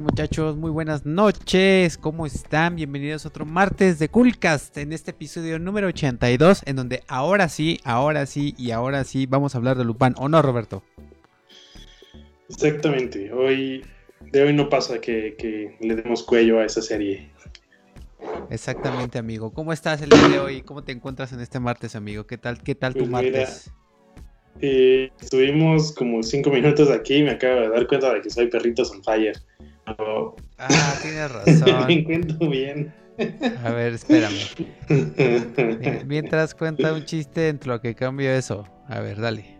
[0.00, 0.56] muchachos?
[0.56, 2.76] Muy buenas noches, ¿cómo están?
[2.76, 7.80] Bienvenidos a otro martes de Coolcast en este episodio número 82 en donde ahora sí,
[7.84, 10.82] ahora sí y ahora sí vamos a hablar de Lupin, ¿o no Roberto?
[12.48, 13.84] Exactamente, hoy
[14.20, 17.30] de hoy no pasa que, le demos cuello a esa serie.
[18.50, 20.62] Exactamente amigo, ¿cómo estás el día de hoy?
[20.62, 22.26] ¿Cómo te encuentras en este martes amigo?
[22.26, 23.70] ¿Qué tal, qué tal tu pues martes?
[24.60, 28.48] Eh, estuvimos como cinco minutos aquí y me acabo de dar cuenta de que soy
[28.48, 29.36] perrito on fire.
[30.58, 31.86] Ah, tienes razón.
[31.86, 32.92] me encuentro bien.
[33.64, 34.34] A ver, espérame.
[36.06, 38.66] Mientras cuenta un chiste entre lo que cambio eso.
[38.88, 39.56] A ver, dale.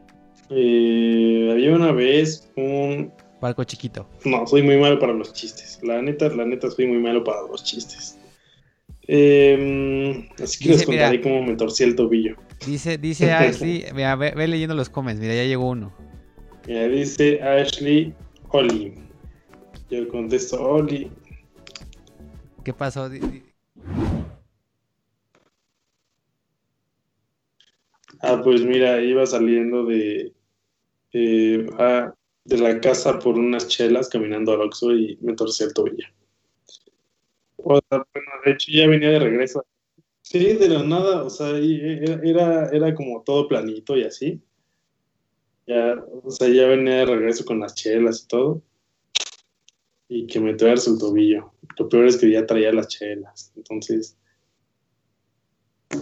[0.51, 3.13] Eh, había una vez un...
[3.41, 4.09] Barco chiquito.
[4.25, 5.81] No, soy muy malo para los chistes.
[5.83, 8.19] La neta, la neta, soy muy malo para los chistes.
[9.09, 12.37] Em, así que les contaré cómo me torcí el tobillo.
[12.67, 15.95] Dice, dice Ashley, ve, ve, leyendo los comments, mira, ya llegó uno.
[16.67, 18.15] Mira, dice Ashley
[18.49, 19.06] Oli.
[19.89, 21.13] Yo contesto, Oli.
[22.65, 23.09] ¿Qué pasó?
[28.21, 30.33] Ah, pues mira, iba saliendo de,
[31.13, 32.13] eh, ah,
[32.45, 36.07] de la casa por unas chelas caminando al Oxxo y me torcí el tobillo.
[37.59, 39.65] O sea, bueno, de hecho ya venía de regreso.
[40.23, 44.43] Sí, de la nada, o sea, era, era como todo planito y así.
[45.69, 45.95] Ya,
[46.25, 48.63] o sea, ya venía de regreso con las chelas y todo
[50.09, 51.53] y que me tuerce el tobillo.
[51.79, 53.53] Lo peor es que ya traía las chelas.
[53.57, 54.17] Entonces,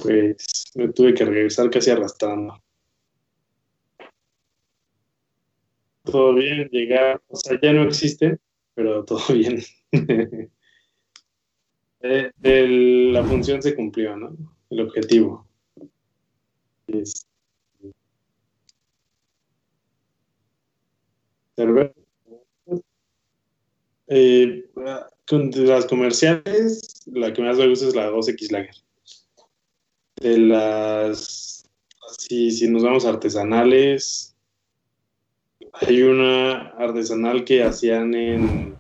[0.03, 2.61] pues me tuve que regresar casi arrastrando.
[6.05, 8.39] Todo bien, llegar, o sea, ya no existe,
[8.75, 9.63] pero todo bien.
[12.01, 14.37] La función se cumplió, ¿no?
[14.69, 15.49] El objetivo.
[16.87, 17.27] Es...
[24.07, 24.65] Eh,
[25.31, 28.75] de las comerciales, la que más me gusta es la 2X Lager.
[30.17, 31.65] De las.
[32.19, 34.37] Si, si nos vamos a artesanales,
[35.73, 38.77] hay una artesanal que hacían en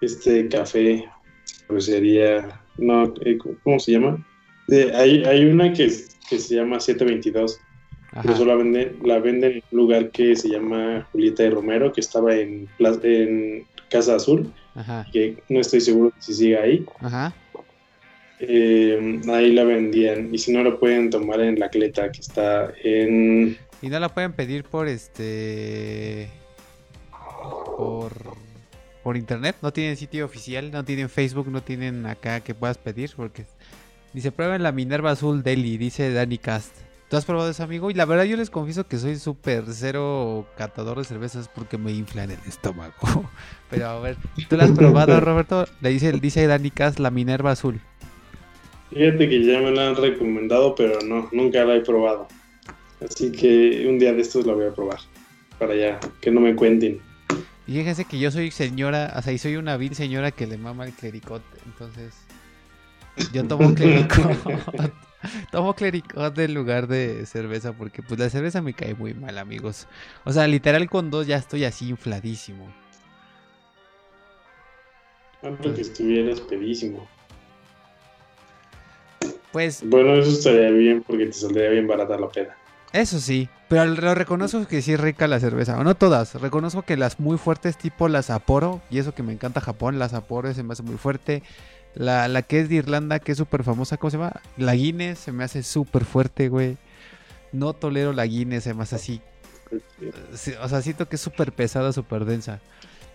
[0.00, 1.04] este café,
[1.66, 2.60] pues sería.
[2.78, 4.26] No, eh, ¿cómo se llama?
[4.94, 5.92] hay, hay una que,
[6.28, 7.58] que se llama 722.
[8.24, 12.02] Eso la venden, la venden en un lugar que se llama Julieta de Romero, que
[12.02, 14.50] estaba en, en Casa Azul,
[15.12, 16.86] que no estoy seguro si sigue ahí.
[18.40, 20.34] Eh, ahí la vendían.
[20.34, 23.56] Y si no, lo pueden tomar en la cleta que está en.
[23.82, 26.30] Y no la pueden pedir por este.
[27.76, 28.12] Por.
[29.04, 29.56] Por internet.
[29.62, 33.12] No tienen sitio oficial, no tienen Facebook, no tienen acá que puedas pedir.
[33.14, 33.44] Porque.
[34.14, 36.74] Dice: prueben la Minerva Azul Deli, dice Danny Cast.
[37.12, 37.90] ¿Tú has probado eso, amigo?
[37.90, 41.92] Y la verdad yo les confieso que soy súper cero catador de cervezas porque me
[41.92, 42.94] inflan el estómago.
[43.68, 44.16] Pero a ver,
[44.48, 45.66] ¿tú la has probado, Roberto?
[45.82, 47.82] Le dice, dice Dani Cas la Minerva Azul.
[48.94, 52.28] Fíjate que ya me la han recomendado, pero no, nunca la he probado.
[53.04, 55.00] Así que un día de estos la voy a probar.
[55.58, 56.98] Para ya, que no me cuenten.
[57.66, 60.56] Y fíjense que yo soy señora, o sea, y soy una vil señora que le
[60.56, 61.58] mama el clericote.
[61.66, 62.14] Entonces,
[63.34, 64.92] yo tomo clericote.
[65.50, 69.86] Tomo clericot en lugar de cerveza porque pues la cerveza me cae muy mal, amigos.
[70.24, 72.72] O sea, literal con dos ya estoy así infladísimo.
[75.42, 77.08] Antes que estuvieras pedísimo.
[79.50, 79.82] Pues.
[79.84, 82.56] Bueno, eso estaría bien porque te saldría bien barata la peda.
[82.92, 85.78] Eso sí, pero lo reconozco que sí es rica la cerveza.
[85.78, 89.32] O no todas, reconozco que las muy fuertes, tipo las Sapporo, y eso que me
[89.32, 91.42] encanta Japón, las Sapporo se me hace muy fuerte.
[91.94, 94.40] La, la que es de Irlanda, que es súper famosa, ¿cómo se llama?
[94.56, 96.78] La Guinness se me hace súper fuerte, güey.
[97.52, 99.20] No tolero la Guinness, además así.
[100.62, 102.60] O sea, siento que es súper pesada, súper densa.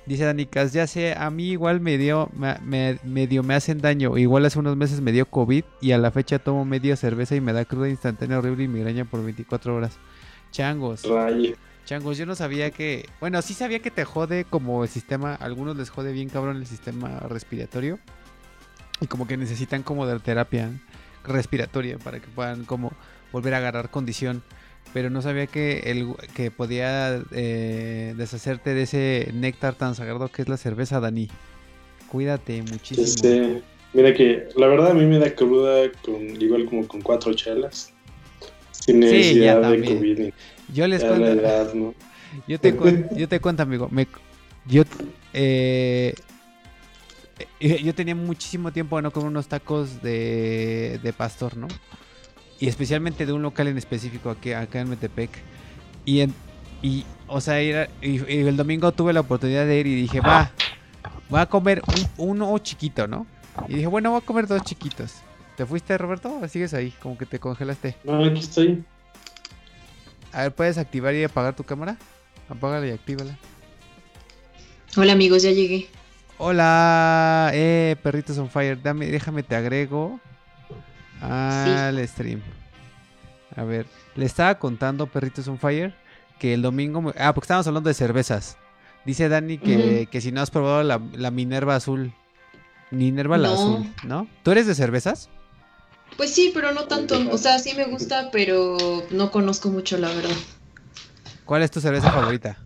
[0.05, 4.17] Dice Danicas, ya sé, a mí igual me dio, me, medio me hacen daño.
[4.17, 7.41] Igual hace unos meses me dio COVID y a la fecha tomo media cerveza y
[7.41, 9.97] me da cruda instantánea horrible y migraña por 24 horas.
[10.51, 11.03] Changos.
[11.83, 13.09] Changos, yo no sabía que...
[13.19, 16.57] Bueno, sí sabía que te jode como el sistema, a algunos les jode bien cabrón
[16.57, 17.99] el sistema respiratorio
[19.01, 20.69] y como que necesitan como de terapia
[21.23, 22.91] respiratoria para que puedan como
[23.31, 24.43] volver a agarrar condición.
[24.93, 30.41] Pero no sabía que el que podía eh, deshacerte de ese néctar tan sagrado que
[30.41, 31.27] es la cerveza Dani.
[32.09, 33.05] Cuídate muchísimo.
[33.05, 33.61] Este,
[33.93, 37.91] mira que la verdad a mí me da cruda con igual como con cuatro chelas.
[38.71, 40.29] Sin necesidad de COVID
[40.73, 41.93] yo les cuento.
[42.47, 42.75] yo te
[43.15, 43.87] yo te cuento amigo.
[43.91, 44.07] Me
[44.65, 44.83] yo
[45.33, 46.13] eh,
[47.59, 51.67] yo tenía muchísimo tiempo de no comer unos tacos de, de pastor, ¿no?
[52.59, 55.29] Y especialmente de un local en específico aquí, acá en Metepec.
[56.05, 56.23] Y,
[56.81, 60.51] y o sea, y, el domingo tuve la oportunidad de ir y dije, va,
[61.29, 61.83] voy a comer
[62.17, 63.27] un- uno chiquito, ¿no?
[63.67, 65.13] Y dije, bueno, voy a comer dos chiquitos.
[65.55, 66.39] ¿Te fuiste, Roberto?
[66.41, 66.91] ¿O sigues ahí?
[67.01, 67.95] Como que te congelaste.
[68.03, 68.83] No, aquí estoy.
[70.31, 71.97] A ver, ¿puedes activar y apagar tu cámara?
[72.47, 73.37] Apágala y actívala.
[74.95, 75.87] Hola amigos, ya llegué.
[76.37, 78.79] Hola, eh, perritos on fire.
[78.81, 80.19] Dame, déjame te agrego
[81.21, 82.41] al stream.
[83.55, 85.95] A ver, le estaba contando perritos on fire
[86.39, 88.57] que el domingo, me- ah, porque estábamos hablando de cervezas.
[89.03, 92.13] Dice Dani que, que si no has probado la, la Minerva azul.
[92.91, 94.27] Minerva la azul, ¿no?
[94.43, 95.29] ¿Tú eres de cervezas?
[96.15, 97.19] Pues sí, pero no tanto.
[97.31, 98.77] O sea, sí me gusta, pero
[99.11, 100.35] no conozco mucho, la verdad.
[101.45, 102.57] ¿Cuál es tu cerveza favorita?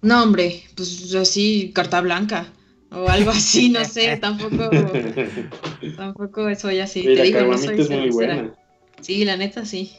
[0.00, 2.46] No, hombre, pues así, carta blanca.
[2.94, 4.70] O algo así, no sé, tampoco,
[5.96, 7.02] tampoco soy así.
[7.06, 8.54] Mira, Te digo, no soy es muy buena.
[9.00, 9.96] Sí, la neta sí.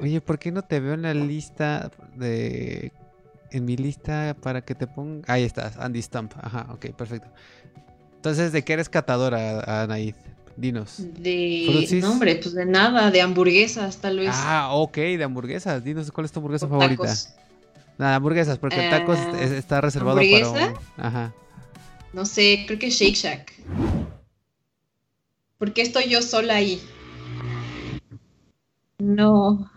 [0.00, 2.92] Oye, ¿por qué no te veo en la lista de...
[3.50, 5.24] En mi lista para que te ponga...
[5.32, 6.32] Ahí estás, Andy Stump.
[6.40, 7.28] Ajá, ok, perfecto.
[8.14, 10.14] Entonces, ¿de qué eres catadora, Anaid?
[10.56, 10.98] Dinos.
[10.98, 12.02] De, ¿Frutsis?
[12.02, 14.30] no, hombre, pues de nada, de hamburguesas tal vez.
[14.32, 15.82] Ah, ok, de hamburguesas.
[15.82, 17.02] Dinos cuál es tu hamburguesa o favorita.
[17.02, 17.30] tacos.
[18.00, 20.74] Nada, hamburguesas, porque el tacos Ah, es- está reservado para ¿hamburguesa?
[20.96, 21.04] un...
[21.04, 21.34] Ajá.
[22.14, 23.52] No sé, creo que Shake Shack.
[25.58, 26.80] ¿Por qué estoy yo sola ahí?
[28.98, 29.70] No.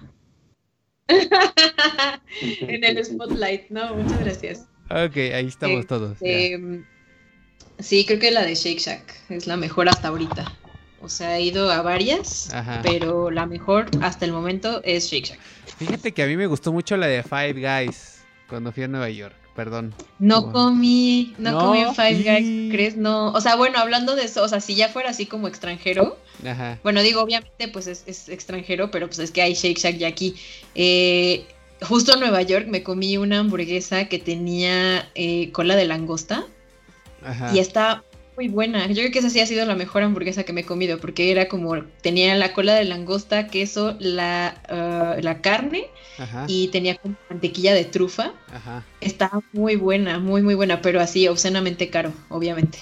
[1.09, 4.59] en el spotlight, no, muchas gracias.
[4.89, 6.17] Ok, ahí estamos Eh, todos.
[6.21, 6.85] Em,
[7.79, 10.45] sí, creo que la de Shake Shack es la mejor hasta ahorita.
[11.01, 12.79] O sea, he ido a varias, Ajá.
[12.83, 15.39] pero la mejor hasta el momento es Shake Shack.
[15.77, 18.12] Fíjate que a mí me gustó mucho la de Five Guys
[18.53, 19.33] cuando fui a Nueva York.
[19.55, 19.93] Perdón.
[20.19, 20.53] No Bueno.
[20.53, 22.97] comí, no, No, comí en Five y- Guys, ¿crees?
[22.97, 26.17] No, o sea, bueno, hablando de eso, o sea, si ya fuera así como extranjero,
[26.45, 26.79] Ajá.
[26.83, 30.07] Bueno, digo, obviamente, pues es, es extranjero, pero pues es que hay Shake Shack ya
[30.07, 30.35] aquí.
[30.75, 31.45] Eh,
[31.81, 36.45] justo en Nueva York me comí una hamburguesa que tenía eh, cola de langosta
[37.23, 37.51] Ajá.
[37.55, 38.03] y está
[38.35, 38.87] muy buena.
[38.87, 41.31] Yo creo que esa sí ha sido la mejor hamburguesa que me he comido porque
[41.31, 45.87] era como, tenía la cola de langosta, queso, la, ah, la carne
[46.17, 46.45] Ajá.
[46.47, 48.33] y tenía como mantequilla de trufa.
[48.51, 48.83] Ajá.
[49.01, 52.79] Está muy buena, muy, muy buena, pero así obscenamente caro, obviamente.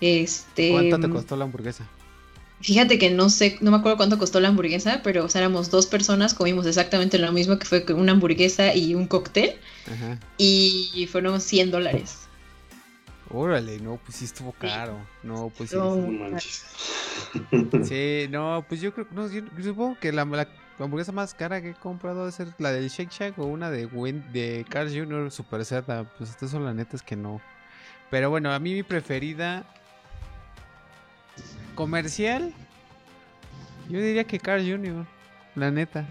[0.00, 1.86] Este, ¿Cuánto te costó la hamburguesa?
[2.62, 5.70] Fíjate que no sé, no me acuerdo cuánto costó la hamburguesa, pero o sea, éramos
[5.70, 9.54] dos personas, comimos exactamente lo mismo, que fue una hamburguesa y un cóctel,
[9.86, 10.18] Ajá.
[10.36, 12.29] y fueron 100 dólares.
[13.32, 14.98] Órale, no, pues sí estuvo caro.
[15.22, 15.76] No, pues sí.
[15.76, 15.96] No.
[15.96, 16.64] No manches.
[17.84, 20.48] Sí, no, pues yo creo no, yo, supongo que la, la
[20.78, 23.86] hamburguesa más cara que he comprado debe ser la del Shake Shack o una de
[24.32, 25.30] de Carl Jr.
[25.30, 26.04] Super Zeta.
[26.16, 27.40] Pues estas son las netas que no.
[28.10, 29.64] Pero bueno, a mí mi preferida
[31.74, 32.52] comercial,
[33.88, 35.06] yo diría que Carl Jr.
[35.54, 36.06] La neta.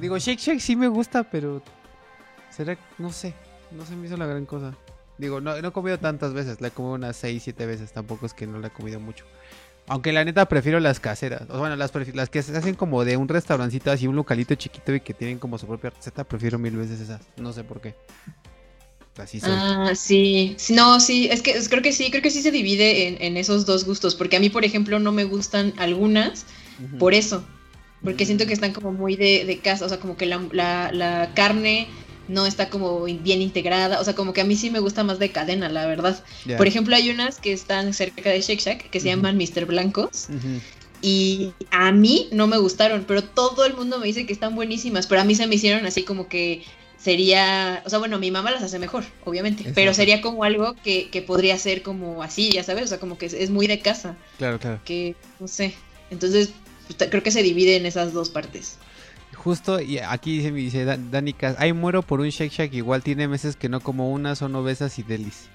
[0.00, 1.62] Digo, Shake Shack sí me gusta, pero
[2.50, 3.34] será, no sé,
[3.72, 4.76] no se me hizo la gran cosa.
[5.22, 8.26] Digo, no, no he comido tantas veces, la he comido unas 6, 7 veces, tampoco
[8.26, 9.24] es que no la he comido mucho.
[9.86, 11.42] Aunque la neta prefiero las caseras.
[11.48, 14.92] O bueno, las, las que se hacen como de un restaurancito así, un localito chiquito
[14.94, 17.20] y que tienen como su propia receta, prefiero mil veces esas.
[17.36, 17.94] No sé por qué.
[19.16, 19.50] Así soy.
[19.52, 23.06] Ah, sí, no, sí, es que es- creo que sí, creo que sí se divide
[23.08, 26.46] en, en esos dos gustos, porque a mí, por ejemplo, no me gustan algunas
[26.98, 27.44] por eso,
[28.02, 28.26] porque Mm.
[28.26, 31.30] siento que están como muy de, de casa, o sea, como que la, la, la
[31.34, 31.86] carne
[32.28, 35.18] no está como bien integrada, o sea, como que a mí sí me gusta más
[35.18, 36.22] de cadena, la verdad.
[36.56, 39.66] Por ejemplo, hay unas que están cerca de Shake Shack que se llaman Mr.
[39.66, 40.28] Blancos
[41.00, 45.06] y a mí no me gustaron, pero todo el mundo me dice que están buenísimas,
[45.06, 46.62] pero a mí se me hicieron así como que
[46.96, 51.10] sería, o sea, bueno, mi mamá las hace mejor, obviamente, pero sería como algo que,
[51.10, 53.80] que podría ser como así, ya sabes, o sea, como que es, es muy de
[53.80, 54.80] casa, Claro, claro.
[54.84, 55.74] que no sé,
[56.10, 56.50] entonces
[56.86, 58.76] pues, creo que se divide en esas dos partes.
[59.44, 63.02] Justo, y aquí dice, dice Dan- Dani Cas, ay muero por un Shake Shack, igual
[63.02, 65.48] tiene meses que no como una, son obesas y delis.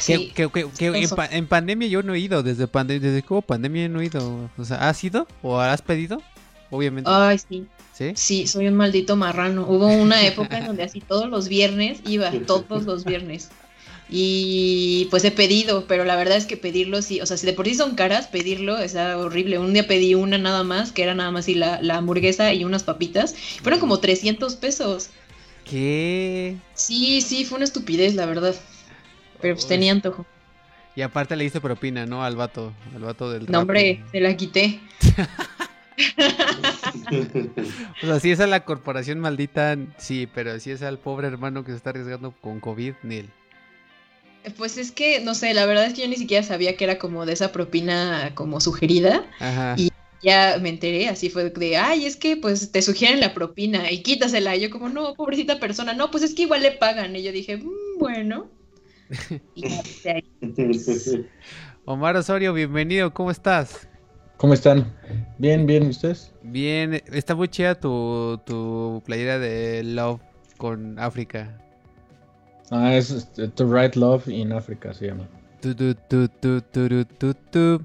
[0.00, 1.16] Sí, Que, que- que- que en, eso.
[1.16, 4.00] pa- en pandemia yo no he ido, desde, pande- desde que hubo pandemia yo no
[4.00, 4.48] he ido.
[4.56, 5.26] O sea, ¿has ido?
[5.42, 6.22] ¿O has pedido?
[6.70, 7.10] Obviamente.
[7.12, 8.12] Ay, sí, ¿Sí?
[8.14, 9.66] sí, soy un maldito marrano.
[9.66, 13.50] Hubo una época en donde así todos los viernes iba, todos los viernes.
[14.10, 17.52] Y pues he pedido, pero la verdad es que pedirlo sí, o sea, si de
[17.52, 19.58] por sí son caras, pedirlo es horrible.
[19.58, 22.64] Un día pedí una nada más, que era nada más y la, la hamburguesa y
[22.64, 23.34] unas papitas.
[23.62, 25.10] Fueron como 300 pesos.
[25.64, 26.56] ¿Qué?
[26.74, 28.54] Sí, sí, fue una estupidez, la verdad.
[29.42, 29.68] Pero pues Uy.
[29.68, 30.24] tenía antojo.
[30.96, 32.24] Y aparte le diste propina, ¿no?
[32.24, 34.80] Al vato, al vato del No, hombre, se la quité.
[38.02, 41.64] O sea, si es a la corporación maldita, sí, pero si es al pobre hermano
[41.64, 43.30] que se está arriesgando con COVID, Nil.
[44.56, 46.98] Pues es que, no sé, la verdad es que yo ni siquiera sabía que era
[46.98, 49.24] como de esa propina como sugerida.
[49.40, 49.74] Ajá.
[49.76, 49.90] Y-
[50.20, 54.02] Ya me enteré, así fue de, ay, es que pues te sugieren la propina y
[54.02, 54.56] quítasela.
[54.56, 57.14] Y yo como, no, pobrecita persona, no, pues es que igual le pagan.
[57.14, 58.50] Y yo dije, "Mm, bueno.
[59.54, 59.62] Y
[60.02, 60.20] ya.
[61.84, 63.86] Omar Osorio, bienvenido, ¿cómo estás?
[64.38, 64.92] ¿Cómo están?
[65.38, 66.32] Bien, bien, ¿y ustedes?
[66.42, 70.20] Bien, está muy chida tu, tu playera de Love
[70.56, 71.58] con África.
[72.70, 75.26] Ah, es este, To Write Love in Africa se llama.
[75.60, 77.82] Tu, tu, tu, tu, tu, tu, tu.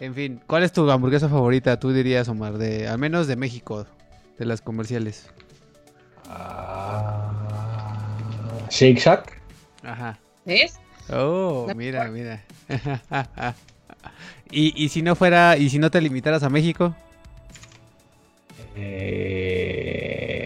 [0.00, 1.78] En fin, ¿cuál es tu hamburguesa favorita?
[1.78, 3.86] Tú dirías, Omar, de al menos de México,
[4.38, 5.28] de las comerciales.
[6.28, 7.32] Ah,
[8.70, 9.40] Shake Shack.
[9.82, 10.18] Ajá.
[10.44, 10.78] ¿Ves?
[11.10, 12.42] Oh, La mira, mira.
[14.50, 16.94] y, y si no fuera, y si no te limitaras a México,
[18.80, 20.37] Eh,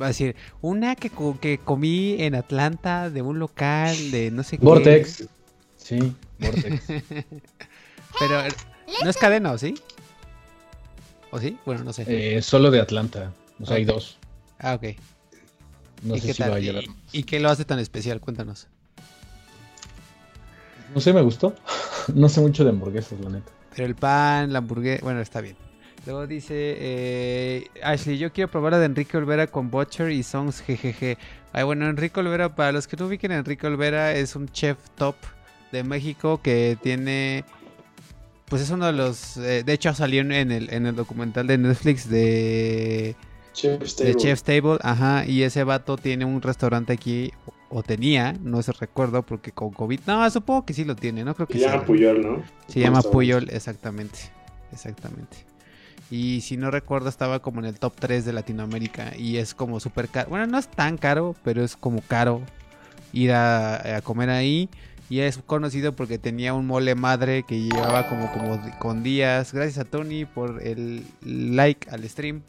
[0.00, 1.10] va a decir, una que,
[1.40, 4.64] que comí en Atlanta de un local de no sé qué.
[4.64, 5.26] Vortex.
[5.76, 6.84] Sí, Vortex.
[8.18, 8.42] Pero
[9.04, 9.74] no es cadena, ¿o sí?
[11.30, 11.58] ¿O sí?
[11.66, 12.04] Bueno, no sé.
[12.06, 13.32] Eh, solo de Atlanta.
[13.60, 14.18] O sea, hay dos.
[14.58, 14.96] ah, ok.
[16.02, 16.52] No ¿Y sé qué si tal?
[16.52, 16.84] va a llegar.
[17.12, 18.20] ¿Y, y qué lo hace tan especial?
[18.20, 18.68] Cuéntanos.
[20.94, 21.54] No sé, me gustó.
[22.14, 23.50] no sé mucho de hamburguesas, la neta.
[23.74, 25.56] Pero el pan, la hamburguesa, bueno, está bien.
[26.06, 30.60] Luego dice eh, Ashley, yo quiero probar la de Enrique Olvera con Butcher y Songs
[30.60, 31.18] jejeje.
[31.52, 35.16] Ay, bueno, Enrique Olvera, para los que no ubiquen, Enrique Olvera es un chef top
[35.72, 37.44] de México que tiene,
[38.44, 41.58] pues es uno de los, eh, de hecho salió en el, en el documental de
[41.58, 43.16] Netflix de,
[43.52, 44.22] Chef's de Table.
[44.22, 47.32] Chef's Table, ajá, y ese vato tiene un restaurante aquí,
[47.68, 51.34] o tenía, no se recuerdo porque con COVID, no, supongo que sí lo tiene, no
[51.34, 51.84] creo que Se llama.
[51.84, 52.42] Puyol, ¿no?
[52.68, 53.02] Se llama.
[53.02, 54.18] Puyol, exactamente.
[54.72, 55.55] Exactamente.
[56.10, 59.16] Y si no recuerdo, estaba como en el top 3 de Latinoamérica.
[59.16, 60.30] Y es como súper caro.
[60.30, 62.42] Bueno, no es tan caro, pero es como caro
[63.12, 64.68] ir a, comer ahí.
[65.08, 69.52] Y es conocido porque tenía un mole madre que llevaba como, como con días.
[69.52, 72.42] Gracias a Tony por el like al stream.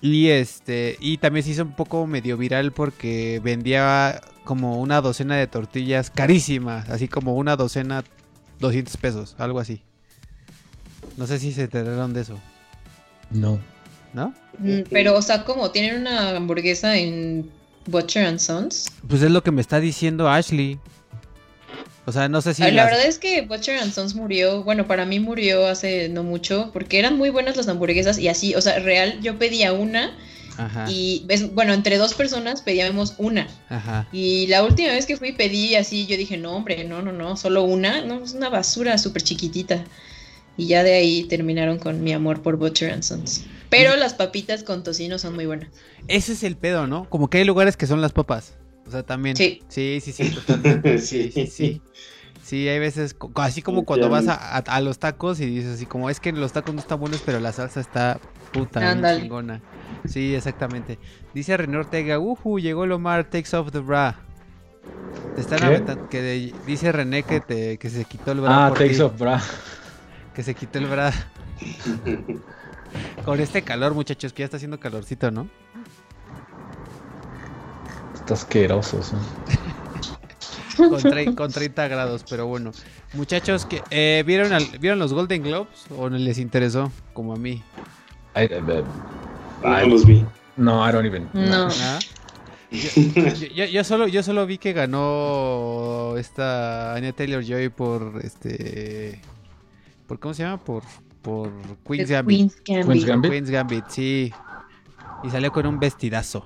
[0.00, 0.96] Y este.
[1.00, 6.10] Y también se hizo un poco medio viral porque vendía como una docena de tortillas
[6.10, 6.90] carísimas.
[6.90, 8.04] Así como una docena
[8.60, 9.82] 200 pesos, algo así.
[11.16, 12.40] No sé si se enteraron de eso,
[13.34, 13.60] No.
[14.14, 14.32] ¿no?
[14.58, 17.50] Mm, Pero, o sea, como tienen una hamburguesa en
[17.86, 18.86] Butcher and Sons.
[19.08, 20.78] Pues es lo que me está diciendo Ashley.
[22.06, 22.62] O sea, no sé si...
[22.62, 26.22] La las- verdad es que Butcher and Sons murió, bueno, para mí murió hace no
[26.22, 30.16] mucho, porque eran muy buenas las hamburguesas y así, o sea, real, yo pedía una
[30.56, 33.48] Ajá, y, bueno, entre dos personas pedíamos una.
[33.70, 34.06] ajá.
[34.12, 37.36] Y la última vez que fui pedí así, yo dije, no, hombre, no, no, no,
[37.36, 39.82] solo una, no, es una basura súper chiquitita.
[40.56, 43.44] Y ya de ahí terminaron con mi amor por Butcher and Sons.
[43.70, 45.68] Pero las papitas con tocino son muy buenas.
[46.06, 47.08] Ese es el pedo, ¿no?
[47.10, 48.54] Como que hay lugares que son las papas.
[48.86, 49.36] O sea, también.
[49.36, 49.62] Sí.
[49.68, 50.98] Sí, sí, sí, totalmente.
[50.98, 51.80] Sí, sí, Sí.
[52.42, 52.68] sí.
[52.68, 56.08] Hay veces, así como cuando vas a, a- a los tacos y dices así como,
[56.10, 58.20] es que los tacos no están buenos, pero la salsa está
[58.52, 58.80] puta,
[59.18, 59.60] chingona.
[60.04, 60.98] Sí, exactamente.
[61.34, 64.16] Dice René Ortega, uhu, llegó el Omar, takes off the bra.
[65.34, 65.64] Te están ¿Qué?
[65.64, 68.94] aventando, que de- dice René que te, que se quitó el bra Ah, por Takes
[68.96, 69.42] ti, of Bra.
[70.34, 71.12] Que se quitó el bra.
[73.24, 75.48] Con este calor, muchachos, que ya está haciendo calorcito, ¿no?
[78.14, 79.02] Está asqueroso.
[79.02, 79.14] sí.
[80.76, 82.72] con, tre- con 30 grados, pero bueno.
[83.12, 86.90] Muchachos, que eh, ¿vieron, al- ¿vieron los Golden Globes o no les interesó?
[87.12, 87.62] Como a mí.
[88.34, 88.84] I- I-
[89.62, 90.24] No los vi.
[90.56, 91.28] no, I don't even.
[91.32, 91.68] No.
[91.68, 91.98] ¿Nada?
[92.72, 99.20] Yo, yo- yo solo, yo solo vi que ganó esta Anya Taylor Joy por este.
[100.06, 100.58] ¿Por cómo se llama?
[100.58, 100.82] Por,
[101.22, 101.50] por
[101.86, 102.52] Queen's Gambit.
[102.62, 102.86] Queen's Gambit.
[102.86, 103.30] Queen's Gambit.
[103.30, 104.32] Queen's Gambit, sí.
[105.22, 106.44] Y salió con un vestidazo.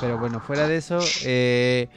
[0.00, 1.88] Pero bueno, fuera de eso, eh,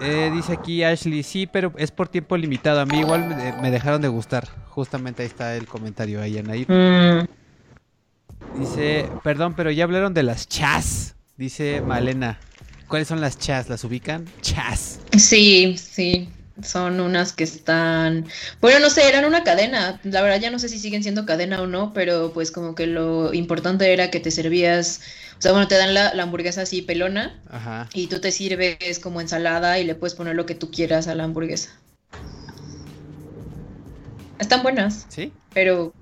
[0.00, 2.80] eh, dice aquí Ashley, sí, pero es por tiempo limitado.
[2.80, 4.48] A mí igual me, me dejaron de gustar.
[4.68, 6.66] Justamente ahí está el comentario ahí, Anaí.
[6.68, 7.26] Mm,
[8.58, 11.16] Dice, perdón, pero ya hablaron de las chas.
[11.36, 12.38] Dice Malena.
[12.88, 13.68] ¿Cuáles son las chas?
[13.70, 14.26] ¿Las ubican?
[14.42, 15.00] Chas.
[15.16, 16.28] sí, sí.
[16.62, 18.26] Son unas que están.
[18.60, 20.00] Bueno, no sé, eran una cadena.
[20.04, 22.86] La verdad, ya no sé si siguen siendo cadena o no, pero pues como que
[22.86, 25.00] lo importante era que te servías.
[25.38, 27.88] O sea, bueno, te dan la, la hamburguesa así pelona Ajá.
[27.94, 31.14] y tú te sirves como ensalada y le puedes poner lo que tú quieras a
[31.14, 31.70] la hamburguesa.
[34.38, 35.32] Están buenas, ¿Sí?
[35.54, 35.94] pero.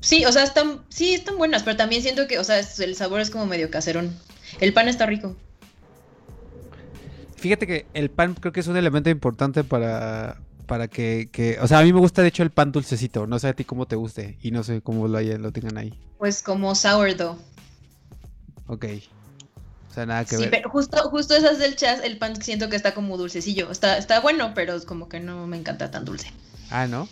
[0.00, 0.84] Sí, o sea, están.
[0.90, 4.14] Sí, están buenas, pero también siento que, o sea, el sabor es como medio caserón.
[4.60, 5.36] El pan está rico.
[7.38, 11.66] Fíjate que el pan creo que es un elemento importante para, para que, que- O
[11.68, 13.26] sea, a mí me gusta de hecho el pan dulcecito.
[13.26, 14.38] No sé a ti cómo te guste.
[14.42, 15.98] Y no sé cómo lo, hayan- lo tengan ahí.
[16.18, 17.38] Pues como sourdough.
[18.66, 18.84] Ok.
[19.90, 20.50] O sea, nada que Sí, ver.
[20.50, 23.70] pero justo, justo esas del chas, el pan siento que está como dulcecillo.
[23.70, 26.30] Está, está bueno, pero es como que no me encanta tan dulce.
[26.70, 27.08] Ah, ¿no?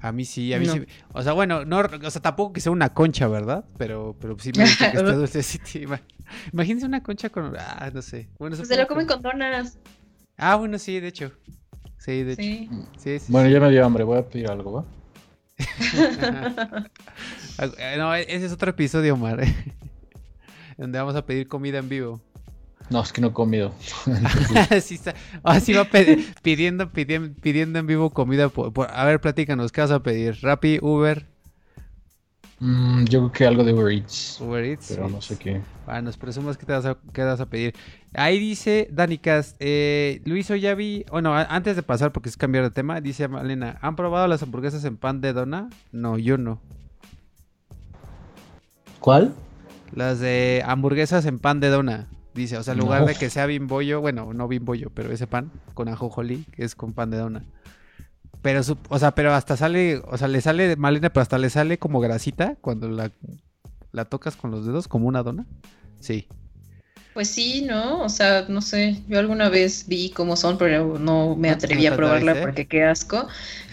[0.00, 0.72] A mí sí, a mí No.
[0.74, 0.80] sí.
[1.12, 3.64] O sea, bueno, no, o sea, tampoco que sea una concha, ¿verdad?
[3.78, 6.00] Pero, pero sí me gusta que esté dulcecita.
[6.24, 8.28] Ima- Imagínense una concha con, ah, no sé.
[8.38, 9.78] Bueno, Pues se lo comen con donas.
[10.36, 11.32] Ah, bueno, sí, de hecho.
[11.98, 12.42] Sí, de hecho.
[12.42, 12.68] Sí.
[13.28, 13.52] Bueno, sí.
[13.54, 14.84] ya me dio hambre, voy a pedir algo, ¿va?
[15.82, 16.84] Ah,
[17.78, 19.40] eh, No, ese es otro episodio, Omar.
[20.76, 22.20] Donde vamos a pedir comida en vivo.
[22.90, 23.72] No, es que no he comido.
[24.82, 25.14] sí está.
[25.42, 25.84] Ahora sí va
[26.42, 28.48] pidiendo, pidiendo, pidiendo en vivo comida.
[28.50, 30.36] por- por- A ver, platícanos, ¿qué vas a pedir?
[30.42, 31.26] ¿Rappi, Uber,
[32.60, 34.86] Mm, yo creo que algo de Uber Eats, Uber Eats?
[34.88, 35.60] pero no sé qué.
[35.86, 37.74] Ah, nos presumas que te vas a, qué vas a pedir.
[38.14, 42.64] Ahí dice Dani Cast, eh, Luis Oyavi, bueno, a- antes de pasar porque es cambiar
[42.64, 45.68] de tema, dice Malena, ¿han probado las hamburguesas en pan de dona?
[45.92, 46.60] No, yo no.
[49.00, 49.34] ¿Cuál?
[49.92, 52.06] Las de hamburguesas en pan de dona.
[52.34, 53.06] Dice, o sea, en lugar No.
[53.06, 56.92] de que sea bimbollo, bueno, no bimbollo, pero ese pan con ajonjolí, que es con
[56.92, 57.44] pan de dona.
[58.44, 61.48] Pero, su- o sea, pero hasta sale, o sea, le sale, Malena, pero hasta le
[61.48, 63.10] sale como grasita cuando la,
[63.90, 65.46] la tocas con los dedos, como una dona.
[65.98, 66.28] Sí.
[67.14, 68.02] Pues sí, ¿no?
[68.02, 71.96] O sea, no sé, yo alguna vez vi cómo son, pero no me atreví a
[71.96, 72.42] probarla ¿eh?
[72.42, 73.26] porque qué asco.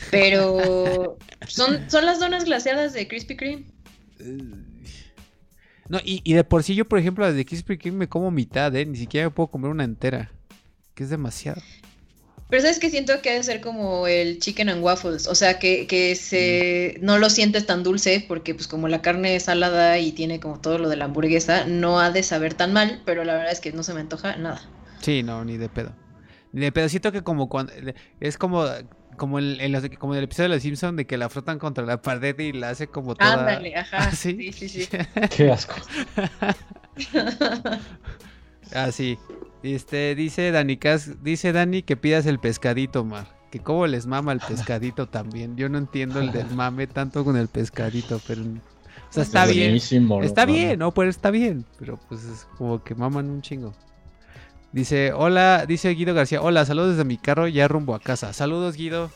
[0.10, 1.18] Pero
[1.50, 3.66] son, son las donas glaseadas de Krispy Kreme.
[5.90, 8.32] No, y, y de por sí yo, por ejemplo, las de Krispy Kreme me como
[8.32, 8.86] mitad, ¿eh?
[8.86, 10.32] Ni siquiera me puedo comer una entera.
[10.94, 11.62] Que es demasiado.
[12.52, 15.58] Pero sabes que siento que ha de ser como el chicken and waffles, o sea,
[15.58, 19.98] que, que se no lo sientes tan dulce porque pues como la carne es salada
[20.00, 23.24] y tiene como todo lo de la hamburguesa, no ha de saber tan mal, pero
[23.24, 24.62] la verdad es que no se me antoja nada.
[25.02, 25.94] Sí, no, ni de pedo.
[26.52, 26.90] Ni de pedo.
[26.90, 27.74] Siento que como cuando...
[28.20, 28.66] Es como...
[29.18, 31.60] Como el, en los- como en el episodio de Los Simpsons de que la frotan
[31.60, 33.34] contra la pared y la hace como toda...
[33.34, 33.98] Ándale, ajá.
[34.08, 34.52] ¿Ah, sí?
[34.52, 34.90] sí, sí, sí.
[35.36, 35.76] Qué asco.
[38.74, 39.18] Ah, sí.
[39.64, 43.28] Este, dice Dani Cas, dice Dani que pidas el pescadito, Mar.
[43.52, 45.58] Que cómo les mama el pescadito también.
[45.58, 48.42] Yo no entiendo el del mame tanto con el pescadito, pero...
[48.44, 49.76] O sea, está Es bien.
[50.24, 51.66] Está bien, no, pues está bien.
[51.78, 53.74] Pero pues es como que maman un chingo.
[54.72, 58.32] Dice, hola, dice Guido García, hola, saludos desde mi carro, ya rumbo a casa.
[58.32, 59.12] Saludos, Guido.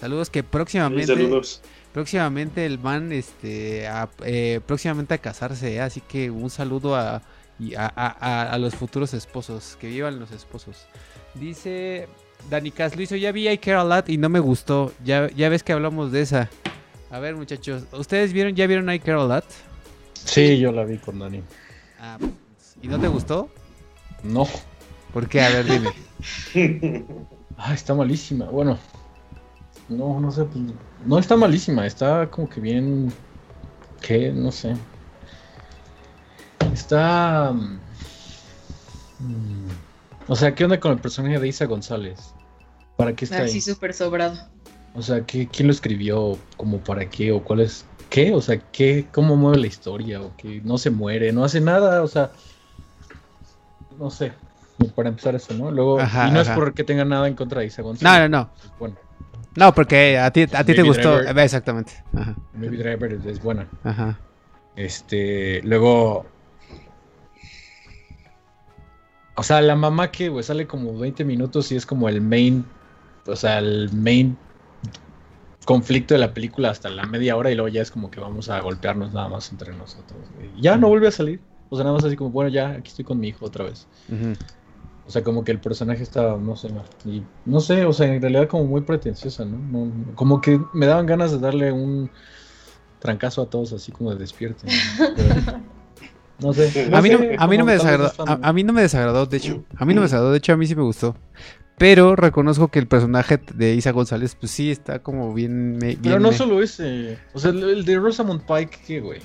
[0.00, 1.60] Saludos que Sí, próximamente, saludos.
[1.92, 5.80] próximamente el man, este, a- eh, próximamente a casarse, ¿eh?
[5.82, 7.20] así que un saludo a,
[7.58, 10.86] y a, a- a- a los futuros esposos, que vivan los esposos.
[11.34, 12.08] Dice
[12.50, 15.48] Dani Cas, Luis, ya vi I Care a Lot y no me gustó, ya, ya
[15.48, 16.48] ves que hablamos de esa.
[17.10, 19.44] A ver muchachos, ¿ustedes vieron, ya vieron I Care a Lot?
[20.14, 21.42] Sí, yo la vi con Dani.
[22.00, 22.18] Ah,
[22.82, 23.48] ¿Y no te gustó?
[24.22, 24.46] No.
[25.12, 25.40] ¿Por qué?
[25.40, 25.90] A ver, dime.
[27.58, 28.44] Ah, está malísima.
[28.46, 28.78] Bueno.
[29.88, 30.44] No, no sé.
[30.44, 30.62] pues,
[31.06, 31.86] no está malísima.
[31.86, 33.10] Está como que bien.
[34.02, 34.30] ¿Qué?
[34.30, 34.74] No sé.
[36.80, 37.52] Está.
[37.52, 37.78] mm,
[39.20, 39.68] mm,
[40.28, 42.34] O sea, ¿qué onda con el personaje de Isa González?
[42.98, 43.44] ¿Para qué está ahí?
[43.44, 44.36] Así súper sobrado.
[44.94, 46.38] O sea, ¿qué, ¿quién lo escribió?
[46.58, 47.32] ¿Como para qué?
[47.32, 47.86] ¿O cuál es?
[48.10, 48.32] ¿Qué?
[48.34, 49.06] O sea, ¿qué?
[49.12, 50.20] ¿Cómo mueve la historia?
[50.20, 51.32] ¿O que no se muere?
[51.32, 52.02] ¿No hace nada?
[52.02, 52.30] O sea,
[53.98, 54.32] no sé.
[54.94, 55.70] Para empezar eso, ¿no?
[55.70, 56.56] Luego, Ajá, y no es ajá.
[56.56, 58.28] porque tenga nada en contra de Isa No, González.
[58.30, 58.50] no, no.
[58.54, 58.96] pues, bueno,
[59.56, 61.16] No, porque a ti, a ti te gustó.
[61.22, 61.38] Driver.
[61.38, 61.92] Exactamente.
[62.14, 63.66] Ajá, Maybe Driver es, es buena.
[63.84, 64.18] ajá.
[64.76, 66.26] Este, luego.
[69.36, 72.64] O sea, la mamá que güey, sale como 20 minutos y es como el main.
[73.26, 74.36] O sea, el main
[75.66, 78.48] conflicto de la película hasta la media hora y luego ya es como que vamos
[78.48, 80.20] a golpearnos nada más entre nosotros.
[80.56, 81.40] Y ya no vuelve a salir.
[81.68, 83.86] O sea, nada más así como, bueno, ya aquí estoy con mi hijo otra vez.
[85.06, 86.68] O sea, como que el personaje está, no sé,
[87.04, 89.92] y no sé, o sea, en realidad como muy pretenciosa, ¿no?
[90.14, 92.10] Como que me daban ganas de darle un
[92.98, 94.68] trancazo a todos, así como de despierten.
[94.68, 95.06] ¿no?
[95.14, 95.60] Pero,
[96.40, 96.88] no sé.
[96.92, 98.06] A mí no, sé, a mí no como me desagradó.
[98.08, 99.64] es A, mí no me desagradó, de hecho.
[99.76, 101.16] A mí no me desagradó, de hecho, a mí sí me gustó.
[101.78, 105.76] Pero reconozco que el personaje de Isa González, pues sí, está como bien.
[105.76, 107.18] me- Pero no me- solo ese.
[107.34, 109.20] O sea, el, el de Rosamund Pike, ¿qué, güey?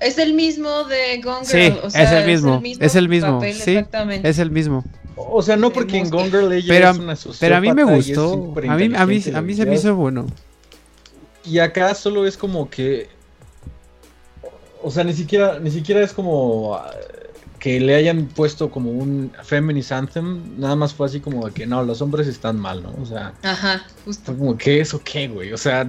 [0.00, 1.72] Es el mismo de Gone Girl.
[1.72, 4.28] Sí, o sea, es el mismo, es el mismo, papel, sí, exactamente.
[4.28, 4.84] Es el mismo.
[5.16, 7.82] O sea, no porque en Gone Girl ella Pero, es una pero a mí me
[7.82, 8.54] es gustó.
[8.68, 10.26] A mí, a mí, a mí se me hizo bueno.
[11.44, 13.08] Y acá solo es como que.
[14.82, 16.90] O sea, ni siquiera, ni siquiera es como ah,
[17.58, 20.58] que le hayan puesto como un feminist anthem.
[20.58, 22.94] Nada más fue así como de que no, los hombres están mal, ¿no?
[23.02, 24.24] O sea, Ajá, justo.
[24.26, 25.52] fue como que eso qué, güey.
[25.52, 25.88] O sea,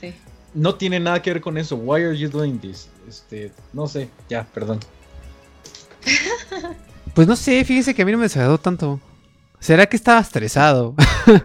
[0.00, 0.12] Sí.
[0.54, 1.76] no tiene nada que ver con eso.
[1.76, 2.88] Why are you doing this?
[3.08, 4.80] Este, no sé, ya, perdón.
[7.14, 9.00] Pues no sé, fíjese que a mí no me desagradó tanto.
[9.60, 10.94] ¿Será que estaba estresado?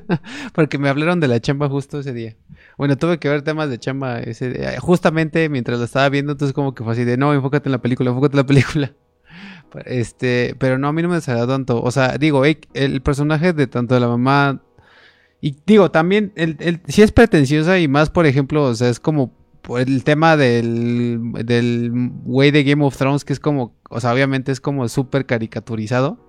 [0.53, 2.35] Porque me hablaron de la chamba justo ese día.
[2.77, 6.53] Bueno, tuve que ver temas de chamba ese día, justamente mientras lo estaba viendo, entonces
[6.53, 8.93] como que fue así de, no, enfócate en la película, enfócate en la película.
[9.85, 11.81] Este, pero no, a mí no me desagradó tanto.
[11.81, 14.61] O sea, digo, el personaje de tanto de la mamá
[15.41, 18.99] Y digo, también, el, el, sí es pretenciosa y más, por ejemplo, o sea, es
[18.99, 19.33] como
[19.77, 21.91] el tema del, del
[22.23, 26.19] güey de Game of Thrones, que es como, o sea, obviamente es como súper caricaturizado.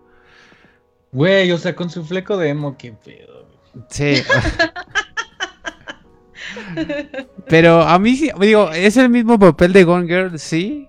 [1.14, 3.46] Güey, o sea, con su fleco de emo, qué pedo.
[3.88, 4.16] Sí.
[7.48, 10.88] Pero a mí sí, digo, es el mismo papel de Gone Girl, sí.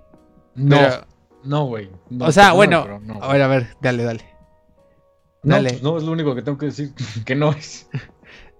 [0.55, 1.05] No, Pero-
[1.43, 1.89] no, güey.
[2.09, 3.21] no, o sea, bueno, no.
[3.23, 4.25] a ver, a ver, dale, dale.
[5.43, 5.69] No, dale.
[5.69, 6.91] pues no, es lo único que tengo que decir,
[7.25, 7.87] que no es.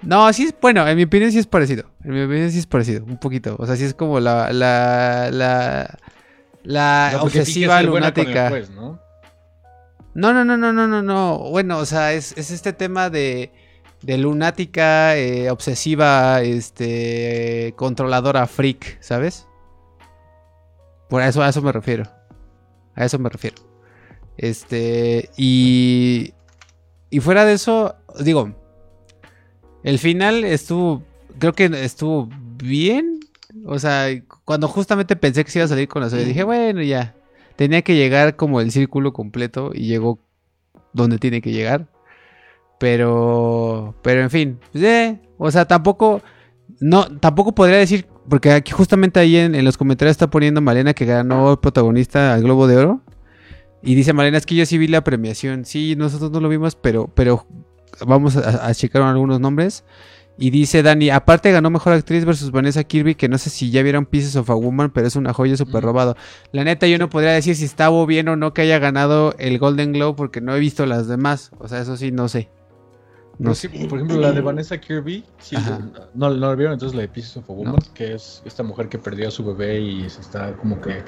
[0.01, 1.85] No, sí es, bueno, en mi opinión sí es parecido.
[2.03, 3.55] En mi opinión sí es parecido, un poquito.
[3.57, 5.97] O sea, sí es como la, la, la,
[6.63, 8.49] la obsesiva lunática.
[8.49, 8.99] juez, ¿no?
[10.15, 11.37] No, no, no, no, no, no, no.
[11.37, 13.51] Bueno, o sea, es, es este tema de,
[14.01, 19.45] de lunática, eh, obsesiva, este, controladora, freak, ¿sabes?
[21.09, 22.05] Por eso, a eso me refiero.
[22.95, 23.57] A eso me refiero.
[24.37, 26.33] Este, y,
[27.09, 28.55] y fuera de eso, digo,
[29.83, 31.03] el final estuvo,
[31.39, 33.19] creo que estuvo bien.
[33.65, 34.07] O sea,
[34.45, 37.15] cuando justamente pensé que se iba a salir con la suya, dije, bueno, ya.
[37.55, 40.19] Tenía que llegar como el círculo completo y llegó
[40.93, 41.87] donde tiene que llegar.
[42.79, 46.21] Pero, pero en fin, pues, eh, o sea, tampoco,
[46.79, 50.93] no, tampoco podría decir, porque aquí justamente ahí en, en los comentarios está poniendo Malena
[50.93, 53.01] que ganó el protagonista al Globo de Oro.
[53.81, 55.63] Y dice Malena, es que yo sí vi la premiación.
[55.63, 57.45] Sí, nosotros no lo vimos, pero, pero
[58.05, 59.85] vamos a, a checar algunos nombres.
[60.37, 63.81] Y dice Dani, aparte ganó Mejor Actriz versus Vanessa Kirby, que no sé si ya
[63.83, 66.17] vieron Pieces of a Woman, pero es una joya súper robado.
[66.51, 69.57] La neta, yo no podría decir si estaba bien o no que haya ganado el
[69.59, 71.51] Golden Globe, porque no he visto las demás.
[71.59, 72.49] O sea, eso sí, no sé.
[73.37, 73.69] No sé.
[73.69, 75.57] sí, por ejemplo, la de Vanessa Kirby, sí,
[76.13, 77.93] no, no la vieron entonces la de Pieces of a Woman, No.
[77.93, 81.01] que es esta mujer que perdió a su bebé y se está como que...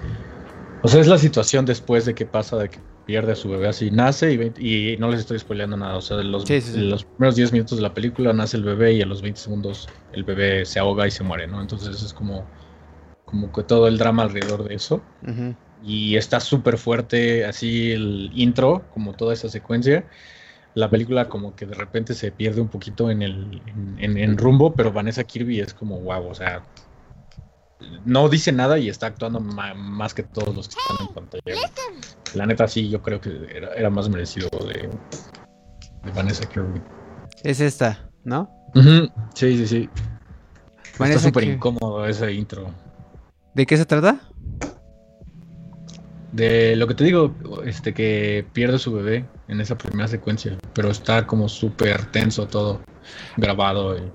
[0.84, 3.70] O sea, es la situación después de que pasa de que pierde a su bebé
[3.70, 6.62] así, nace y, 20 y no les estoy spoileando nada, o sea, de los, Sí,
[6.62, 6.80] sí, sí.
[6.82, 9.90] los primeros 10 minutos de la película nace el bebé y a los 20 segundos
[10.12, 11.62] el bebé se ahoga y se muere, ¿no?
[11.62, 12.52] Entonces es como,
[13.26, 15.04] como que todo el drama alrededor de eso.
[15.22, 15.56] Ujú.
[15.82, 20.06] Y está súper fuerte así el intro, como toda esa secuencia.
[20.76, 24.38] La película como que de repente se pierde un poquito en el en, en- en
[24.38, 26.64] rumbo, pero Vanessa Kirby es como wow, o sea,
[28.06, 31.62] no dice nada y está actuando más que todos los que están en pantalla.
[32.34, 34.90] La neta sí, yo creo que era, era más merecido de,
[36.04, 36.82] de Vanessa Kirby.
[37.44, 38.50] Es esta, ¿no?
[39.34, 39.90] Sí, sí, sí.
[41.00, 42.72] Vanessa está súper incómodo ese intro.
[43.54, 44.20] ¿De qué se trata?
[46.32, 47.34] De lo que te digo,
[47.66, 52.82] este que pierde su bebé en esa primera secuencia, pero está como súper tenso todo
[53.38, 53.98] grabado.
[53.98, 54.12] y-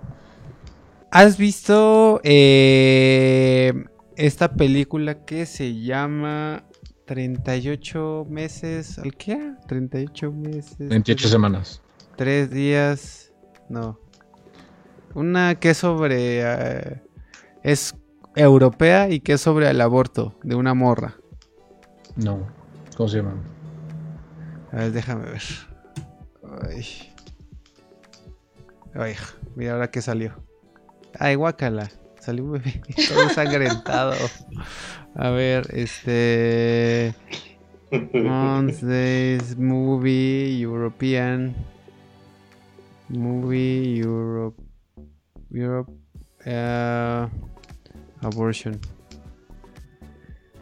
[1.15, 3.75] ¿Has visto eh,
[4.17, 6.65] esta película que se llama
[7.05, 8.99] 38 meses?
[8.99, 9.53] ¿Al qué?
[9.69, 10.89] 38 meses.
[10.89, 11.83] 28 semanas.
[12.17, 13.31] Tres días.
[13.69, 14.01] No.
[15.15, 16.41] Una que es sobre.
[16.41, 17.03] eh,
[17.63, 17.95] es
[18.35, 21.19] europea y que es sobre el aborto de una morra.
[22.17, 22.49] No.
[22.97, 23.35] ¿Cómo se llama?
[24.73, 25.43] A ver, déjame ver.
[26.71, 26.87] Ay.
[28.95, 29.15] Ay,
[29.57, 30.35] mira ahora que salió.
[31.19, 31.91] Ay, guácala.
[32.21, 34.15] Salió un bebé todo ensangrentado.
[35.15, 37.15] A ver, este.
[38.15, 41.55] Mondays Movie European
[43.11, 44.63] Movie Europe
[45.51, 45.93] Europe
[46.47, 47.29] eh,
[48.23, 48.81] Abortion.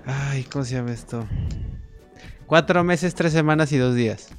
[0.04, 1.24] Ay, ¿cómo se llama esto?
[2.46, 4.30] Cuatro meses, tres semanas y dos días.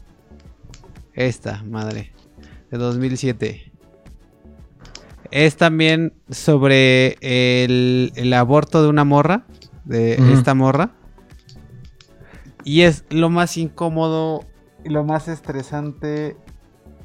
[1.13, 2.11] Esta, madre.
[2.69, 3.70] De 2007.
[5.31, 9.45] Es también sobre el, el aborto de una morra.
[9.85, 10.91] De esta morra.
[12.63, 14.45] Y es lo más incómodo
[14.85, 16.37] y lo más estresante.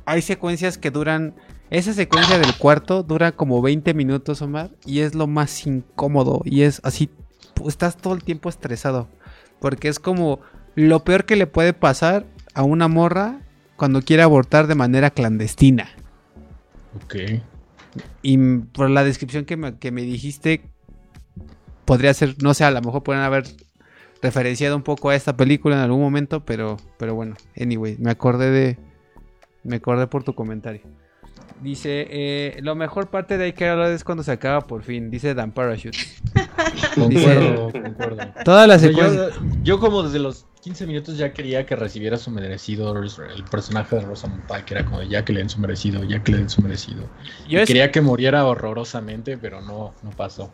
[0.04, 1.34] Hay secuencias que duran.
[1.70, 4.70] Esa secuencia del cuarto dura como 20 minutos o más.
[4.84, 6.42] Y es lo más incómodo.
[6.44, 7.10] Y es así.
[7.66, 9.08] Estás todo el tiempo estresado.
[9.58, 10.40] Porque es como
[10.74, 13.40] lo peor que le puede pasar a una morra
[13.76, 15.88] cuando quiere abortar de manera clandestina.
[17.02, 17.14] Ok.
[18.22, 20.62] Y por la descripción que me, que me dijiste,
[21.85, 23.44] podría ser, no sé, a lo mejor pueden haber
[24.22, 28.50] referenciado un poco a esta película en algún momento, pero, pero bueno, anyway, me acordé
[28.50, 28.78] de,
[29.62, 30.82] me acordé por tu comentario.
[31.62, 35.11] Dice, eh, lo mejor parte de ahí que hablar es cuando se acaba por fin,
[35.11, 35.98] dice Dan Parachute.
[36.94, 38.18] Concuerdo, concuerdo.
[38.44, 39.30] Toda la secuencia...
[39.30, 43.94] yo, yo como desde los 15 minutos ya quería que recibiera su merecido el personaje
[43.94, 46.50] de Rosamund Pike, era como ya que le den su merecido, ya que le den
[46.50, 47.09] su merecido.
[47.48, 50.52] Yo, es- Quería que muriera horrorosamente, pero no, no pasó.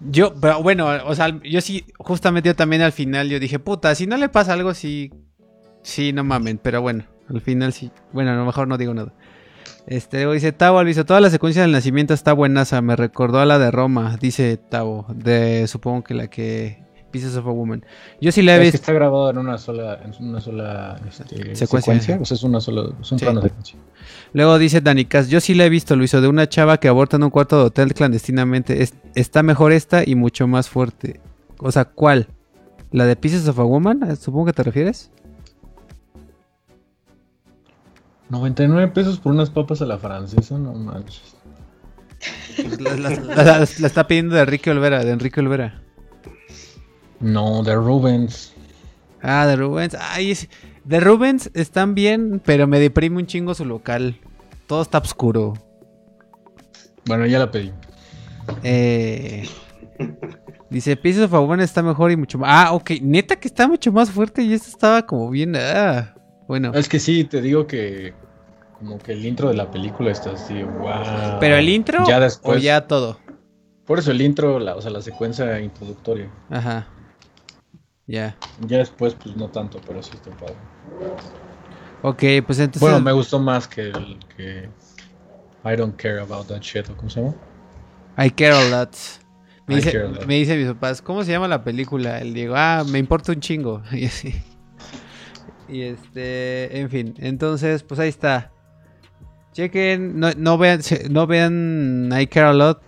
[0.00, 3.94] yo, pero bueno, o sea, yo sí, justamente yo también al final yo dije, puta,
[3.94, 5.12] si no le pasa algo, sí,
[5.82, 9.12] sí, no mamen, pero bueno, al final sí, bueno, a lo mejor no digo nada.
[9.86, 13.58] Este, dice Tavo Alviso, toda la secuencia del nacimiento está buenaza, me recordó a la
[13.58, 17.84] de Roma, dice Tavo, de supongo que la que Pieces of a Woman.
[18.20, 18.76] Yo sí la he Es que visto.
[18.76, 21.66] está grabado en una sola, en una sola este, Secuencia.
[21.66, 22.18] secuencia.
[22.20, 23.24] O sea, es una sola, es un Sí.
[23.24, 23.76] plano de secuencia.
[24.32, 27.16] Luego dice Danicas, yo sí la he visto, lo hizo de una chava que aborta
[27.16, 28.82] en un cuarto de hotel clandestinamente.
[28.82, 31.20] Es- está mejor esta y mucho más fuerte.
[31.58, 32.28] O sea, ¿cuál?
[32.92, 34.16] ¿La de Pieces of a Woman?
[34.16, 35.10] Supongo que te refieres.
[38.28, 41.36] 99 pesos por unas papas a la francesa, no manches.
[42.78, 45.82] La, la- la- la- la está pidiendo de Enrique Olvera, de Enrique Olvera.
[47.20, 48.54] No, de Rubens.
[49.22, 49.96] Ah, de Rubens.
[50.00, 50.36] Ay,
[50.84, 54.18] de Rubens están bien, pero me deprime un chingo su local.
[54.66, 55.54] Todo está oscuro.
[57.06, 57.72] Bueno, ya la pedí.
[58.62, 59.48] Eh,
[60.70, 62.48] dice, Pieces of a Woman está mejor y mucho más.
[62.50, 62.92] Ah, ok.
[63.02, 65.54] Neta que está mucho más fuerte y esto estaba como bien.
[65.56, 66.14] ah,
[66.48, 66.72] bueno.
[66.74, 68.14] Es que sí, te digo que
[68.78, 71.38] como que el intro de la película está así, wow.
[71.38, 73.18] Pero el intro ya o después, ya todo.
[73.84, 76.30] Por eso el intro, la, o sea, la secuencia introductoria.
[76.48, 76.86] Ajá.
[78.10, 78.36] Ya.
[78.66, 80.56] Ya después, pues no tanto, pero sí está padre.
[82.02, 82.80] Ok, pues entonces.
[82.80, 84.68] Bueno, me gustó más que el que
[85.64, 87.36] I don't care about that shit, ¿o ¿cómo se llama?
[88.18, 88.96] I care a lot.
[89.68, 90.26] Me I dice, care a lot.
[90.26, 92.18] me dice mis papás, ¿cómo se llama la película?
[92.18, 93.80] El Diego, ah, me importa un chingo.
[93.92, 94.34] Y así.
[95.68, 98.50] Y este, en fin, entonces, pues ahí está.
[99.52, 102.82] Chequen, no, no vean, no vean I care a lot.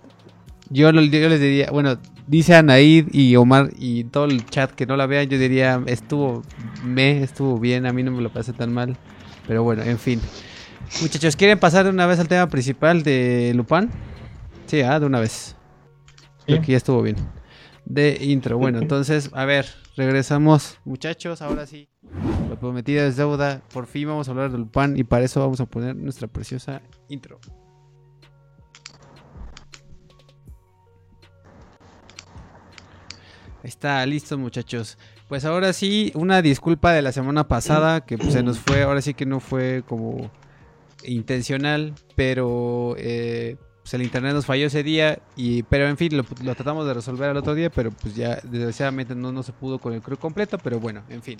[0.69, 4.95] Yo, yo les diría, bueno, dice Anaid y Omar y todo el chat que no
[4.97, 6.43] la vean, yo diría, estuvo
[6.83, 8.97] me, estuvo bien, a mí no me lo pasé tan mal.
[9.47, 10.21] Pero bueno, en fin.
[11.01, 13.89] Muchachos, ¿quieren pasar de una vez al tema principal de Lupin?
[14.67, 15.55] Sí, ah, de una vez.
[16.45, 16.63] Creo Sí.
[16.65, 17.15] que ya estuvo bien.
[17.85, 18.57] De intro.
[18.57, 19.65] Bueno, entonces, a ver,
[19.97, 20.77] regresamos.
[20.85, 21.89] Muchachos, ahora sí.
[22.49, 23.61] Lo prometido es deuda.
[23.73, 26.81] Por fin vamos a hablar del pan y para eso vamos a poner nuestra preciosa
[27.09, 27.39] intro.
[33.63, 34.97] Está, listo muchachos.
[35.27, 39.01] Pues ahora sí, una disculpa de la semana pasada, que pues, se nos fue, ahora
[39.01, 40.29] sí que no fue como
[41.03, 46.23] intencional, pero eh, pues el internet nos falló ese día, y pero en fin, lo,
[46.43, 49.79] lo tratamos de resolver al otro día, pero pues ya desgraciadamente no, no se pudo
[49.79, 51.37] con el crew completo, pero bueno, en fin.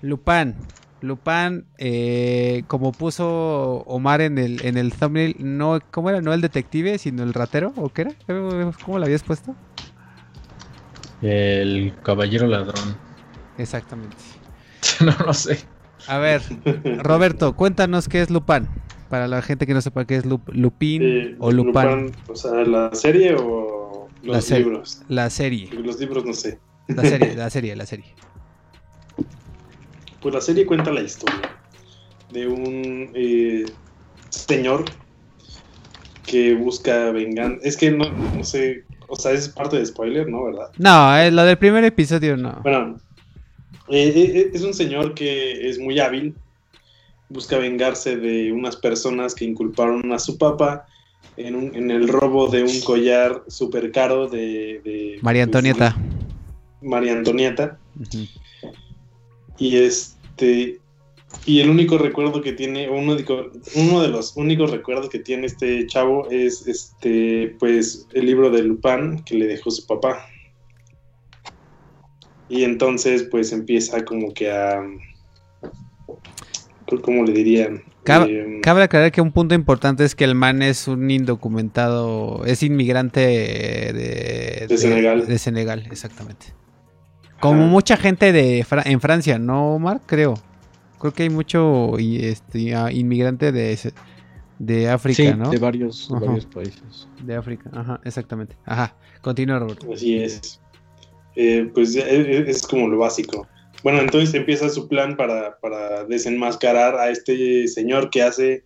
[0.00, 0.54] Lupin,
[1.00, 6.20] Lupin, eh, como puso Omar en el, en el thumbnail, no, ¿cómo era?
[6.20, 8.12] No el detective, sino el ratero, ¿o qué era?
[8.84, 9.54] ¿Cómo lo habías puesto?
[11.24, 12.96] El caballero ladrón.
[13.58, 14.16] Exactamente.
[15.00, 15.58] no lo sé.
[16.06, 16.42] A ver,
[16.98, 18.68] Roberto, cuéntanos qué es Lupin.
[19.08, 22.12] Para la gente que no sepa qué es Lup- Lupin Eh, o Lupin.
[22.28, 25.02] o sea, la serie o los La libros.
[25.08, 25.70] La serie.
[25.72, 26.58] Los libros no sé.
[26.88, 28.14] La serie, la serie, la serie.
[30.20, 31.40] Pues la serie cuenta la historia
[32.32, 33.64] de un eh,
[34.30, 34.84] señor
[36.26, 37.60] que busca venganza.
[37.62, 40.44] Es que no, no sé, o sea, es parte de spoiler, ¿no?
[40.44, 40.70] ¿Verdad?
[40.78, 42.60] No, eh, lo del primer episodio no.
[42.62, 42.96] Bueno,
[43.88, 46.34] eh, eh, es un señor que es muy hábil,
[47.28, 50.86] busca vengarse de unas personas que inculparon a su papá
[51.36, 55.96] en, un- en el robo de un collar súper caro de, de- María Antonieta.
[56.82, 57.78] María Antonieta.
[59.58, 60.80] Y este.
[61.46, 66.28] Y el único recuerdo que tiene, uno, de los únicos recuerdos que tiene este chavo
[66.30, 70.26] es este, pues, el libro de Lupin que le dejó su papá.
[72.48, 74.82] Y entonces, pues, empieza como que a.
[77.02, 77.82] ¿Cómo le dirían?
[78.06, 82.62] Eh, Cabe aclarar que un punto importante es que el man es un indocumentado, es
[82.62, 85.26] inmigrante de, De Senegal.
[85.26, 86.46] de Senegal, exactamente.
[87.40, 87.70] Como Ajá.
[87.70, 90.00] mucha gente de en Francia, ¿no, Omar?
[90.06, 90.34] Creo.
[91.04, 93.78] Creo que hay mucho este, inmigrante de,
[94.58, 95.50] de África, sí, ¿no?
[95.50, 97.06] de varios, de varios países.
[97.22, 98.56] De África, ajá, exactamente.
[98.64, 99.92] Ajá, continúa, Roberto.
[99.92, 100.62] Así es.
[101.36, 103.46] Eh, pues eh, eh, es como lo básico.
[103.82, 108.64] Bueno, entonces empieza su plan para, para desenmascarar a este señor que hace,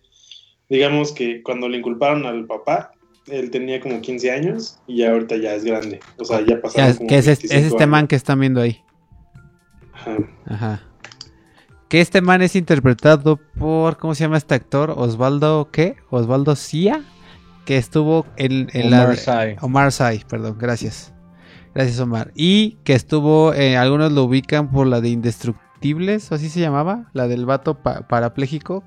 [0.69, 2.91] digamos que cuando le inculparon al papá,
[3.27, 5.99] él tenía como 15 años y ya ahorita ya es grande.
[6.17, 8.61] O sea, ya pasaron Ya, como que es, este- es 25 man que están viendo
[8.61, 8.81] ahí.
[9.91, 10.17] Ajá.
[10.45, 10.88] Ajá.
[11.89, 14.93] Que este man es interpretado por, ¿cómo se llama este actor?
[14.95, 15.95] Osvaldo, ¿qué?
[16.11, 17.01] Osvaldo Cia,
[17.65, 19.03] que estuvo en, en la...
[19.05, 19.55] Omar Sy.
[19.61, 21.13] Omar Sy, perdón, gracias.
[21.73, 22.31] Gracias, Omar.
[22.35, 27.09] Y que estuvo, eh, algunos lo ubican por la de Indestructibles, o así se llamaba,
[27.13, 28.83] la del vato pa- parapléjico.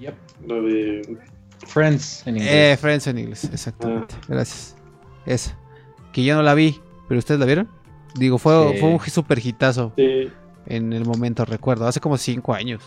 [0.00, 0.14] Yep.
[0.48, 1.18] Lo de...
[1.66, 2.52] Friends en inglés.
[2.52, 4.14] Eh, Friends en inglés, exactamente.
[4.28, 4.76] Gracias.
[5.26, 5.56] Esa.
[6.12, 7.68] Que yo no la vi, pero ¿ustedes la vieron?
[8.16, 8.78] Digo, fue, Sí.
[8.80, 10.30] fue un super hitazo de-
[10.66, 12.82] en el momento, recuerdo, hace como cinco años.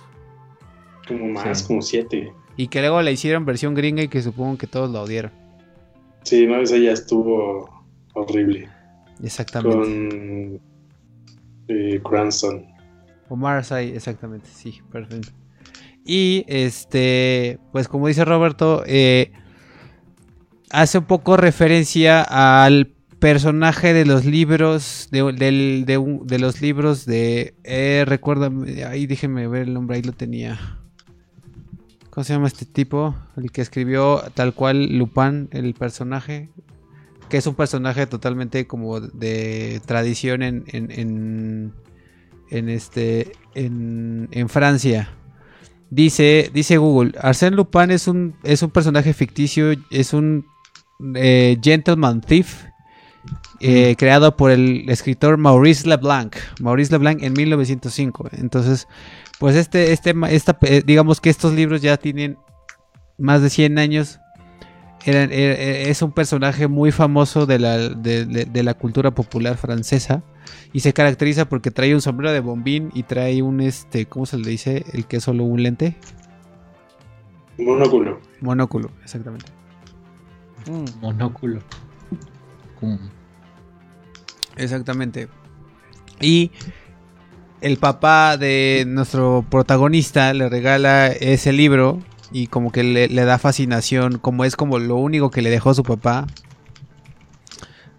[1.08, 1.68] como más, Sí.
[1.68, 2.32] como 7.
[2.56, 5.32] Y que luego la hicieron versión gringa y que supongo que todos la odiaron.
[6.24, 7.68] Sí, no, esa ya estuvo
[8.14, 8.70] horrible.
[9.24, 9.76] Exactamente.
[9.78, 10.62] Con
[11.68, 12.66] eh, Cranston.
[13.30, 15.30] Omar Sy, exactamente, sí, perfecto.
[16.06, 19.32] Y este, pues como dice Roberto, eh,
[20.72, 27.06] hace un poco referencia al personaje de los libros, de, de un- de los libros
[27.06, 28.52] de, eh, recuerda,
[28.90, 30.80] ahí déjenme ver el nombre, ahí lo tenía.
[32.10, 33.16] ¿Cómo se llama este tipo?
[33.38, 36.50] El que escribió tal cual Lupin, el personaje.
[37.30, 41.74] Que es un personaje totalmente como de tradición en, en, en,
[42.50, 45.10] en este, en, en Francia.
[45.92, 50.46] Dice, dice Google, Arsène Lupin es un, es un personaje ficticio, es un
[51.16, 52.64] eh, gentleman thief
[53.62, 56.36] eh, creado por el escritor Maurice Leblanc.
[56.60, 58.30] Maurice Leblanc en 1905.
[58.34, 58.88] Entonces,
[59.40, 62.38] pues este, este, esta, eh, digamos que estos libros ya tienen
[63.18, 64.20] más de 100 años.
[65.06, 70.24] Er- es un personaje muy famoso de la, de- de- de la cultura popular francesa.
[70.74, 74.38] Y se caracteriza porque trae un sombrero de bombín y trae un, este, ¿cómo se
[74.38, 74.84] le dice?
[74.94, 75.96] El que es solo un lente.
[77.58, 78.20] Monóculo.
[78.42, 79.52] Monóculo, exactamente.
[81.02, 81.62] Monóculo.
[82.82, 82.96] Mm.
[84.60, 85.28] Exactamente.
[86.20, 86.52] Y
[87.62, 92.00] el papá de nuestro protagonista le regala ese libro
[92.32, 95.84] y como que le, da fascinación, como es como lo único que le dejó su
[95.84, 96.28] papá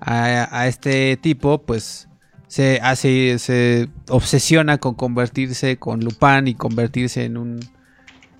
[0.00, 2.08] a, a este tipo, pues
[2.48, 7.60] se hace, se obsesiona con convertirse con Lupin y convertirse en un,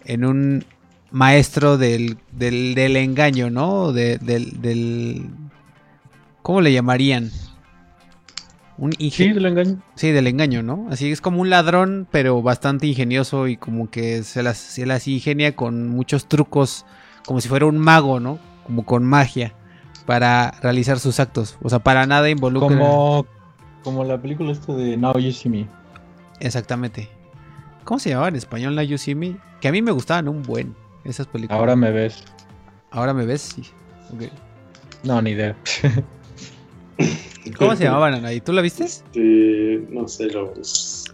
[0.04, 0.64] en un
[1.10, 3.92] maestro del, del, del engaño, ¿no?
[3.92, 5.26] De- del, del,
[6.42, 7.30] ¿cómo le llamarían?
[8.80, 9.76] Un Sí, lo engaño.
[9.94, 10.86] Sí, del engaño, ¿no?
[10.90, 15.06] Así es como un ladrón, pero bastante ingenioso y como que se las, se las
[15.06, 16.86] ingenia con muchos trucos,
[17.26, 18.38] como si fuera un mago, ¿no?
[18.64, 19.52] Como con magia,
[20.06, 21.58] para realizar sus actos.
[21.60, 22.68] O sea, para nada involucra.
[22.68, 23.26] Como,
[23.84, 25.68] como la película esta de Now You See Me.
[26.40, 27.10] Exactamente.
[27.84, 29.36] ¿Cómo se llamaba en español la You See Me?
[29.60, 31.58] Que a mí me gustaban un buen esas películas.
[31.58, 32.24] Ahora me ves.
[32.90, 33.42] ¿Ahora me ves?
[33.42, 33.70] Sí.
[35.04, 35.54] No, ni idea.
[37.58, 38.40] ¿Cómo se llamaban, Anaí?
[38.40, 38.84] ¿Tú la viste?
[38.84, 41.04] Este, no sé, los.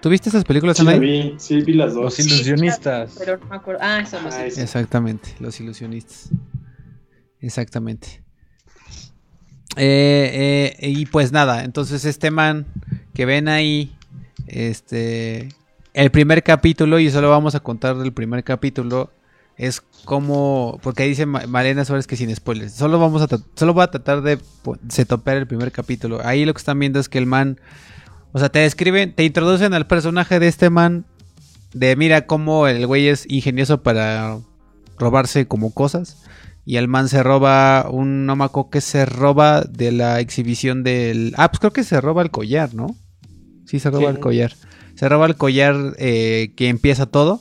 [0.00, 0.98] ¿Tú viste esas películas, Sí, Anaí?
[1.00, 2.04] vi, sí, vi las dos.
[2.04, 3.14] Los ilusionistas.
[3.18, 3.80] Pero no me acuerdo.
[3.82, 4.62] Ah, eso no Ah, sé.
[4.62, 6.30] Exactamente, los ilusionistas.
[7.40, 8.22] Exactamente.
[9.76, 12.66] Eh, eh, y pues nada, entonces este man
[13.14, 13.94] que ven ahí,
[14.46, 15.48] este,
[15.94, 19.12] el primer capítulo, y solo vamos a contar del primer capítulo,
[19.58, 23.74] es como, porque ahí dice Ma- Malena Suárez que sin spoilers, solo vamos a, solo
[23.74, 26.20] voy a tratar de po- setopear el primer capítulo.
[26.24, 27.60] Ahí lo que están viendo es que el man,
[28.32, 31.04] o sea, te describen, te introducen al personaje de este man,
[31.74, 34.38] de mira cómo el güey es ingenioso para
[34.98, 36.22] robarse como cosas.
[36.64, 40.82] Y el man se roba un no me acuerdo que se roba de la exhibición
[40.84, 41.32] del.
[41.38, 42.94] Ah, pues creo que se roba el collar, ¿no?
[43.66, 44.16] Sí, se roba Sí.
[44.16, 44.52] el collar.
[44.94, 47.40] Se roba el collar eh, que empieza todo.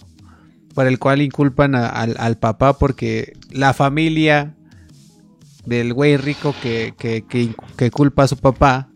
[0.77, 4.53] Por el cual inculpan a- al, papá porque la familia
[5.65, 7.25] del güey rico que, que,
[7.75, 8.87] que- culpa a su papá,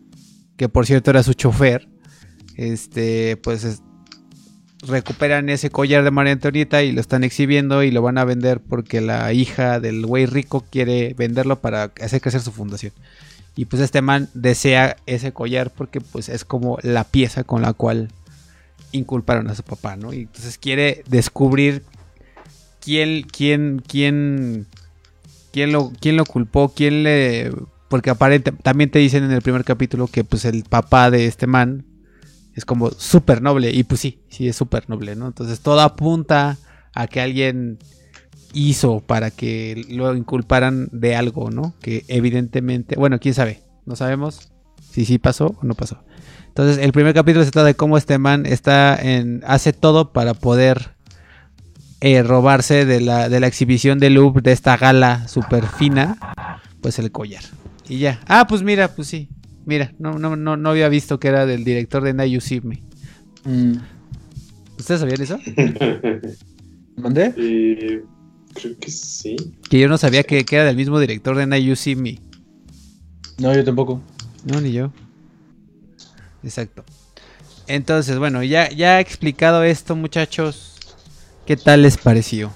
[0.56, 1.88] que por cierto era su chofer,
[2.56, 3.82] este, pues es-
[4.86, 8.60] recuperan ese collar de María Antonieta y lo están exhibiendo y lo van a vender
[8.60, 12.92] porque la hija del güey rico quiere venderlo para hacer crecer su fundación.
[13.56, 17.72] Y pues este man desea ese collar porque pues es como la pieza con la
[17.72, 18.12] cual
[18.92, 20.12] inculparon a su papá, ¿no?
[20.12, 21.82] Y entonces quiere descubrir
[22.80, 24.66] quién, quién, quién,
[25.52, 27.52] quién lo, quién lo culpó, quién le...
[27.88, 31.46] Porque aparente, también te dicen en el primer capítulo que pues el papá de este
[31.46, 31.84] man
[32.54, 33.70] es como súper noble.
[33.70, 35.26] Y pues sí, sí es súper noble, ¿no?
[35.26, 36.56] Entonces todo apunta
[36.94, 37.78] a que alguien
[38.54, 41.74] hizo para que lo inculparan de algo, ¿no?
[41.80, 44.52] Que evidentemente, bueno, quién sabe, no sabemos
[44.90, 46.02] si sí pasó o no pasó.
[46.52, 50.34] Entonces el primer capítulo se trata de cómo este man está en, hace todo para
[50.34, 50.90] poder
[52.02, 56.18] eh, robarse de la, de la exhibición de Louvre, de esta gala súper fina,
[56.82, 57.42] pues el collar.
[57.88, 58.20] Y ya.
[58.28, 59.30] Ah, pues mira, pues sí.
[59.64, 62.60] Mira, no, no, no, no había visto que era del director de Now You See
[62.60, 62.82] Me.
[63.44, 63.78] Mm.
[64.78, 65.38] ¿Ustedes sabían eso?
[66.96, 67.32] ¿Mandé?
[67.38, 68.04] Eh,
[68.52, 69.36] creo que sí.
[69.70, 72.18] Que yo no sabía que, que era del mismo director de Now You See Me.
[73.38, 74.02] No, yo tampoco.
[74.44, 74.92] No, ni yo.
[76.42, 76.84] Exacto.
[77.66, 80.78] Entonces, bueno, ya, ya he explicado esto, muchachos.
[81.46, 82.52] ¿Qué tal les pareció?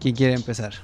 [0.00, 0.74] ¿Quién quiere empezar?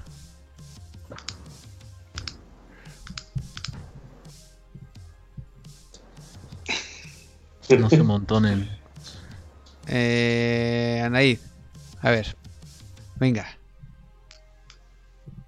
[7.79, 8.69] No se montonen.
[9.87, 11.39] Eh, Anaid.
[12.01, 12.37] A ver.
[13.17, 13.47] Venga.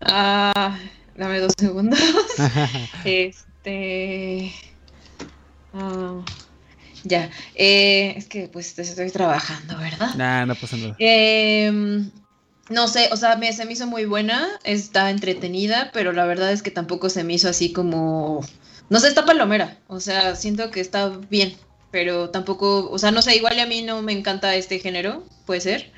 [0.00, 0.78] Ah,
[1.16, 2.00] dame dos segundos.
[3.04, 4.52] este.
[5.76, 6.24] Ah,
[7.04, 7.30] ya.
[7.54, 10.14] Eh, es que pues estoy trabajando, ¿verdad?
[10.16, 10.96] nah, no pasa nada.
[10.98, 12.10] Em,
[12.68, 16.52] no sé, o sea, me, se me hizo muy buena, está entretenida, pero la verdad
[16.52, 18.44] es que tampoco se me hizo así como,
[18.90, 21.56] no sé, está palomera, o sea, siento que está bien,
[21.90, 25.60] pero tampoco, o sea, no sé, igual a mí no me encanta este género, puede
[25.60, 25.92] ser,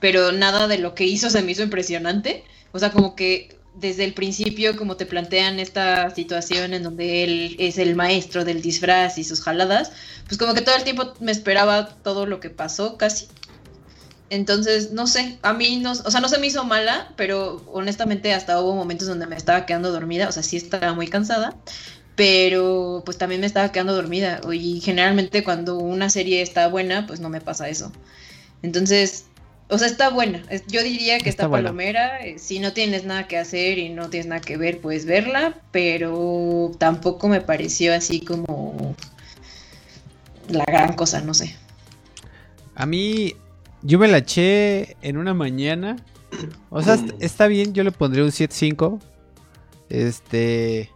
[0.00, 4.04] pero nada de lo que hizo se me hizo impresionante, o sea, como que desde
[4.04, 9.18] el principio, como te plantean esta situación en donde él es el maestro del disfraz
[9.18, 9.92] y sus jaladas,
[10.26, 13.26] pues como que todo el tiempo me esperaba todo lo que pasó casi.
[14.30, 18.32] Entonces, no sé, a mí no, o sea, no se me hizo mala, pero honestamente
[18.32, 21.54] hasta hubo momentos donde me estaba quedando dormida, o sea, sí estaba muy cansada,
[22.16, 27.20] pero pues también me estaba quedando dormida y generalmente cuando una serie está buena, pues
[27.20, 27.92] no me pasa eso.
[28.62, 29.26] Entonces,
[29.68, 30.42] o sea, está buena.
[30.68, 32.18] Yo diría que Está palomera.
[32.24, 35.58] eh, Si no tienes nada que hacer y no tienes nada que ver, puedes verla,
[35.72, 38.94] pero tampoco me pareció así como
[40.48, 41.56] la gran cosa, no sé.
[42.74, 43.34] A mí,
[43.82, 45.96] yo me la eché en una mañana.
[46.70, 49.00] O sea, est- está bien, yo le pondría un 7.5.
[49.88, 50.90] Este.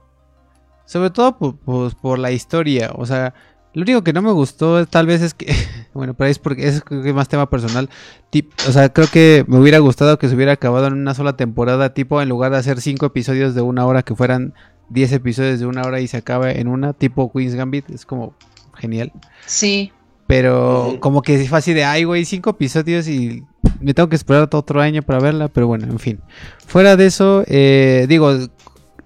[0.87, 2.91] Sobre todo por, por- por la historia.
[2.95, 3.35] O sea,
[3.79, 5.55] lo único que no me gustó tal vez es que.
[5.95, 7.89] Bueno, pero es porque es más tema personal.
[8.31, 11.37] Tip- o sea, creo que me hubiera gustado que se hubiera acabado en una sola
[11.37, 11.93] temporada.
[11.93, 14.55] Tipo, en lugar de hacer 5 episodios de una hora, que fueran
[14.91, 16.93] 10 episodios de una hora y se acaba en una.
[16.93, 17.91] Tipo Queen's Gambit.
[17.91, 18.35] Es como
[18.76, 19.11] genial.
[19.47, 19.91] Sí,
[20.29, 23.43] Pero como que fue así de, ay, güey, cinco episodios y
[23.81, 25.49] me tengo que esperar otro año para verla.
[25.49, 26.20] Pero bueno, en fin.
[26.64, 28.39] Fuera de eso, eh, digo,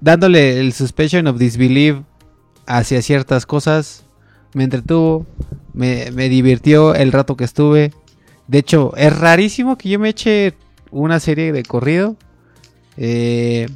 [0.01, 1.97] dándole el suspension of disbelief
[2.67, 4.05] hacia ciertas cosas,
[4.55, 5.27] me entretuvo,
[5.73, 7.93] me, me divirtió el rato que estuve.
[8.49, 10.55] De hecho, es rarísimo que yo me eche
[10.91, 12.17] una serie de corrido.
[12.97, 13.67] Eh,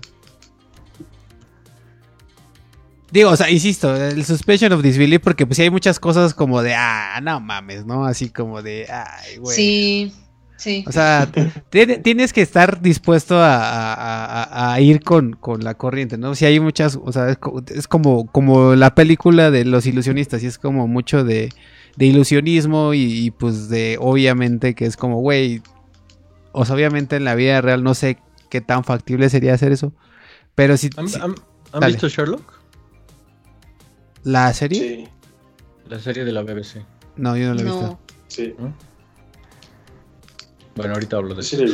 [3.11, 6.61] Digo, o sea, insisto, el suspension of disbelief porque pues sí hay muchas cosas como
[6.63, 8.05] de, ah, no mames, ¿no?
[8.05, 9.57] Así como de, ay, güey.
[9.57, 10.13] sí,
[10.57, 10.85] sí.
[10.87, 11.29] O sea,
[11.71, 16.35] tiene- tienes que estar dispuesto a, a- a- a ir con, con la corriente, ¿no?
[16.35, 20.43] Si hay muchas, o sea, es, co- es como, como la película de los ilusionistas,
[20.43, 21.51] y es como mucho de,
[21.97, 25.63] de ilusionismo y, y, pues de, obviamente, que es como, güey,
[26.53, 28.19] o sea, obviamente en la vida real no sé
[28.51, 29.93] qué tan factible sería hacer eso,
[30.55, 31.35] pero si, ¿Han, si- han-
[31.87, 32.55] visto Sherlock?
[34.25, 35.09] la serie, Sí,
[35.89, 36.85] La serie de la BBC.
[37.17, 37.81] no, yo no la he visto.
[37.83, 37.99] No.
[38.29, 38.55] sí.
[40.77, 41.57] Bueno, ahorita hablo de eso.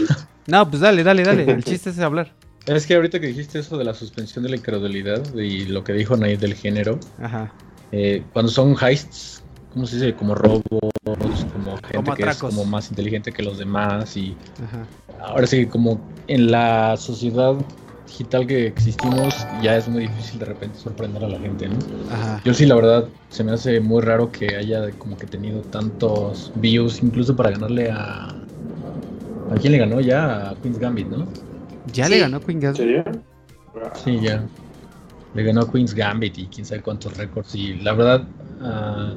[0.45, 2.33] No, pues dale, dale, dale, el chiste es hablar.
[2.67, 5.93] Es que ahorita que dijiste eso de la suspensión de la incredulidad y lo que
[5.93, 7.53] dijo Naid del género, Ajá.
[7.93, 9.43] eh, cuando son heists,
[9.73, 10.15] ¿cómo se dice?
[10.15, 10.63] Como robos,
[11.53, 14.87] como gente Como que es como más inteligente que los demás y Ajá.
[15.29, 17.55] ahora sí, como en la sociedad
[18.07, 21.77] digital que existimos, ya es muy difícil de repente sorprender a la gente, ¿no?
[22.13, 22.41] Ajá.
[22.45, 26.53] Yo sí, la verdad, se me hace muy raro que haya como que tenido tantos
[26.57, 28.29] views, incluso para ganarle a...
[29.53, 30.51] ¿A quién le ganó ya?
[30.51, 31.27] A Queen's Gambit, ¿no?
[31.93, 32.13] ¿Ya Sí.
[32.15, 32.77] le ganó Queen ¿En Gas?
[32.77, 33.05] serio?
[34.05, 34.45] Sí, ya.
[35.35, 37.55] Le ganó a Queen's Gambit y quién sabe cuántos récords.
[37.55, 38.27] Y la verdad,
[38.63, 39.15] ah,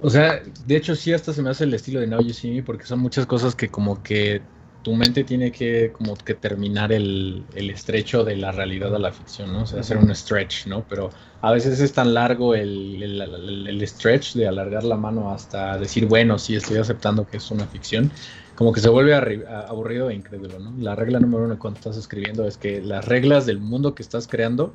[0.00, 2.50] o sea, de hecho sí hasta se me hace el estilo de Now You See
[2.52, 4.42] Me porque son muchas cosas que como que
[4.82, 9.12] tu mente tiene que como que terminar el, el estrecho de la realidad a la
[9.12, 9.62] ficción, ¿no?
[9.62, 10.84] O sea, hacer un stretch, ¿no?
[10.88, 11.10] Pero
[11.40, 15.78] a veces es tan largo el, el- el- el stretch de alargar la mano hasta
[15.78, 18.10] decir, bueno, sí, estoy aceptando que es una ficción,
[18.54, 20.74] como que se vuelve aburrido e incrédulo, ¿no?
[20.78, 24.28] La regla número uno cuando estás escribiendo es que las reglas del mundo que estás
[24.28, 24.74] creando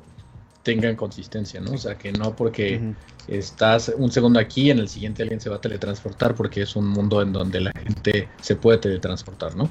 [0.62, 1.72] tengan consistencia, ¿no?
[1.72, 2.94] O sea, que no porque
[3.28, 6.88] estás un segundo aquí, en el siguiente alguien se va a teletransportar porque es un
[6.88, 9.70] mundo en donde la gente se puede teletransportar, ¿no?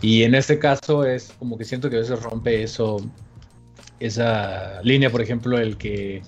[0.00, 2.96] Y en este caso es como que siento que a veces rompe eso,
[4.00, 6.22] esa línea, por ejemplo, el que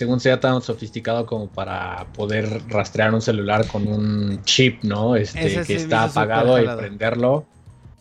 [0.00, 5.14] según sea tan sofisticado como para poder rastrear un celular con un chip, ¿no?
[5.16, 7.50] Este, Ese que está apagado y prenderlo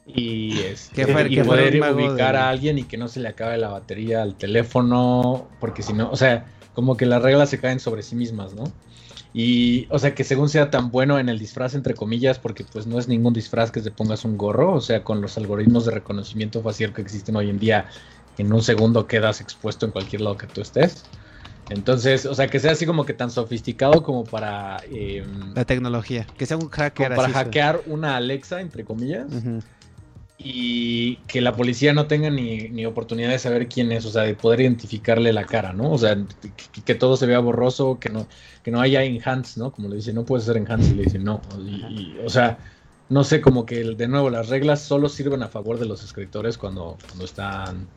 [0.05, 3.57] y, este, fue- y poder ubicar de- a alguien y que no se le acabe
[3.57, 7.79] la batería al teléfono, porque si no, o sea, como que las reglas se caen
[7.81, 8.63] sobre sí mismas, ¿no?
[9.33, 12.87] Y, o sea, que según sea tan bueno en el disfraz, entre comillas, porque pues
[12.87, 15.91] no es ningún disfraz que te pongas un gorro, o sea, con los algoritmos de
[15.91, 17.87] reconocimiento facial que existen hoy en día,
[18.37, 21.09] en un segundo quedas expuesto en cualquier lado que tú estés.
[21.69, 26.25] Entonces, o sea, que sea así como que tan sofisticado como para, eh, La tecnología.
[26.37, 29.27] Que sea un hacker como para hackear una Alexa, entre comillas,
[30.37, 34.23] y que la policía no tenga ni, ni oportunidad de saber quién es, o sea,
[34.23, 35.91] de poder identificarle la cara, ¿no?
[35.91, 38.25] O sea, que, que todo se vea borroso, que no,
[38.63, 39.71] que no haya enhance, ¿no?
[39.71, 41.41] Como le dicen, no puedes hacer enhance, y le dicen no.
[41.59, 42.57] Y, y, o sea,
[43.09, 46.57] no sé, como que de nuevo las reglas solo sirven a favor de los escritores
[46.57, 47.87] cuando, cuando están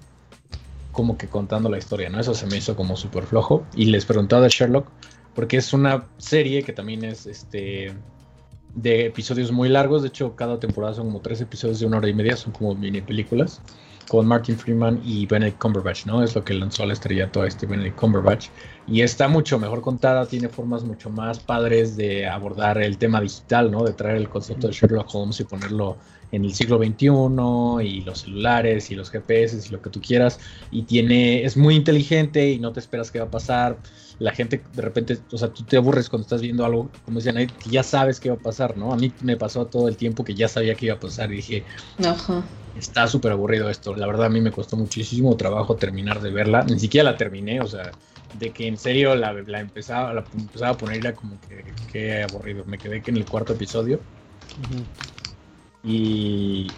[0.93, 2.21] como que contando la historia, ¿no?
[2.21, 3.67] Eso se me hizo como súper flojo.
[3.75, 4.87] Y les preguntaba de Sherlock,
[5.35, 7.93] porque es una serie que también es este
[8.75, 10.03] de episodios muy largos.
[10.03, 12.75] De hecho, cada temporada son como tres episodios de una hora y media, son como
[12.75, 13.61] mini películas.
[14.09, 16.23] Con Martin Freeman y Benedict Cumberbatch, ¿no?
[16.23, 18.49] Es lo que lanzó al estrellato a este Benedict Cumberbatch.
[18.87, 23.71] Y está mucho mejor contada, tiene formas mucho más padres de abordar el tema digital,
[23.71, 23.85] ¿no?
[23.85, 25.97] De traer el concepto de Sherlock Holmes y ponerlo
[26.33, 30.41] en el siglo XXI y los celulares y los GPS y lo que tú quieras.
[30.71, 33.79] Y tiene, es muy inteligente y no te esperas qué va a pasar.
[34.19, 37.37] La gente de repente, o sea, tú te aburres cuando estás viendo algo, como decían
[37.37, 38.93] ahí, ya sabes qué va a pasar, ¿no?
[38.93, 41.37] A mí me pasó todo el tiempo que ya sabía qué iba a pasar y
[41.37, 41.67] dije,
[42.05, 42.43] Ajá.
[42.75, 43.95] está súper aburrido esto.
[43.95, 46.65] La verdad a mí me costó muchísimo trabajo terminar de verla.
[46.65, 47.93] Ni siquiera la terminé, o sea,
[48.33, 52.23] de que en serio la, la empezaba, la empezaba a poner era como que, qué
[52.23, 52.65] aburrido.
[52.65, 54.01] Me quedé que en el cuarto episodio.
[55.85, 56.69] Y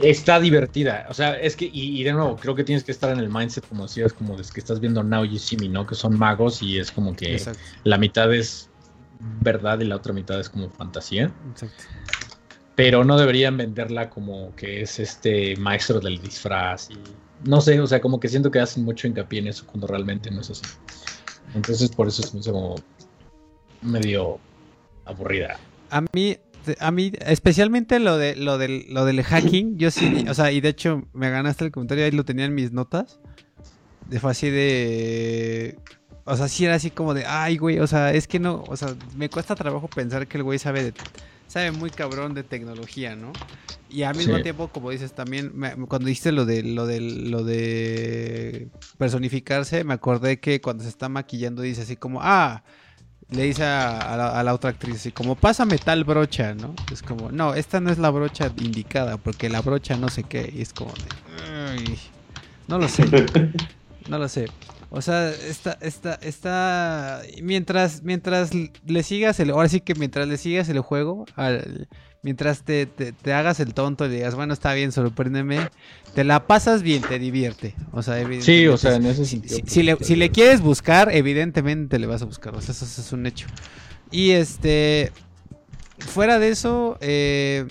[0.00, 1.06] está divertida.
[1.08, 3.28] O sea, es que, y, y, de nuevo, creo que tienes que estar en el
[3.28, 5.24] mindset, como decías, como es que estás viendo Now
[5.60, 5.86] Me, ¿no?
[5.86, 7.60] Que son magos y es como que Exacto.
[7.84, 8.68] la mitad es
[9.40, 11.32] verdad y la otra mitad es como fantasía.
[11.50, 11.84] Exacto.
[12.76, 16.90] Pero no deberían venderla como que es este maestro del disfraz.
[16.90, 16.98] Y
[17.44, 20.30] no sé, o sea, como que siento que hacen mucho hincapié en eso cuando realmente
[20.30, 20.64] no es así.
[21.54, 22.76] Entonces, por eso hizo como
[23.82, 24.38] medio
[25.04, 25.58] aburrida.
[25.90, 26.38] A mí,
[26.78, 30.60] a mí, especialmente lo de lo del, lo del hacking, yo sí, o sea, y
[30.60, 33.18] de hecho me ganaste el comentario, ahí lo tenía en mis notas.
[34.08, 35.78] De fue así de.
[36.24, 38.76] O sea, sí era así como de, ay, güey, o sea, es que no, o
[38.76, 40.94] sea, me cuesta trabajo pensar que el güey sabe de,
[41.46, 43.32] sabe muy cabrón de tecnología, ¿no?
[43.88, 44.42] Y al mismo Sí.
[44.42, 49.94] tiempo, como dices, también me- cuando dijiste lo de lo de lo de personificarse, me
[49.94, 52.62] acordé que cuando se está maquillando dice así como, ah,
[53.30, 56.74] le dice a, la, otra actriz así como, pásame tal brocha, ¿no?
[56.92, 60.52] Es como, no, esta no es la brocha indicada, porque la brocha no sé qué,
[60.52, 61.08] y es como, de,
[61.70, 61.98] "Ay,
[62.66, 63.06] no lo sé,
[64.08, 64.48] no lo sé.
[64.92, 68.50] O sea, está, está, está, mientras, mientras
[68.84, 71.88] le sigas el, ahora sí que mientras le sigas el juego, al-
[72.22, 75.68] mientras te, te, te hagas el tonto y digas, bueno, está bien, sorpréndeme,
[76.14, 77.74] te la pasas bien, te divierte.
[77.92, 79.56] O sea, Sí, o sea, en ese sentido.
[79.56, 82.54] si- pues, si le, está si le quieres buscar, evidentemente le vas a buscar.
[82.54, 83.46] O sea, eso, eso es un hecho.
[84.10, 85.12] Y este.
[85.98, 87.66] Fuera de eso, eh,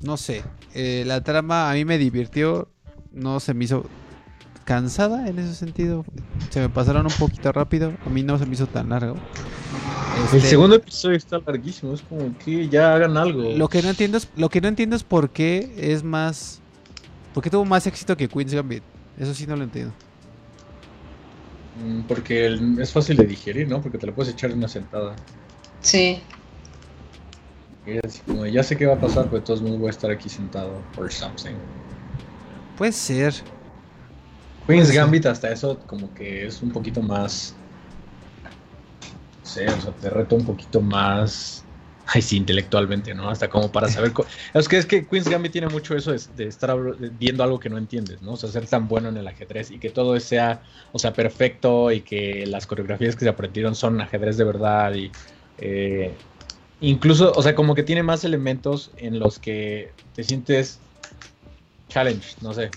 [0.00, 0.42] no sé.
[0.74, 2.68] eh, la trama a mí me divirtió.
[3.12, 3.86] No se me hizo
[4.64, 6.04] cansada en ese sentido.
[6.50, 7.92] Se me pasaron un poquito rápido.
[8.04, 9.16] A mí no se me hizo tan largo.
[10.18, 13.50] El Este, segundo episodio está larguísimo, es como que ya hagan algo.
[13.56, 16.60] Lo que no entiendo es, lo que no entiendo es por qué es más.
[17.34, 18.82] ¿Por qué tuvo más éxito que Queen's Gambit?
[19.18, 19.92] Eso sí no lo entiendo.
[21.84, 23.82] Mm, Porque el- es fácil de digerir, ¿no?
[23.82, 25.14] Porque te lo puedes echar en una sentada.
[25.80, 26.20] Sí.
[27.86, 29.88] Y es así como, ya sé qué va a pasar, pero de todos modos voy
[29.88, 31.54] a estar aquí sentado or something.
[32.78, 33.34] Puede ser.
[34.66, 34.90] Queen's.
[34.90, 37.54] Gambit hasta eso como que es un poquito más...
[39.46, 41.62] No sé, o sea, te reto un poquito más...
[42.08, 43.30] Ay, sí, intelectualmente, ¿no?
[43.30, 44.12] Hasta como para saber...
[44.52, 46.76] Es que es que Queen's Gambit tiene mucho eso de, de estar
[47.12, 48.32] viendo algo que no entiendes, ¿no?
[48.32, 51.92] O sea, ser tan bueno en el ajedrez y que todo sea, o sea, perfecto
[51.92, 55.12] y que las coreografías que se aprendieron son ajedrez de verdad y...
[55.58, 56.12] eh,
[56.80, 60.80] incluso, o sea, como que tiene más elementos en los que te sientes
[61.88, 62.70] challenge, no sé.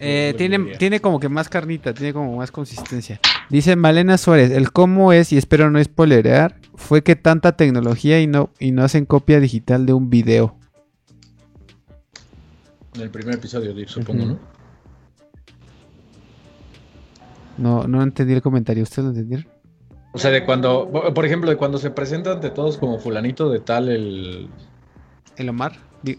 [0.00, 3.20] Eh, tiene, tiene como que más carnita, tiene como más consistencia.
[3.50, 8.26] Dice Malena Suárez, el cómo es, y espero no spoilerear, fue que tanta tecnología y
[8.26, 10.56] no, y no hacen copia digital de un video.
[12.94, 14.24] En el primer episodio, supongo.
[14.24, 14.38] ¿no?
[17.58, 19.46] No, no entendí el comentario, ¿ustedes lo entendieron?
[20.12, 23.60] O sea, de cuando, por ejemplo, de cuando se presenta ante todos como fulanito de
[23.60, 24.48] tal, el...
[25.36, 25.72] ¿El Omar?
[26.02, 26.18] Di-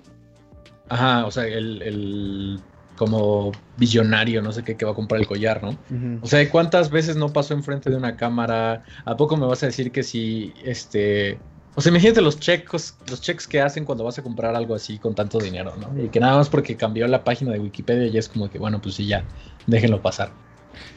[0.90, 2.60] Ajá, o sea, el, el
[2.96, 5.78] como visionario, no sé qué, que va a comprar el collar, ¿no?
[6.22, 8.84] O sea, ¿cuántas veces no pasó enfrente de una cámara?
[9.04, 11.38] ¿A poco me vas a decir que si, este...
[11.78, 14.98] O sea, imagínate los checos, los checks que hacen cuando vas a comprar algo así
[14.98, 16.02] con tanto dinero, ¿no?
[16.02, 18.82] Y que nada más porque cambió la página de Wikipedia ya es como que, bueno,
[18.82, 19.26] pues sí, ya,
[19.68, 20.32] déjenlo pasar.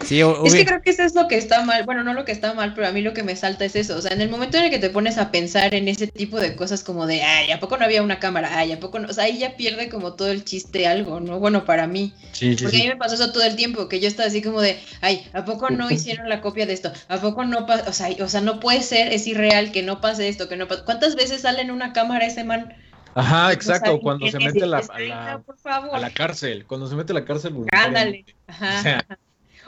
[0.05, 1.85] Sí, Es que creo que eso es lo que está mal.
[1.85, 3.97] Bueno, no lo que está mal, pero a mí lo que me salta es eso.
[3.97, 6.39] O sea, en el momento en el que te pones a pensar en ese tipo
[6.41, 8.51] de cosas como de, ay, ¿a poco no había una cámara?
[8.59, 9.09] Ay, ¿a poco no?
[9.09, 11.39] O sea, ahí ya pierde como todo el chiste algo, ¿no?
[11.41, 12.15] Bueno, para mí.
[12.33, 14.41] Sí, sí, Porque a mí me pasó eso todo el tiempo, que yo estaba así
[14.41, 16.93] como de, ay, ¿a poco no hicieron la copia de esto?
[17.09, 17.89] ¿A poco no pasa?
[17.89, 20.69] O sea, o sea, no puede ser, es irreal que no pase esto, que no
[20.69, 20.85] pase.
[20.85, 22.73] ¿Cuántas veces sale en una cámara ese man?
[23.15, 25.43] Ajá, exacto, cuando se mete a la, a dices, "Ay, la-
[25.93, 28.25] a la cárcel, cuando se mete a la cárcel Ándale.
[28.25, 28.35] voluntariamente.
[28.47, 28.79] Ajá.
[28.79, 29.07] O sea,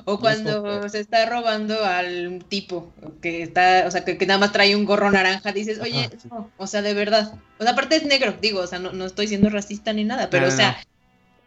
[0.04, 4.74] O cuando se está robando al tipo que está, o sea, que, nada más trae
[4.76, 7.32] un gorro naranja, dices, oye, no, o sea, de verdad.
[7.58, 10.30] O sea, aparte es negro, digo, o sea, no, no estoy siendo racista ni nada,
[10.30, 10.78] pero, o sea,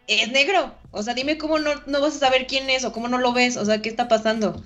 [0.06, 0.74] es negro.
[0.90, 3.32] O sea, dime cómo no, no vas a saber quién es o cómo no lo
[3.32, 4.62] ves, o sea, ¿qué está pasando?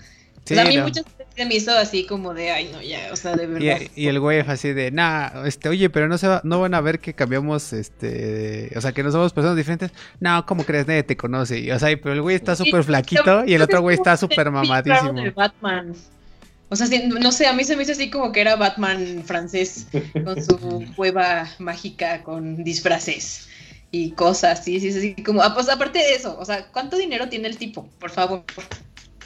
[0.57, 1.05] a mí muchas
[1.39, 3.80] se me hizo así como de, ay, no, ya, o sea, de verdad.
[3.95, 6.80] Y, el güey así de, nah, este, oye, pero no se va, no van a
[6.80, 9.93] ver que cambiamos, este, o sea, que no somos personas diferentes.
[10.18, 10.89] No, ¿cómo crees?
[10.89, 11.61] Nadie te conoce.
[11.61, 14.51] Y, o sea, pero el güey está súper flaquito y el otro güey está súper
[14.51, 15.14] mamadísimo.
[15.36, 15.95] Batman.
[16.70, 16.89] O sea,
[17.20, 19.86] no sé, a mí se me hizo así como que era Batman francés
[20.24, 23.49] con su cueva mágica con disfraces
[23.91, 27.28] y cosas, sí, sí, sí, como, ah, pues aparte de eso, o sea, ¿cuánto dinero
[27.30, 27.89] tiene el tipo?
[27.99, 28.45] Por favor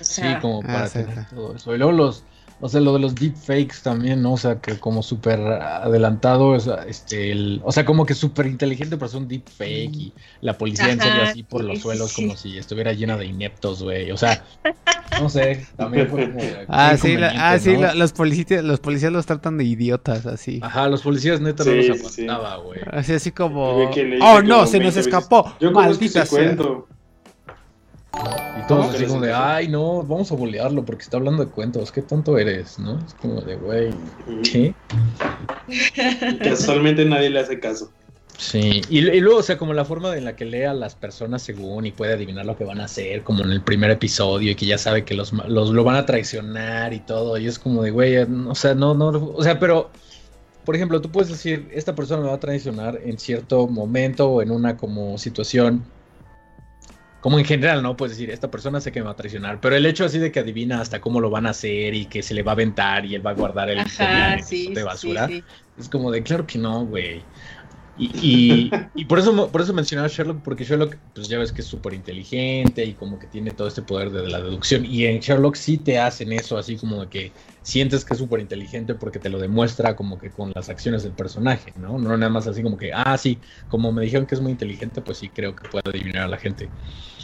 [0.02, 1.74] sí, como ah, para tener todo eso.
[1.74, 2.24] Y luego los,
[2.64, 4.34] o sea, lo de los deepfakes también, ¿no?
[4.34, 9.06] O sea, que como súper adelantado, este, el, o sea, como que súper inteligente para
[9.06, 12.92] hacer un deepfake y la policía en serio así por los suelos como si estuviera
[12.92, 14.12] llena de ineptos, güey.
[14.12, 14.44] O sea,
[15.20, 16.40] no sé, también fue como...
[16.68, 20.60] Ah, sí, ah, sí los, policías, los policías los tratan de idiotas, así.
[20.62, 22.78] Ajá, los policías neta no los aguantaba, güey.
[22.92, 23.90] Así, así como...
[24.20, 25.52] Oh, no, se nos escapó.
[25.58, 26.56] Yo Maldita sea.
[28.14, 31.90] Y todos así como de, ay, no, vamos a bolearlo porque está hablando de cuentos,
[31.90, 32.98] qué tonto eres, ¿no?
[33.04, 33.90] Es como de, güey,
[34.42, 34.74] ¿qué?
[36.42, 37.90] Casualmente nadie le hace caso.
[38.38, 41.42] Sí, y, luego, o sea, como la forma en la que lee a las personas
[41.42, 44.54] según y puede adivinar lo que van a hacer, como en el primer episodio, y
[44.54, 47.82] que ya sabe que los, los lo van a traicionar y todo, y es como
[47.82, 49.90] de, güey, o sea, no, no, o sea, pero,
[50.64, 54.42] por ejemplo, tú puedes decir, esta persona me va a traicionar en cierto momento o
[54.42, 55.84] en una como situación
[57.22, 57.96] como en general, ¿no?
[57.96, 60.32] Puedes decir, esta persona sé que me va a traicionar, pero el hecho así de
[60.32, 63.06] que adivina hasta cómo lo van a hacer y que se le va a aventar
[63.06, 63.78] y él va a guardar el
[64.74, 65.30] de basura,
[65.78, 67.22] es como de, claro que no, güey.
[68.02, 71.62] Y, y, por eso por eso mencionaba a Sherlock, porque Sherlock, pues ya ves que
[71.62, 74.84] es súper inteligente y como que tiene todo este poder de la deducción.
[74.84, 77.32] Y en Sherlock sí te hacen eso, así como de que
[77.62, 81.12] sientes que es súper inteligente porque te lo demuestra como que con las acciones del
[81.12, 81.98] personaje, ¿no?
[81.98, 83.38] No nada más así como que, ah, sí,
[83.68, 86.38] como me dijeron que es muy inteligente, pues sí creo que puede adivinar a la
[86.38, 86.68] gente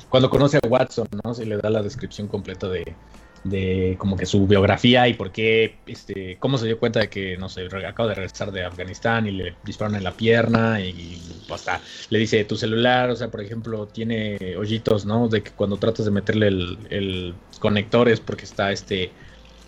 [0.09, 1.35] cuando conoce a Watson, ¿no?
[1.35, 2.97] Se le da la descripción completa de,
[3.45, 7.37] de como que su biografía y por qué, este, cómo se dio cuenta de que,
[7.37, 11.21] no sé, acaba de regresar de Afganistán y le disparan en la pierna y
[11.51, 11.81] hasta
[12.11, 15.29] le dice tu celular, o sea, por ejemplo, tiene hoyitos, ¿no?
[15.29, 19.13] De que cuando tratas de meterle el, el conector es porque está, este,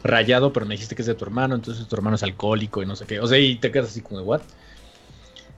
[0.02, 2.86] rayado, pero me dijiste que es de tu hermano, entonces tu hermano es alcohólico y
[2.86, 4.42] no sé qué, o sea, y te quedas así como ¿what?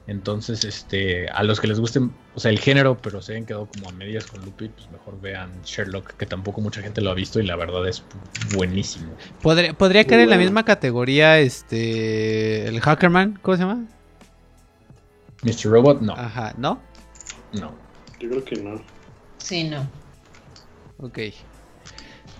[0.05, 1.99] Entonces, este, a los que les guste,
[2.35, 5.19] o sea, el género, pero se han quedado como a medias con Lupin, pues mejor
[5.21, 8.03] vean Sherlock, que tampoco mucha gente lo ha visto y la verdad es
[8.53, 9.13] buenísimo.
[9.41, 13.85] Podría, podría caer en la misma categoría, este, el Hackerman, ¿cómo se llama?
[15.43, 15.71] Mr.
[15.71, 16.13] Robot, no.
[16.13, 16.81] Ajá, ¿no?
[17.53, 17.73] No.
[18.19, 18.81] Yo creo que no.
[19.37, 19.87] Sí, no.
[20.97, 21.19] Ok.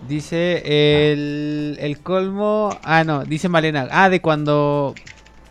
[0.08, 2.78] Dice el, el colmo.
[2.84, 3.88] Ah, no, dice Malena.
[3.92, 4.96] Ah, de cuando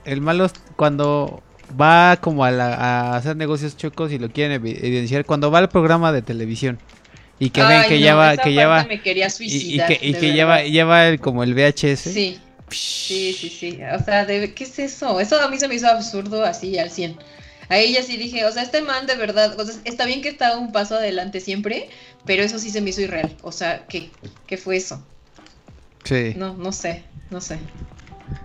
[0.04, 0.48] el malo.
[0.76, 1.42] Cuando
[1.80, 6.22] va como a, hacer negocios chocos y lo quieren evidenciar cuando va al programa de
[6.22, 6.78] televisión.
[7.38, 10.32] Y que ven que ya va que lleva me quería suicidar, y, que, y que
[10.32, 12.38] lleva lleva como el VHS sí.
[12.70, 13.78] Sí sí sí.
[13.98, 16.90] O sea de, qué es eso eso a mí se me hizo absurdo así al
[16.90, 17.16] 100
[17.68, 20.28] a ella sí dije o sea este man de verdad o sea, está bien que
[20.28, 21.88] está un paso adelante siempre
[22.24, 23.36] pero eso sí se me hizo irreal.
[23.42, 24.10] O sea qué
[24.46, 25.04] qué fue eso
[26.04, 26.34] sí.
[26.36, 27.58] No no sé no sé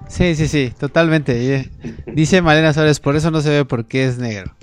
[0.07, 1.69] Sí, sí, sí, totalmente.
[2.07, 4.53] Dice Malena Suárez, por eso no se ve porque es negro.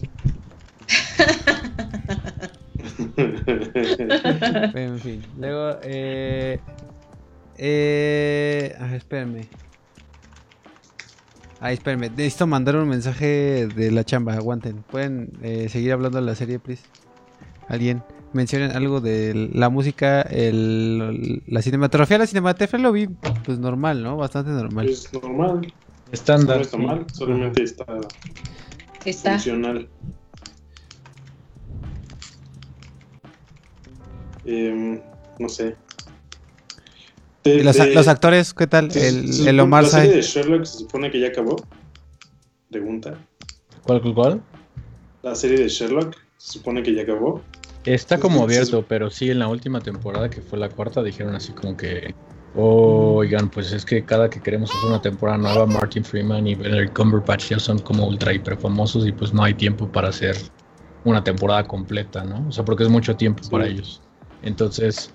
[4.74, 6.60] en fin, luego, eh,
[7.58, 9.48] eh, a ver, espérenme.
[11.60, 14.82] Ay, espérenme, necesito mandar un mensaje de la chamba, aguanten.
[14.90, 16.82] ¿Pueden eh, seguir hablando de la serie, please?
[17.68, 18.02] ¿Alguien?
[18.34, 22.18] Mencionen algo de la música, el, la cinematografía.
[22.18, 23.06] La cinematografía lo vi
[23.44, 24.16] pues normal, ¿no?
[24.16, 24.88] Bastante normal.
[24.88, 25.72] Es normal.
[26.12, 26.56] Estándar.
[26.56, 27.86] No está mal, solamente está,
[29.04, 29.32] está.
[29.32, 29.88] funcional.
[34.44, 35.02] Eh,
[35.38, 35.76] no sé.
[37.44, 38.90] los, los, actores, ¿qué tal?
[38.94, 41.56] el, el Omar ¿La serie de Sherlock se supone que ya acabó?
[42.70, 43.18] Pregunta.
[43.84, 44.42] ¿Cuál, cuál, cuál?
[45.22, 47.42] La serie de Sherlock se supone que ya acabó.
[47.84, 51.52] Está como abierto, pero sí en la última temporada, que fue la cuarta, dijeron así
[51.52, 52.16] como que,
[52.52, 56.94] oigan, pues es que cada que queremos hacer una temporada nueva, Martin Freeman y Benedict
[56.96, 60.36] Cumberbatch ya son como ultra hiper famosos y pues no hay tiempo para hacer
[61.02, 62.48] una temporada completa, ¿no?
[62.48, 64.02] O sea, porque es mucho tiempo para ellos.
[64.40, 65.14] Entonces,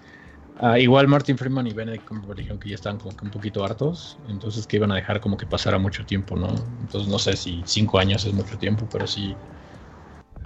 [0.58, 3.64] ah, igual Martin Freeman y Benedict Cumberbatch dijeron que ya estaban como que un poquito
[3.66, 6.72] hartos, entonces que iban a dejar como que pasara mucho tiempo, ¿no?
[6.82, 9.40] Entonces no sé si cinco años es mucho tiempo, pero sí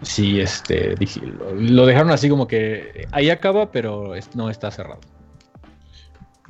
[0.04, 0.96] sí, este,
[1.56, 5.00] lo, dejaron así como que ahí acaba, pero no está cerrado.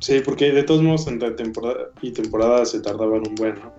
[0.00, 3.72] Sí, porque de todos modos entre temporada y temporada se tardaban un buen, ¿no?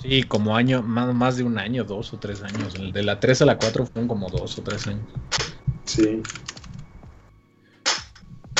[0.00, 2.74] Sí, como año, más, más de un año, dos o tres años.
[2.92, 5.04] De la 3 a la 4 fueron como dos o tres años.
[5.84, 6.22] Sí.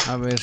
[0.06, 0.40] A ver.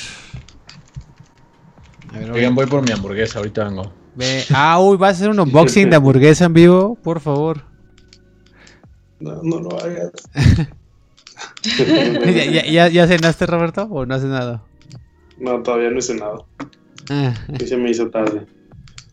[2.12, 3.92] A ver, Oigan, voy por mi hamburguesa, ahorita vengo.
[4.18, 6.96] Ve- Ah, uy, ¿vas a hacer un unboxing de hamburguesa en vivo?
[6.96, 7.62] Por favor.
[9.20, 10.10] No, no lo hagas.
[12.26, 13.82] ¿Ya, ya, ya, ya cenaste, Roberto?
[13.90, 14.66] ¿O no has cenado?
[15.38, 16.48] no, todavía no he cenado.
[17.10, 18.44] Ah, Y se me hizo tarde.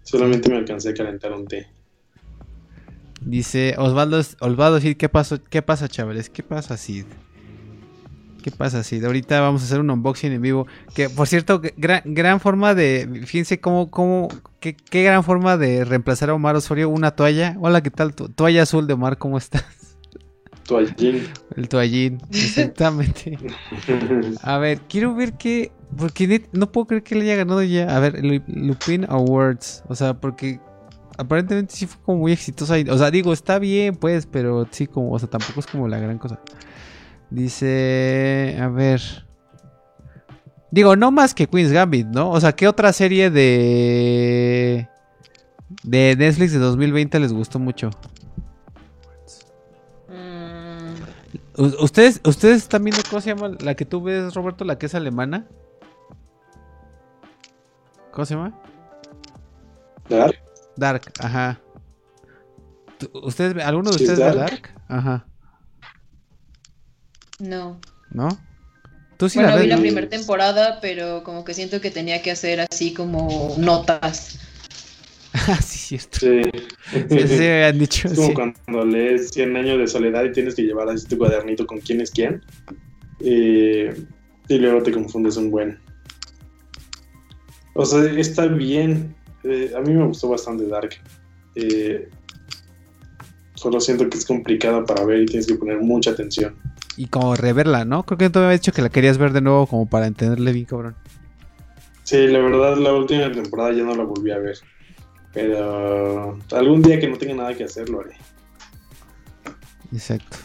[0.03, 1.67] Solamente me alcancé a calentar un té.
[3.21, 6.29] dice Osvaldo, Osvaldo Cid, ¿qué, pasó, ¿qué pasa, chavales?
[6.31, 7.05] ¿Qué pasa, Sid?
[8.45, 9.03] ¿Qué pasa, Sid?
[9.03, 10.67] Ahorita vamos a hacer un unboxing en vivo.
[10.93, 13.23] Que, por cierto, gran, gran forma de...
[13.25, 14.27] Fíjense cómo, cómo...
[14.59, 16.87] Qué, qué gran forma de reemplazar a Omar Osorio.
[16.89, 17.57] Una toalla.
[17.59, 18.13] Hola, ¿qué tal?
[18.13, 19.65] Tu- toalla azul de Omar, ¿cómo estás?
[20.67, 21.23] Toallín.
[21.55, 22.21] El toallín.
[22.29, 23.35] Exactamente.
[24.43, 25.71] A ver, quiero ver qué.
[25.97, 27.95] Porque no puedo creer que le haya ganado ya.
[27.95, 29.81] A ver, Lu- Lupin Awards.
[29.87, 30.59] O sea, porque
[31.17, 32.75] aparentemente sí fue como muy exitosa.
[32.91, 35.11] O sea, digo, está bien, pues, pero sí, como.
[35.13, 36.39] O sea, tampoco es como la gran cosa.
[37.35, 38.57] Dice.
[38.61, 39.01] A ver.
[40.71, 42.31] Digo, no más que Queen's Gambit, ¿no?
[42.31, 44.87] O sea, ¿qué otra serie de.
[45.83, 47.89] de Netflix de 2020 les gustó mucho?
[50.07, 54.85] Mm, ¿Ustedes, ¿Ustedes están viendo cómo se llama la que tú ves, Roberto, la que
[54.85, 55.45] es alemana?
[58.11, 58.57] ¿Cómo se llama?
[60.07, 60.35] Dark.
[60.77, 61.59] Dark, ajá.
[62.97, 64.37] ¿Tú- ¿Ustedes, ¿Alguno de ustedes ve Dark.
[64.37, 64.69] Dark?
[64.87, 65.25] Ajá.
[67.39, 67.79] No.
[68.11, 68.29] ¿No?
[69.17, 69.81] ¿Tú sí bueno, la vi la no?
[69.81, 74.39] primera temporada, pero como que siento que tenía que hacer así como notas.
[75.47, 76.19] Ah, sí, cierto.
[76.19, 76.41] Sí.
[77.09, 78.07] Sí, sí, me han dicho.
[78.07, 78.33] Es como sí.
[78.33, 81.99] cuando lees 100 años de soledad y tienes que llevar así tu cuadernito con quién
[81.99, 82.41] es quién.
[83.19, 83.93] Eh,
[84.47, 85.77] y luego te confundes un buen.
[87.73, 89.13] O sea, está bien.
[89.43, 90.95] Eh, a mí me gustó bastante Dark.
[91.55, 92.09] Eh,
[93.55, 96.55] solo siento que es complicada para ver y tienes que poner mucha atención.
[96.97, 98.03] Y como reverla, ¿no?
[98.03, 100.51] Creo que tú me habías dicho que la querías ver de nuevo como para entenderle
[100.53, 100.95] bien, cabrón.
[102.03, 104.57] Sí, la verdad, la última temporada ya no la volví a ver.
[105.33, 108.15] Pero algún día que no tenga nada que hacer lo haré.
[109.91, 110.37] Exacto.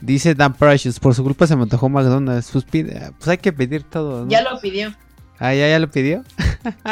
[0.00, 2.50] Dice Dan Precious, por su culpa se me antojó McDonald's.
[2.52, 4.30] Pues, pide- pues hay que pedir todo, ¿no?
[4.30, 4.92] Ya lo pidió.
[5.38, 6.22] Ah, ¿ya, ya lo pidió?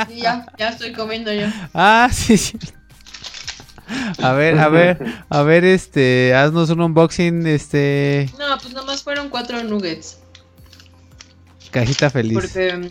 [0.09, 1.47] Sí, ya, ya estoy comiendo yo.
[1.75, 2.59] Ah, sí, sí.
[4.23, 9.29] A ver, a ver, a ver, este, haznos un unboxing, este, No, pues nomás fueron
[9.31, 10.19] cuatro nuggets.
[11.71, 12.35] cajita feliz.
[12.35, 12.89] Porque.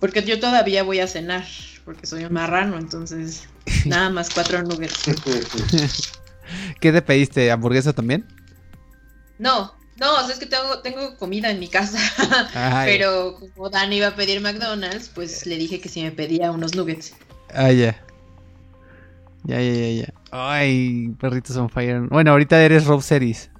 [0.00, 1.44] Porque yo todavía voy a cenar.
[1.84, 3.48] Porque soy un marrano, entonces.
[3.84, 5.04] Nada más cuatro nuggets.
[6.80, 7.50] ¿Qué te pediste?
[7.50, 8.26] ¿Hamburguesa también?
[9.38, 11.98] No, no, o sea, es que tengo, tengo comida en mi casa.
[12.54, 12.86] Ay.
[12.98, 16.74] Pero como Dan iba a pedir McDonald's, pues le dije que si me pedía unos
[16.74, 17.14] nuggets.
[17.54, 18.00] Ah, ya.
[19.46, 20.14] Ya, ya, ya, ya.
[20.32, 22.00] Ay, perritos on fire.
[22.08, 23.50] Bueno, ahorita eres Rob Series.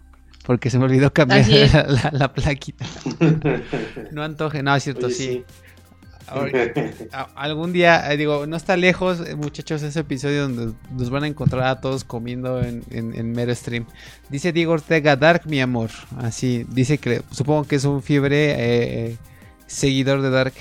[0.45, 2.84] Porque se me olvidó cambiar la, la- la plaquita.
[4.12, 5.45] No antoje, no, es cierto, Oye, sí.
[6.28, 11.22] Ahora- algún día, eh, digo, no está lejos, eh, muchachos, ese episodio donde nos van
[11.24, 13.87] a encontrar a todos comiendo en, en, en mero stream.
[14.28, 15.91] Dice Diego Ortega, Dark, mi amor.
[16.18, 18.55] Así, dice que supongo que es un fiebre
[19.11, 19.16] eh,
[19.66, 20.55] seguidor de Dark.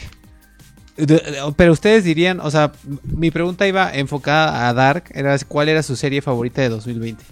[1.58, 2.72] Pero ustedes dirían, o sea,
[3.04, 7.24] mi pregunta iba enfocada a Dark, era cuál era su serie favorita de 2020.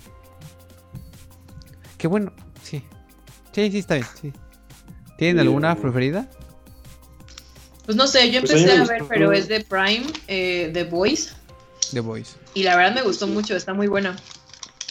[1.97, 2.83] Qué bueno, sí.
[3.53, 4.33] Sí, sí, está bien, sí.
[5.17, 6.27] ¿Tienen Sí, alguna preferida?
[7.85, 10.83] Pues no sé, yo Pues a empecé a ver, pero es de Prime, eh, The
[10.85, 11.31] Voice.
[11.91, 12.33] The Voice.
[12.53, 14.15] Y la verdad me gustó mucho, está muy buena.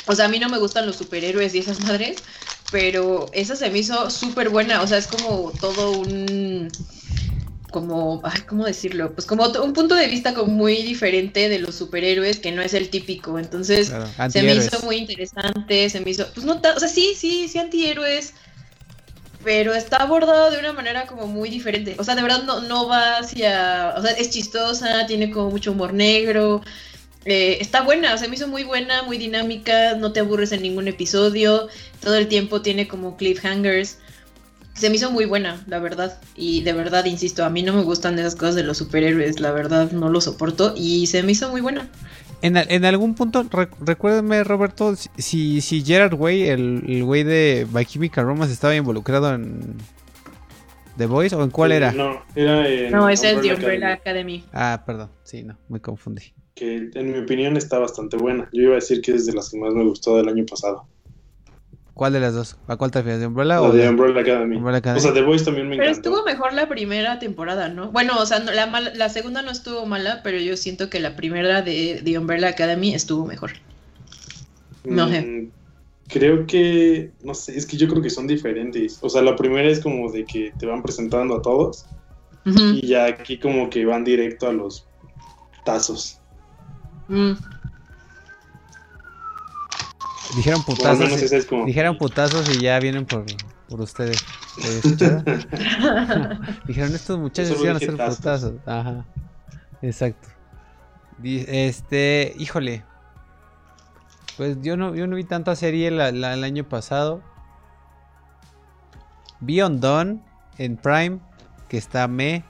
[0.06, 2.16] O sea, a mí no me gustan los superhéroes y esas madres,
[2.70, 4.82] pero esa se me hizo súper buena.
[4.82, 6.68] O sea, es como todo un.
[7.72, 9.12] Como, ay, ¿cómo decirlo?
[9.14, 12.74] Pues como un punto de vista como muy diferente de los superhéroes, que no es
[12.74, 13.38] el típico.
[13.38, 17.14] Entonces, Claro, se me hizo muy interesante, se me hizo, pues no, o sea, sí,
[17.16, 18.34] sí, sí, antihéroes,
[19.42, 21.96] pero está abordado de una manera como muy diferente.
[21.98, 25.72] O sea, de verdad no, no va hacia, o sea, es chistosa, tiene como mucho
[25.72, 26.62] humor negro,
[27.24, 30.88] eh, está buena, se me hizo muy buena, muy dinámica, no te aburres en ningún
[30.88, 31.68] episodio,
[32.00, 33.98] todo el tiempo tiene como cliffhangers.
[34.74, 36.18] Se me hizo muy buena, la verdad.
[36.34, 39.52] Y de verdad, insisto, a mí no me gustan esas cosas de los superhéroes, la
[39.52, 40.74] verdad no lo soporto.
[40.76, 41.88] Y se me hizo muy buena.
[42.40, 47.66] En, en algún punto, re- recuérdame, Roberto, si, si Gerard Way, el, el güey de
[47.72, 49.76] My Chemical Romance, estaba involucrado en
[50.96, 51.92] The Voice o en cuál era?
[51.92, 54.44] No, era en No, es el de Umbrella Academy, Academy.
[54.52, 56.32] Ah, perdón, sí, no, me confundí.
[56.54, 58.48] Que en mi opinión está bastante buena.
[58.52, 60.86] Yo iba a decir que es de las que más me gustó del año pasado.
[61.94, 62.56] ¿Cuál de las dos?
[62.66, 63.20] ¿A cuál te refieres?
[63.20, 64.56] ¿De Umbrella La o de de Umbrella Academy.
[64.56, 64.98] Umbrella Academy?
[64.98, 66.10] O sea, The Voice también me Pero encantó.
[66.10, 67.90] estuvo mejor la primera temporada, ¿no?
[67.92, 71.00] Bueno, o sea, no- la, mala- la segunda no estuvo mala, pero yo siento que
[71.00, 73.52] la primera de, de Umbrella Academy estuvo mejor.
[74.84, 75.20] no sé.
[75.22, 75.52] Mm,
[76.08, 78.98] Creo que, no sé, es que yo creo que son diferentes.
[79.02, 81.86] O sea, la primera es como de que te van presentando a todos
[82.44, 84.90] y ya aquí como que van directo a los
[85.64, 86.22] tazos.
[87.08, 87.36] Mm.
[90.34, 91.10] Dijeron putazos.
[91.32, 91.66] es como...
[91.66, 93.24] Dijeron putazos y ya vienen por,
[93.68, 94.24] por ustedes.
[96.66, 98.16] Dijeron estos muchachos iban a hacer tazos.
[98.16, 98.52] putazos.
[98.66, 99.04] Ajá.
[99.82, 100.28] Exacto.
[101.24, 102.84] Este, híjole.
[104.36, 107.22] Pues yo no, yo no vi tanta serie la- la- el año pasado.
[109.40, 110.20] Vi Undone
[110.58, 111.18] en Prime,
[111.68, 112.44] que está me.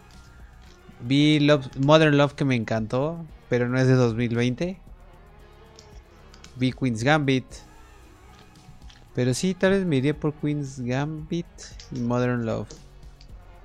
[1.01, 4.78] Vi Love- Modern Love que me encantó, pero no es de 2020.
[6.57, 7.45] Vi Queen's Gambit.
[9.15, 11.47] Pero sí, tal vez me iría por Queen's Gambit
[11.91, 12.69] y Modern Love.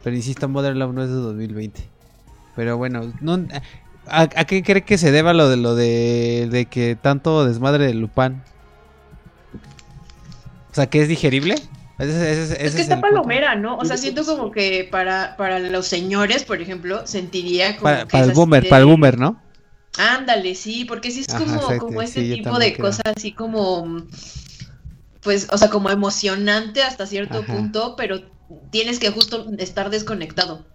[0.03, 1.91] Pero insisto, Modern Love no es de 2020.
[2.55, 3.45] Pero bueno, no,
[4.07, 7.87] ¿a, a qué cree que se deba lo de lo de, de que tanto desmadre
[7.87, 8.41] de Lupin?
[10.71, 11.55] O sea, que es digerible.
[11.97, 13.09] Ese, ese- ese Es que es está punto.
[13.11, 13.77] palomera, ¿no?
[13.77, 18.17] O sea, siento como que para, para los señores, por ejemplo, sentiría como Para, que
[18.17, 19.41] para es el boomer, de- para el boomer, ¿no?
[19.99, 22.89] Ándale, sí, porque sí es Ajá, como, como este sí, yo tipo de creo.
[22.89, 24.03] cosas así como,
[25.21, 27.55] pues, o sea, como emocionante hasta cierto Ajá.
[27.55, 28.21] punto, pero
[28.71, 30.65] tienes que justo estar desconectado.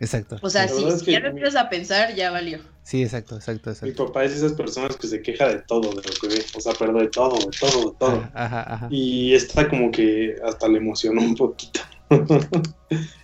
[0.00, 0.38] Exacto.
[0.42, 2.60] O sea, La si, es que ya no mi- empiezas a pensar, ya valió.
[2.84, 4.06] Sí, exacto, exacto, Mi exacto.
[4.06, 6.44] papá es esas personas que se queja de todo, de lo que ve.
[6.56, 8.30] O sea, perdón, de todo, de todo, de todo.
[8.32, 8.88] Ajá, ajá.
[8.90, 11.80] Y esta como que hasta le emocionó un poquito.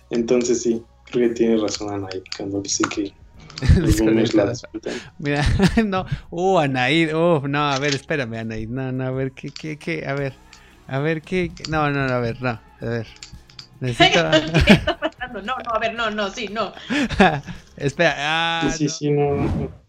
[0.09, 3.13] Entonces sí, creo que tiene razón Anaí cuando dice que
[5.19, 5.43] Mira,
[5.85, 9.77] no, uh, Anaid, uh, no, a ver, espérame, Anaid, no, no, a ver, ¿qué, qué,
[9.77, 10.05] qué?
[10.07, 10.33] A ver,
[10.87, 11.51] a ver, ¿qué?
[11.55, 13.07] qué- No, no, no, a ver, no, a ver.
[13.79, 14.29] Necesito...
[14.65, 15.41] ¿Qué está pasando?
[15.41, 16.73] No, no, a ver, no, no, sí, no.
[17.77, 19.35] Espera, ah, Sí, sí, sí, no.
[19.35, 19.85] no.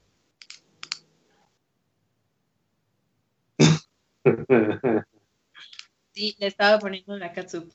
[6.13, 7.71] Sí, le estaba poniendo la catsup.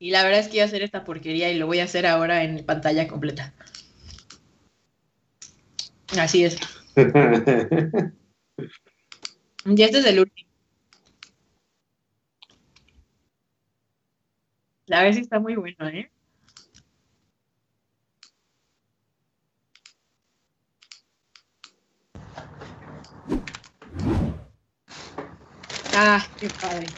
[0.00, 2.06] Y la verdad es que iba a hacer esta porquería y lo voy a hacer
[2.06, 3.52] ahora en pantalla completa.
[6.16, 6.56] Así es.
[9.64, 10.48] Ya este es el último.
[14.86, 16.10] La sí está muy bueno, ¿eh?
[25.94, 26.88] Ah, qué padre.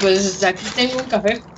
[0.00, 1.49] Pues aquí tengo un café.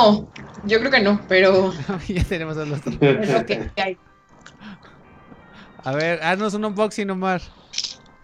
[0.00, 0.28] No,
[0.64, 1.72] yo creo que no, pero
[2.08, 2.94] ya tenemos a los dos.
[3.00, 3.98] es lo que hay.
[5.84, 7.40] A ver, haznos un unboxing, Omar.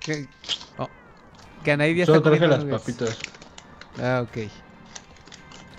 [0.00, 0.28] Que,
[0.78, 0.88] oh,
[1.64, 3.18] que Anaid ya Solo está traje las papitas.
[4.00, 4.50] Ah, ok.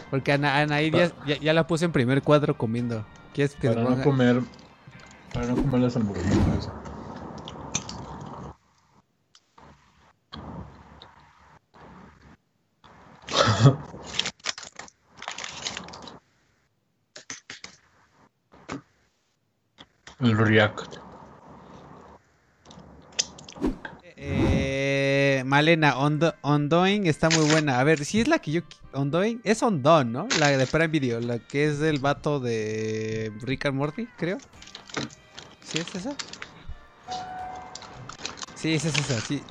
[0.10, 3.06] Porque Ana, Anaid ya, ya, ya la puse en primer cuadro comiendo.
[3.34, 4.04] ¿Quieres que Para no ponga?
[4.04, 4.42] comer.
[5.34, 6.70] Para no comer las hamburguesas.
[20.20, 20.98] El React.
[24.16, 27.80] Eh, Malena, Ondo- Ondoing está muy buena.
[27.80, 28.62] A ver, si es la que yo.
[28.94, 30.28] Ondoing es Ondon, ¿no?
[30.40, 34.40] La de Prime Video, la que es del vato de Rick Morty, creo.
[35.64, 36.16] ¿Sí es esa?
[38.56, 39.44] Sí, es esa, sí.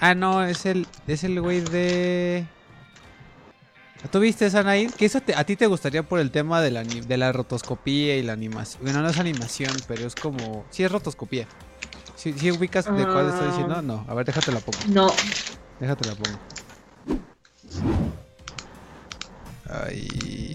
[0.00, 0.86] Ah, no, es el.
[1.06, 2.46] Es el güey de.
[4.08, 4.92] ¿Tú viste esa Naid?
[4.92, 8.16] Que eso te- a ti te gustaría por el tema de la, de la rotoscopía
[8.16, 8.82] y la animación.
[8.82, 10.64] Bueno, no es animación, pero es como.
[10.70, 11.46] Sí, es rotoscopía.
[12.16, 13.74] ¿Sí, sí ubicas de cuál estoy diciendo?
[13.76, 13.82] Ah.
[13.82, 14.78] No, a ver, déjate la pongo.
[14.86, 15.12] No,
[15.78, 16.38] Déjate la pongo.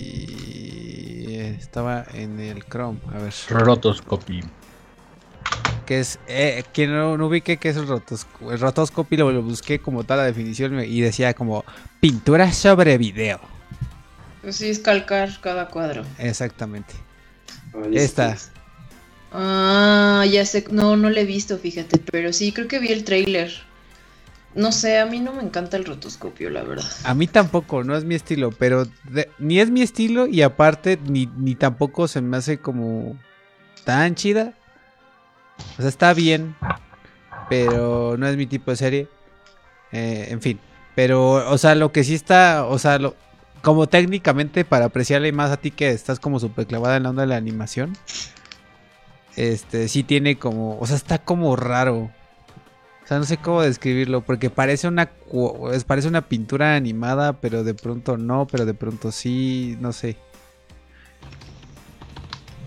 [0.06, 3.00] Ahí estaba en el Chrome.
[3.14, 3.34] A ver.
[3.50, 4.44] Rotoscopy.
[5.86, 6.20] Que es.
[6.28, 9.18] Eh, que no, no ubique que es el, rotos, el rotoscopy.
[9.18, 11.64] Lo, lo busqué como tal la definición y decía como
[12.00, 13.40] pintura sobre video.
[14.42, 16.04] pues sí es calcar cada cuadro.
[16.18, 16.94] Exactamente.
[17.74, 18.32] Ahí Esta.
[18.34, 18.52] está.
[19.32, 23.04] Ah, ya sé, no, no lo he visto, fíjate, pero sí, creo que vi el
[23.04, 23.52] trailer.
[24.54, 26.86] No sé, a mí no me encanta el rotoscopio, la verdad.
[27.04, 30.98] A mí tampoco, no es mi estilo, pero de- ni es mi estilo y aparte
[31.06, 33.18] ni, ni tampoco se me hace como
[33.84, 34.54] tan chida.
[35.78, 36.56] O sea, está bien,
[37.50, 39.08] pero no es mi tipo de serie.
[39.92, 40.60] Eh, en fin,
[40.96, 43.16] pero, o sea, lo que sí está, o sea, lo,
[43.62, 47.24] como técnicamente para apreciarle más a ti que estás como súper clavada en la onda
[47.24, 47.98] de la animación.
[49.36, 52.12] Este, sí tiene como, o sea, está como raro.
[53.04, 55.12] O sea, no sé cómo describirlo, porque parece una
[55.88, 60.18] parece una pintura animada, pero de pronto no, pero de pronto sí, no sé.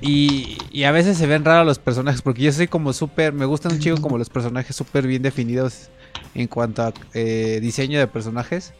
[0.01, 3.45] Y, y a veces se ven raros los personajes, porque yo soy como súper, me
[3.47, 5.89] gustan un chico como los personajes súper bien definidos
[6.35, 8.75] en cuanto a eh, diseño de personajes.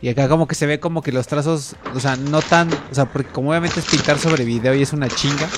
[0.00, 2.94] Y acá como que se ve como que los trazos, o sea, no tan, o
[2.94, 5.48] sea, porque como obviamente es pintar sobre video y es una chinga.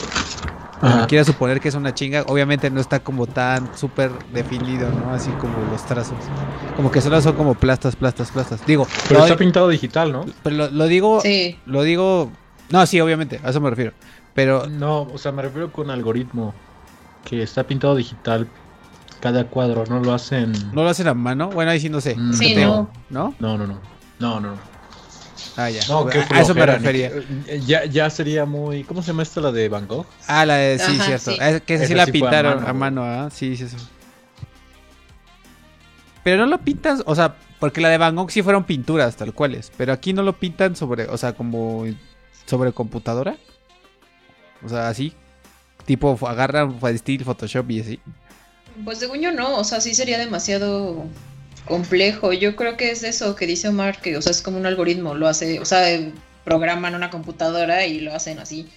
[0.83, 1.07] Ajá.
[1.07, 5.13] Quiero suponer que es una chinga, obviamente no está como tan súper definido, ¿no?
[5.13, 6.17] Así como los trazos.
[6.75, 8.65] Como que solo son como plastas, plastas, plastas.
[8.67, 10.25] Digo, Pero lo, está pintado digital, ¿no?
[10.43, 11.59] pero lo, lo digo, Sí.
[11.67, 12.33] lo digo,
[12.71, 13.93] no, sí, obviamente, a eso me refiero.
[14.35, 16.55] Pero No, o sea, me refiero con algoritmo.
[17.25, 18.49] Que está pintado digital
[19.21, 20.53] cada cuadro, no lo hacen.
[20.73, 22.17] no lo hacen a mano, bueno, ahí sí no sé.
[22.17, 22.91] Mm, Sí, no.
[23.11, 23.35] ¿no?
[23.39, 23.81] No, no, no.
[24.19, 24.71] No, no, no.
[25.57, 25.81] Ah, ya.
[25.89, 27.11] No, qué a a eso me refería.
[27.11, 28.85] ni- Ya, ya sería muy.
[28.85, 30.07] ¿Cómo se llama esta la de Van Gogh?
[30.27, 31.31] Ah, la de, sí, Ajá, cierto.
[31.33, 31.39] sí.
[31.41, 33.29] Es que esa sí la sí pintaron a mano, ¿ah?
[33.31, 33.77] Sí, sí, sí.
[36.23, 39.33] Pero no lo pintas, o sea, porque la de Van Gogh sí fueron pinturas tal
[39.35, 41.85] cuales, pero aquí no lo pintan sobre, o sea, como
[42.47, 43.37] sobre computadora.
[44.65, 45.13] O sea, así.
[45.87, 48.01] Tipo, agarran Steel, Photoshop y así.
[48.85, 51.05] Pues según yo no, o sea, sí sería demasiado
[51.67, 52.33] complejo.
[52.33, 55.15] Yo creo que es eso que dice Omar, que, o sea, es como un algoritmo,
[55.15, 55.83] lo hace, o sea,
[56.45, 58.69] programan una computadora y lo hacen así.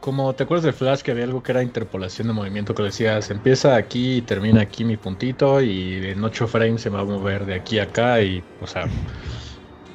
[0.00, 3.30] Como te acuerdas de Flash que había algo que era interpolación de movimiento que decías,
[3.30, 7.44] empieza aquí y termina aquí mi puntito y en 8 frames se va a mover
[7.44, 8.86] de aquí a acá y, o sea,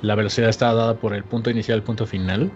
[0.04, 2.52] la velocidad está dada por el punto inicial, el punto final.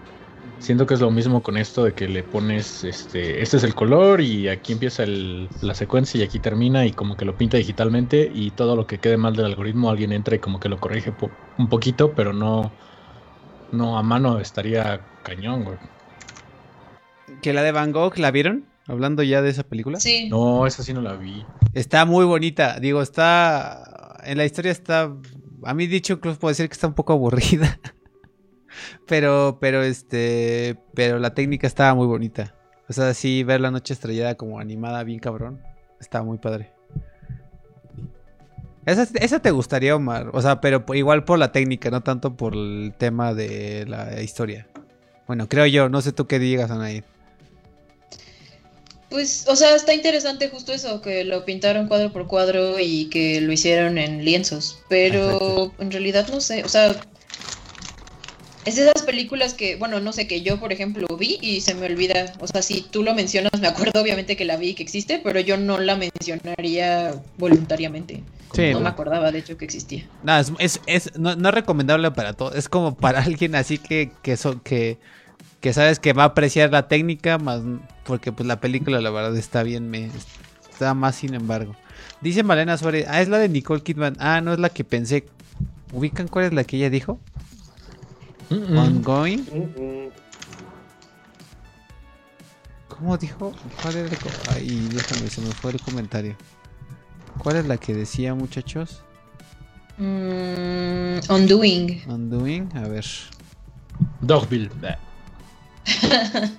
[0.60, 3.74] Siento que es lo mismo con esto de que le pones, este, este es el
[3.74, 7.58] color y aquí empieza el- la secuencia y aquí termina y como que lo pinta
[7.58, 10.78] digitalmente y todo lo que quede mal del algoritmo alguien entra y como que lo
[10.80, 12.72] corrige po- un poquito, pero no,
[13.72, 15.78] no a mano estaría cañón, güey.
[17.42, 18.66] Que la de Van Gogh, ¿la vieron?
[18.88, 20.00] Hablando ya de esa película.
[20.00, 20.28] Sí.
[20.30, 21.46] No, esa sí no la vi.
[21.74, 22.80] Está muy bonita.
[22.80, 24.18] Digo, está.
[24.26, 25.14] En la historia está.
[25.64, 27.80] A mí, dicho, incluso puedo decir que está un poco aburrida.
[29.08, 30.78] pero, pero este.
[30.94, 32.56] Pero la técnica estaba muy bonita.
[32.88, 35.62] O sea, sí, ver la noche estrellada como animada, bien cabrón.
[36.00, 36.72] Está muy padre.
[38.86, 40.32] Esa, esa te gustaría, Omar.
[40.34, 44.68] O sea, pero igual por la técnica, no tanto por el tema de la historia.
[45.28, 45.90] Bueno, creo yo.
[45.90, 47.04] No sé tú qué digas, Anaí.
[49.10, 53.42] Pues, o sea, está interesante justo eso, que lo pintaron cuadro por cuadro y que
[53.42, 54.80] lo hicieron en lienzos.
[54.88, 55.74] Pero Exacto.
[55.80, 56.96] en realidad no sé, o sea,
[58.66, 61.74] es de esas películas que, bueno, no sé, que yo, por ejemplo, vi y se
[61.76, 62.34] me olvida.
[62.40, 65.20] O sea, si tú lo mencionas, me acuerdo obviamente que la vi y que existe,
[65.24, 68.22] pero yo no la mencionaría voluntariamente.
[68.54, 70.06] Sí, no me acordaba, de hecho, que existía.
[70.24, 72.54] No, es, es, es- no, no es recomendable para todo.
[72.54, 74.98] Es como para alguien así que, que, so- que,
[75.62, 77.62] que sabes que va a apreciar la técnica, más
[78.04, 80.10] porque pues la película la verdad está bien, me
[80.72, 81.76] está más sin embargo.
[82.22, 84.16] Dice Malena Suárez, ah, es la de Nicole Kidman.
[84.20, 85.26] Ah, no es la que pensé.
[85.94, 87.20] ¿Ubican cuál es la que ella dijo?
[88.50, 88.78] Mm, mm.
[88.78, 89.40] Ongoing.
[89.52, 90.10] Mm, mm.
[92.88, 93.54] ¿Cómo dijo?
[93.82, 96.36] ¿Cuál era el co- Ay, déjame, se me fue el comentario.
[97.38, 99.02] ¿Cuál es la que decía, muchachos?
[99.98, 102.04] Mm, Undoing.
[102.08, 103.06] Undoing, a ver.
[104.22, 104.70] Dogville.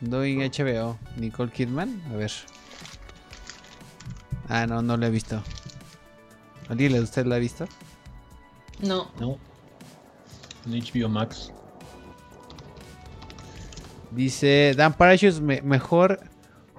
[0.00, 0.98] Doing HBO.
[1.16, 2.02] Nicole Kidman.
[2.10, 2.32] A ver.
[4.48, 5.42] Ah, no, no la he visto.
[6.68, 7.66] ¿Alguien de usted la ha visto?
[8.80, 9.10] No.
[9.20, 9.38] No.
[10.66, 11.52] En HBO Max.
[14.10, 16.20] Dice Dan Parachutes me- mejor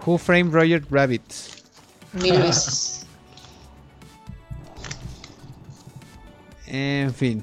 [0.05, 1.23] Who Framed Roger Rabbit.
[2.13, 3.05] Mil veces.
[6.67, 7.41] En fin.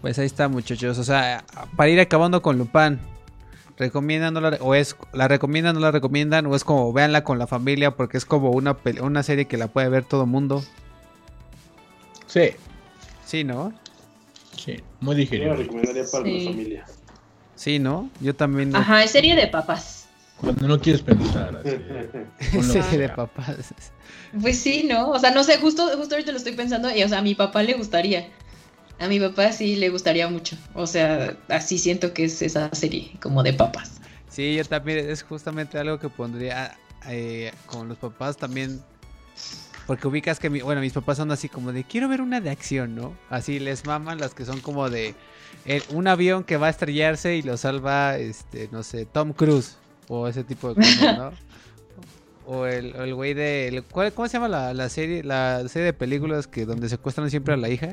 [0.00, 0.98] Pues ahí está, muchachos.
[0.98, 1.44] O sea,
[1.76, 2.98] para ir acabando con Lupin.
[3.78, 6.46] ¿Recomiendan no la, o es, la recomiendan, no la recomiendan?
[6.46, 9.68] O es como véanla con la familia porque es como una, una serie que la
[9.68, 10.62] puede ver todo mundo.
[12.26, 12.50] Sí.
[13.24, 13.72] Sí, ¿no?
[14.64, 14.76] Sí.
[15.00, 15.54] Muy Yo la digerible.
[15.56, 16.44] recomendaría para Sí.
[16.44, 16.86] la familia.
[17.56, 18.10] Sí, ¿no?
[18.20, 18.74] Yo también.
[18.74, 20.06] Ajá, es serie de papas.
[20.40, 21.62] Cuando no quieres pensar.
[21.64, 22.62] así.
[22.72, 23.16] Serie de acá.
[23.26, 23.72] papás.
[24.40, 25.10] Pues sí, ¿no?
[25.10, 27.34] O sea, no sé, justo, justo ahorita lo estoy pensando y, o sea, a mi
[27.36, 28.28] papá le gustaría.
[28.98, 30.56] A mi papá sí le gustaría mucho.
[30.74, 34.00] O sea, así siento que es esa serie, como de papas.
[34.28, 36.76] Sí, yo también es justamente algo que pondría
[37.08, 38.80] eh, con los papás también.
[39.86, 42.50] Porque ubicas que, mi- bueno, mis papás son así como de, quiero ver una de
[42.50, 43.14] acción, ¿no?
[43.30, 45.14] Así les maman las que son como de
[45.64, 49.76] el- un avión que va a estrellarse y lo salva, este, no sé, Tom Cruise
[50.08, 51.30] o ese tipo de cosas, ¿no?
[52.44, 55.62] O el, o el güey de, el- ¿cuál- ¿cómo se llama la, la serie, la
[55.68, 57.90] serie de películas que donde secuestran siempre a la hija?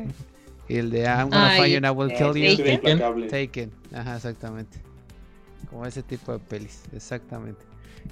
[0.67, 2.65] y el de I'm gonna Ay, find you and I will eh, kill you.
[2.71, 3.27] Implacable.
[3.27, 4.79] Taken, ajá, exactamente.
[5.69, 7.61] Como ese tipo de pelis, exactamente.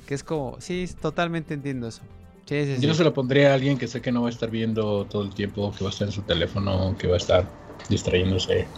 [0.06, 2.02] Que es como, sí, totalmente entiendo eso.
[2.48, 2.88] Sí, sí, sí.
[2.88, 5.24] Yo se lo pondría a alguien que sé que no va a estar viendo todo
[5.24, 7.52] el tiempo, que va a estar en su teléfono, que va a estar
[7.90, 8.70] distrayéndose.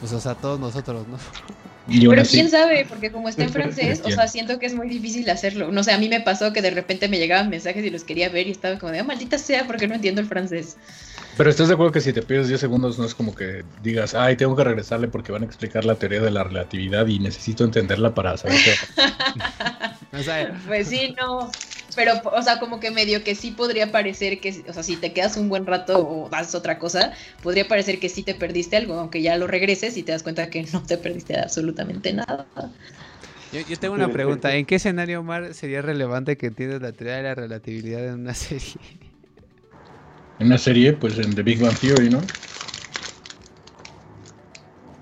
[0.00, 1.18] Pues, o sea, todos nosotros, ¿no?
[1.86, 4.88] Pero así, quién sabe, porque como está en francés, o sea, siento que es muy
[4.88, 5.72] difícil hacerlo.
[5.72, 8.28] No sé, a mí me pasó que de repente me llegaban mensajes y los quería
[8.28, 10.76] ver y estaba como de, ah, maldita sea, porque no entiendo el francés.
[11.36, 14.14] Pero estás de acuerdo que si te pierdes 10 segundos no es como que digas,
[14.14, 17.64] ay, tengo que regresarle porque van a explicar la teoría de la relatividad y necesito
[17.64, 19.02] entenderla para saber qué.
[20.18, 21.50] O sea, Pues sí, no.
[21.98, 25.12] Pero, o sea, como que medio que sí podría parecer que, o sea, si te
[25.12, 28.94] quedas un buen rato o haces otra cosa, podría parecer que sí te perdiste algo,
[28.94, 32.46] aunque ya lo regreses y te das cuenta que no te perdiste absolutamente nada.
[33.52, 34.54] yo, yo tengo una pregunta.
[34.54, 38.34] ¿En qué escenario, Omar, sería relevante que entiendas la teoría de la relatividad en una
[38.34, 38.76] serie?
[40.38, 42.20] En una serie, pues en The Big Bang Theory, ¿no?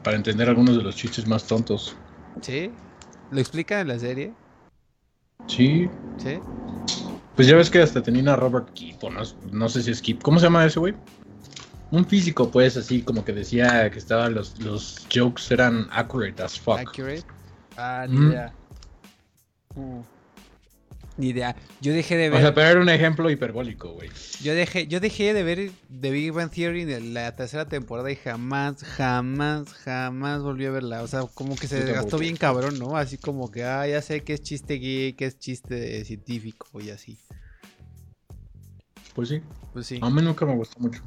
[0.03, 1.95] Para entender algunos de los chistes más tontos.
[2.41, 2.71] ¿Sí?
[3.31, 4.33] ¿Lo explican en la serie?
[5.47, 6.39] Sí, ¿Sí?
[7.35, 9.23] pues ya ves que hasta tenían a Robert Keep, o no,
[9.53, 10.23] no sé si es Keep.
[10.23, 10.95] ¿Cómo se llama ese güey?
[11.91, 16.59] Un físico, pues, así como que decía que estaban los, los jokes eran accurate as
[16.59, 16.79] fuck.
[16.79, 17.23] Accurate.
[17.77, 18.29] Ah, ni Mm.
[18.31, 18.53] idea.
[19.77, 20.01] Mm.
[21.19, 21.57] Ni idea.
[21.81, 22.43] Yo dejé de O ver.
[22.43, 24.11] sea, pero era un ejemplo hiperbólico, güey.
[24.43, 28.17] Yo dejé, yo dejé de ver The Big Bang Theory en la tercera temporada y
[28.17, 31.03] jamás, jamás, jamás volví a verla.
[31.03, 32.19] O sea, como que se Yo gastó tampoco.
[32.19, 32.97] bien cabrón, ¿no?
[32.99, 36.91] Así como que, ah, ya sé que es chiste gay, que es chiste científico y
[36.91, 37.17] así.
[39.15, 39.41] Pues sí,
[39.73, 39.99] Pues sí.
[40.03, 41.01] a mí nunca me gustó mucho.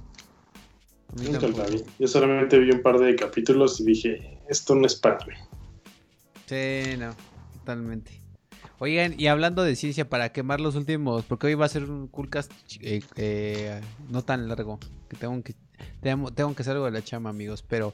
[1.16, 1.84] Nunca la vi.
[2.00, 5.34] Yo solamente vi un par de capítulos y dije, esto no es para mí.
[6.48, 7.16] Sí, no,
[7.60, 8.19] totalmente.
[8.80, 12.08] Oigan, y hablando de ciencia, para quemar los últimos, porque hoy va a ser un
[12.08, 12.52] coolcast
[12.82, 15.54] eh, eh, no tan largo, que tengo que
[16.02, 17.94] tengo, tengo que algo de la chama, amigos, pero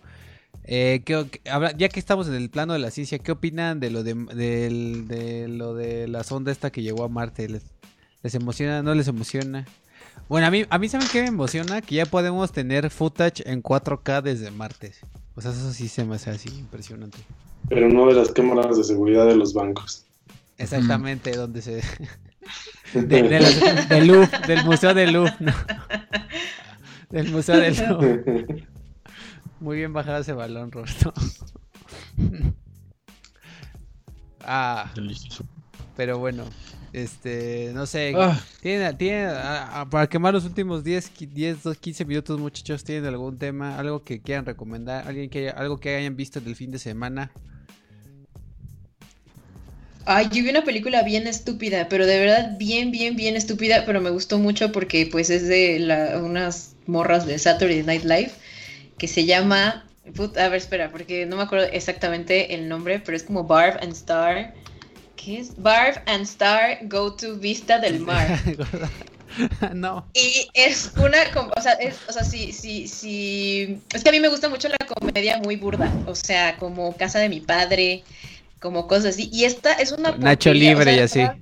[0.64, 3.80] eh, ¿qué- qué- habla- ya que estamos en el plano de la ciencia, ¿qué opinan
[3.80, 7.50] de lo de lo de la sonda esta que llegó a Marte?
[7.50, 7.64] ¿Les,
[8.22, 8.84] les emociona?
[8.84, 9.66] ¿No les emociona?
[10.30, 11.82] Bueno, a mí, a mí ¿saben qué me emociona?
[11.82, 14.94] Que ya podemos tener footage en 4K desde Marte.
[15.36, 17.18] O sea, eso sí se me hace así impresionante.
[17.70, 20.05] Pero no de las cámaras de seguridad de los bancos.
[20.58, 21.82] Exactamente, donde se...
[22.94, 25.54] De, de los- del Louvre, del Museo del Louvre, ¿no?
[27.10, 28.68] Del Museo del Louvre.
[29.60, 31.12] Muy bien bajado ese balón, Roberto.
[34.42, 35.44] Ah, Delicioso.
[35.98, 36.44] pero bueno,
[36.94, 41.64] este, no sé, Ah, ¿tienen, tienen, ah, ah, para quemar los últimos 10, qui- 10,
[41.64, 45.80] 12, 15 minutos, muchachos, ¿tienen algún tema, algo que quieran recomendar, alguien que haya- algo
[45.80, 47.32] que hayan visto del fin de semana?
[50.06, 54.02] Ay, yo vi una película bien estúpida, pero de verdad bien, bien, bien estúpida, pero
[54.02, 58.32] me gustó mucho porque pues es de la- unas morras de Saturday Night Live
[58.98, 63.18] que se llama, put- a ver, espera, porque no me acuerdo exactamente el nombre, pero
[63.18, 64.56] es como Barb and Star.
[65.16, 65.56] ¿Qué es?
[65.58, 68.28] Barb and Star Go to Vista del Mar.
[69.74, 70.08] no.
[70.14, 71.18] Y es una,
[71.58, 74.70] o sea, es, o sea, sí, sí, sí, es que a mí me gusta mucho
[74.70, 78.06] la comedia muy burda, o sea, como Casa de mi Padre,
[78.66, 81.22] como cosas así, y esta es una Nacho o Libre sea, y así.
[81.22, 81.38] esta-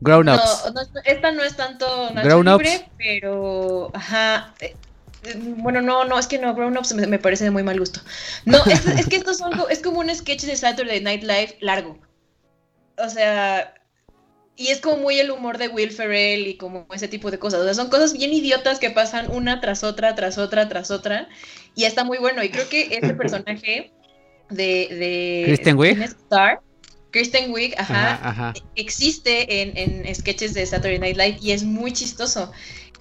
[0.00, 0.72] Grown No, ups.
[0.74, 2.64] no, esta no es tanto Nacho Grown Ups.
[2.64, 4.76] Libre, pero, ajá, eh,
[5.22, 7.78] eh, bueno, no, no, es que no, Grown Ups me, me parece de muy mal
[7.78, 8.00] gusto.
[8.44, 11.98] No, es, es que estos son, es como un sketch de Saturday Night Live largo,
[12.98, 13.74] o sea,
[14.56, 17.60] y es como muy el humor de Will Ferrell y como ese tipo de cosas.
[17.60, 21.28] O sea, son cosas bien idiotas que pasan una tras otra, tras otra, tras otra.
[21.74, 22.44] Y está muy bueno.
[22.44, 23.92] Y creo que ese personaje
[24.54, 24.88] de.
[24.90, 26.00] de Kristen Wiig.
[26.02, 26.60] Star.
[27.10, 28.54] Kristen Wiig, ajá, Ajá, ajá.
[28.74, 32.50] existe en, en sketches de Saturday Night Live y es muy chistoso.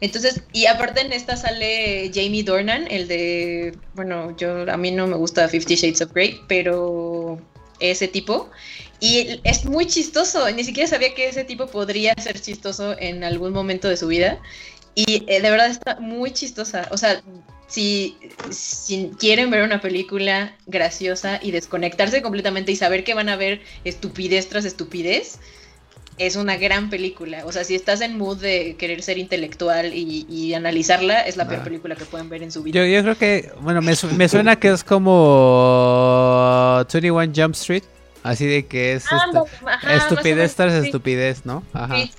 [0.01, 5.07] Entonces, y aparte en esta sale Jamie Dornan, el de, bueno, yo a mí no
[5.07, 7.39] me gusta Fifty Shades of Grey, pero
[7.79, 8.49] ese tipo.
[8.99, 13.53] Y es muy chistoso, ni siquiera sabía que ese tipo podría ser chistoso en algún
[13.53, 14.39] momento de su vida.
[14.93, 16.87] Y eh, de verdad está muy chistosa.
[16.91, 17.21] O sea,
[17.71, 18.17] si,
[18.49, 23.61] si quieren ver una película graciosa y desconectarse completamente y saber que van a ver
[23.85, 25.39] estupidez tras estupidez,
[26.17, 27.43] es una gran película.
[27.45, 31.47] O sea, si estás en mood de querer ser intelectual y, y analizarla, es la
[31.47, 31.63] peor Ah.
[31.63, 32.79] película que pueden ver en su vida.
[32.79, 37.83] Yo, yo creo que, bueno, me, su- me suena que es como 21 Jump Street.
[38.23, 39.25] Así de que es Ah,
[39.65, 40.85] ajá, estupidez tras sí.
[40.85, 41.63] estupidez, ¿no?
[41.73, 41.95] Ajá.
[41.95, 42.11] Sí,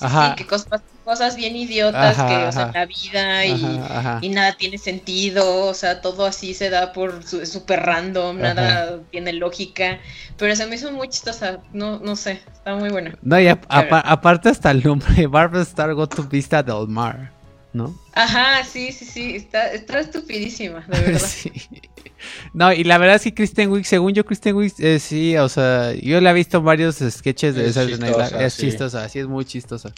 [0.00, 0.34] Ajá.
[0.34, 2.72] que cosas, cosas bien idiotas Ajá, que, o sea, ajá.
[2.74, 4.18] la vida y, Ajá, ajá.
[4.22, 9.32] y nada tiene sentido, o sea, todo así se da por súper random, nada tiene
[9.34, 9.98] lógica,
[10.38, 13.14] pero se me hizo muy chistosa, no, no sé, está muy buena.
[13.22, 17.32] No, y a- aparte hasta el nombre, Barbara Star Go to Vista del Mar.
[17.74, 17.92] ¿no?
[18.14, 21.18] Ajá, sí, sí, sí, está, está estupidísima, de verdad.
[21.18, 21.50] Sí.
[22.52, 25.48] No, y la verdad es que Kristen Wiig, según yo, Kristen Wiig, eh, sí, o
[25.48, 28.22] sea, yo le he visto varios sketches de Es Saturday Night Live.
[28.22, 28.62] chistosa, Es sí.
[28.62, 29.92] chistosa, sí, es muy chistosa.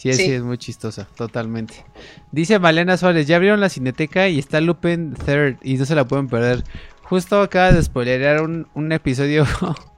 [0.00, 0.32] Sí, sí, Sí.
[0.32, 1.84] es muy chistosa, totalmente.
[2.32, 6.06] Dice Malena Suárez, ya abrieron la cineteca y está Lupin Third y no se la
[6.06, 6.64] pueden perder.
[7.02, 9.44] Justo acaba de spoilerear un, un episodio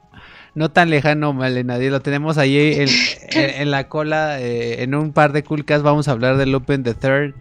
[0.55, 1.77] no tan lejano, Malena.
[1.77, 2.89] Lo tenemos ahí en,
[3.31, 6.83] en- en la cola, eh, en un par de culcas vamos a hablar de Lupin
[6.83, 7.33] the Third.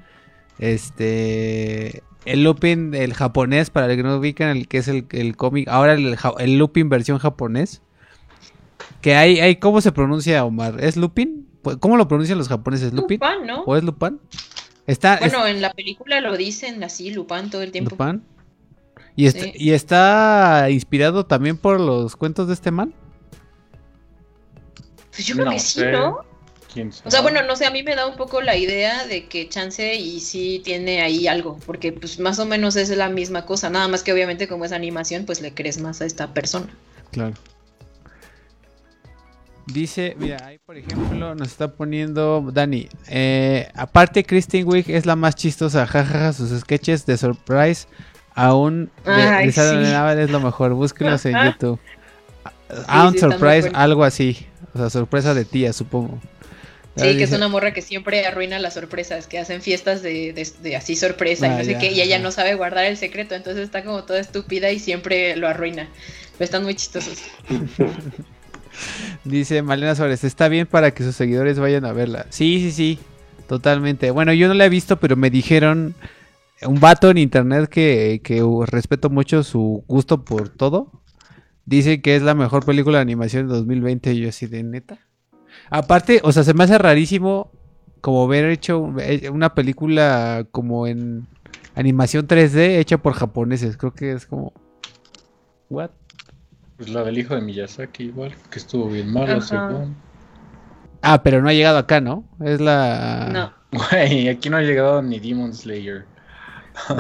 [0.59, 2.02] Este...
[2.24, 5.66] El Lupin, el japonés, para el que no ubican, el que es el, el cómic.
[5.66, 7.82] Ahora el, el Lupin versión japonés.
[9.01, 10.76] Que hay, hay, ¿cómo se pronuncia, Omar?
[10.78, 11.48] ¿Es Lupin?
[11.62, 12.93] Pues, ¿Cómo lo pronuncian los japoneses?
[12.93, 13.20] ¿Lupin?
[13.20, 13.62] Lupin, ¿no?
[13.62, 14.20] ¿O es Lupin?
[14.86, 17.90] Está, es- Bueno, en la película lo dicen así, Lupin todo el tiempo.
[17.90, 18.22] Lupin.
[19.14, 19.52] Y está, Sí.
[19.55, 22.93] y está inspirado también por los cuentos de este man.
[25.10, 25.93] Pues yo creo No que sí, sé.
[25.93, 26.18] ¿no?
[26.72, 29.26] ¿Quién O sea, bueno, no sé, a mí me da un poco la idea de
[29.26, 33.44] que Chance y sí tiene ahí algo, porque pues más o menos es la misma
[33.44, 36.68] cosa, nada más que obviamente como es animación, pues le crees más a esta persona.
[37.10, 37.34] Claro.
[39.66, 42.89] Dice, mira, ahí por ejemplo nos está poniendo Dani.
[43.09, 45.86] eh, aparte, Kristen Wiig es la más chistosa.
[45.86, 47.86] Jajaja, sus sketches de surprise
[48.34, 49.60] aún de, Ay, de sí.
[50.20, 50.74] Es lo mejor.
[50.74, 51.36] Búsquenlos en.
[51.44, 51.78] YouTube.
[52.89, 54.47] Un sí, surprise, algo así.
[54.74, 56.18] O sea, sorpresa de tía, supongo.
[56.97, 60.52] Sí, que es una morra que siempre arruina las sorpresas, que hacen fiestas de, de-
[60.62, 63.64] de así sorpresa y no sé qué, y ella no sabe guardar el secreto, entonces
[63.64, 65.89] está como toda estúpida y siempre lo arruina.
[66.32, 67.18] Pero están muy chistosos.
[69.24, 72.27] Dice Malena Suárez, está bien para que sus seguidores vayan a verla.
[72.31, 72.99] Sí, sí, sí,
[73.49, 74.11] totalmente.
[74.11, 75.94] Bueno, yo no la he visto, pero me dijeron
[76.66, 80.90] un vato en internet que, que respeto mucho su gusto por todo.
[81.65, 84.99] Dice que es la mejor película de animación de 2020 y yo así de neta.
[85.70, 87.51] Aparte, o sea, se me hace rarísimo
[88.01, 91.27] como ver hecho eh, una película como en
[91.74, 93.77] animación 3D hecha por japoneses.
[93.77, 94.53] Creo que es como...
[95.70, 95.90] ¿What?
[96.82, 99.94] Pues la del hijo de Miyazaki igual, que estuvo bien malo, según.
[101.00, 102.24] Ah, pero no ha llegado acá, ¿no?
[102.44, 103.28] Es la...
[103.32, 103.52] No.
[103.90, 106.06] Güey, aquí no ha llegado ni Demon Slayer.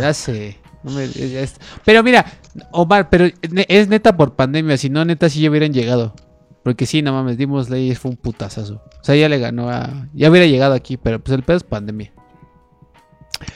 [0.00, 0.56] Ya sé.
[0.84, 2.24] no me- ya es- Pero mira,
[2.70, 6.14] Omar, pero es neta por pandemia, si no, neta, sí ya hubieran llegado.
[6.62, 8.84] Porque sí, no mames, Dimos Slayer fue un putazazo.
[9.00, 10.06] O sea, ya le ganó a.
[10.14, 12.12] Ya hubiera llegado aquí, pero pues el pedo es pandemia.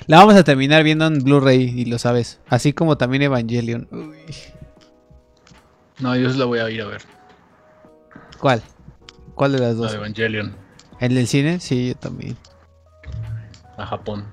[0.09, 2.41] La vamos a terminar viendo en Blu-ray, y lo sabes.
[2.49, 3.87] Así como también Evangelion.
[3.93, 4.17] Uy.
[6.01, 7.03] No, yo sí la voy a ir a ver.
[8.39, 8.63] ¿Cuál?
[9.35, 9.93] ¿Cuál de las La dos?
[9.93, 10.55] de Evangelion.
[11.01, 11.61] ¿El del cine?
[11.61, 12.37] Sí, yo también.
[13.77, 14.25] A Japón.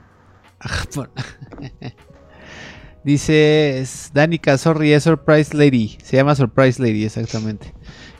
[0.59, 1.09] A Japón.
[3.03, 3.83] Dice
[4.13, 5.97] Danica, sorry, es Surprise Lady.
[6.01, 7.73] Se llama Surprise Lady, exactamente.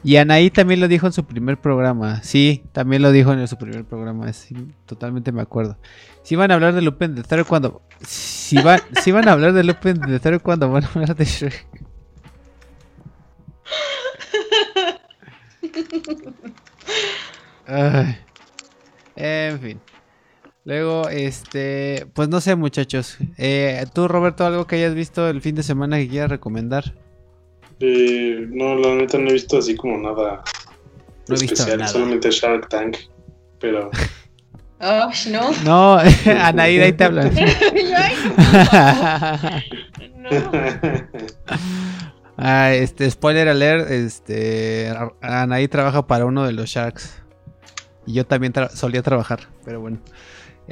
[0.04, 2.22] Y Anaí también lo dijo en su primer programa.
[2.22, 4.34] Sí, también lo dijo en su primer programa.
[4.34, 4.56] Sí,
[4.86, 5.78] totalmente me acuerdo.
[6.24, 7.82] Si van a hablar de Lupin de Third cuando.
[8.06, 11.24] Si van, si van a hablar de Lupin de Third cuando van a hablar de
[11.24, 11.66] Shrek.
[17.68, 18.18] Ay.
[19.16, 19.80] En fin.
[20.66, 23.18] Luego, este, pues no sé, muchachos.
[23.38, 26.94] Eh, Tú, Roberto, algo que hayas visto el fin de semana que quieras recomendar.
[27.80, 30.42] Eh, no, la neta no he visto así como nada
[31.28, 31.92] No especial, nada.
[31.92, 32.98] solamente Shark Tank.
[33.60, 33.90] Pero
[34.86, 35.52] Oh, no.
[35.64, 35.98] No,
[36.42, 37.32] Anaí, ahí te hablan.
[40.24, 40.30] No.
[42.38, 44.92] Ah, este, spoiler alert, este,
[45.22, 47.22] Anaí trabaja para uno de los Sharks.
[48.06, 50.00] Y yo también tra- solía trabajar, pero bueno,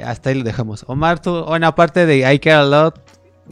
[0.04, 0.84] hasta ahí lo dejamos.
[0.88, 3.00] Omar, tú, bueno, aparte de I Care a Lot,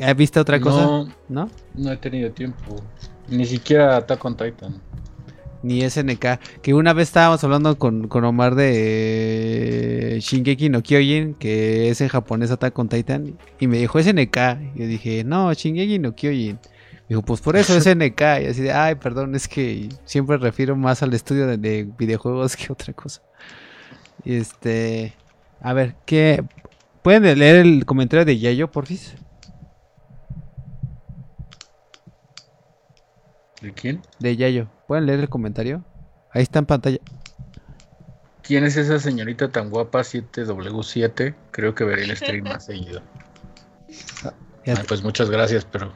[0.01, 0.83] ¿has visto otra cosa?
[0.83, 1.49] No, ¿No?
[1.75, 2.77] no he tenido tiempo.
[3.29, 4.83] Ni siquiera Attack on Titan.
[5.63, 6.41] Ni SNK.
[6.63, 12.09] Que una vez estábamos hablando con, con Omar de Shingeki no Kyojin, que es en
[12.09, 14.37] japonés Attack on Titan, y me dijo SNK.
[14.75, 16.59] Y yo dije, no, Shingeki no Kyojin.
[17.11, 18.21] Dijo, pues por eso es SNK.
[18.41, 22.55] Y así de, ay, perdón, es que siempre refiero más al estudio de, de videojuegos
[22.57, 23.21] que otra cosa.
[24.25, 25.13] Y este,
[25.61, 26.45] a ver, ¿qué?
[27.03, 29.17] ¿Pueden leer el comentario de Yayo, porfis?
[33.61, 34.03] ¿De quién?
[34.21, 34.69] De Yayo.
[34.87, 35.83] ¿Pueden leer el comentario?
[36.31, 36.99] Ahí está en pantalla.
[38.43, 41.35] ¿Quién es esa señorita tan guapa 7W7?
[41.51, 43.03] Creo que veré el stream más seguido.
[44.65, 45.93] Te- pues muchas gracias, pero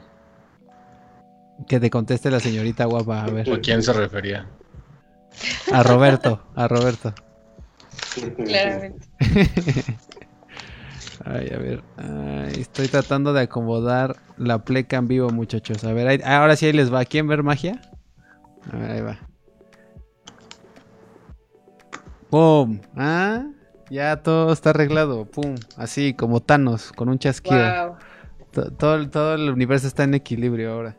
[1.67, 3.51] que te conteste la señorita guapa, a ver.
[3.51, 4.47] ¿a quién se refería?
[5.71, 7.13] A Roberto, a Roberto.
[8.45, 9.07] Claramente.
[11.25, 11.83] Ay, a ver.
[11.97, 15.83] Ay, estoy tratando de acomodar la pleca en vivo, muchachos.
[15.83, 17.03] A ver, ahí- ahora sí ahí les va.
[17.05, 17.81] ¿Quién ver magia?
[18.71, 19.19] A ver, ahí va.
[22.29, 22.79] ¡Pum!
[22.95, 23.45] ¿Ah?
[23.89, 27.87] Ya todo está arreglado, pum, así como Thanos, con un chasquido.
[27.87, 27.95] Wow.
[28.51, 30.95] To- Todo, todo el universo está en equilibrio ahora.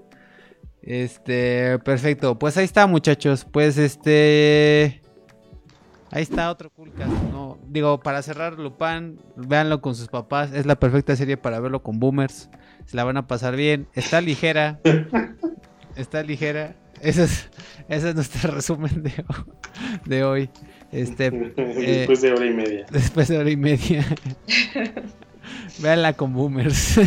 [0.87, 2.39] Este, perfecto.
[2.39, 3.45] Pues ahí está, muchachos.
[3.51, 5.03] Pues este.
[6.13, 7.11] Ahí está otro Coolcast.
[7.33, 10.53] No, digo, para cerrar Lupin, véanlo con sus papás.
[10.53, 12.49] Es la perfecta serie para verlo con boomers.
[12.87, 13.89] Se la van a pasar bien.
[13.95, 14.79] Está ligera.
[15.97, 16.77] Está ligera.
[17.03, 17.51] Ese es,
[17.89, 19.47] ese es nuestro resumen de, ho-
[20.07, 20.51] de hoy.
[20.93, 22.87] Este, Después de hora y media.
[22.93, 24.07] después de hora y media.
[25.81, 27.01] Véanla con boomers.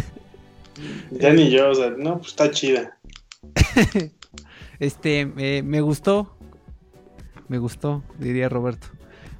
[1.11, 2.97] Ya ni yo, o sea, no, pues está chida.
[4.80, 6.38] Este, eh, me gustó.
[7.49, 8.88] Me gustó, diría Roberto.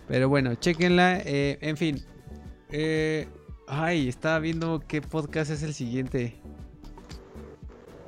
[0.08, 1.22] Pero bueno, chequenla.
[1.24, 2.04] eh, en fin.
[2.72, 3.28] Eh,
[3.68, 6.36] ay, estaba viendo qué podcast es el siguiente.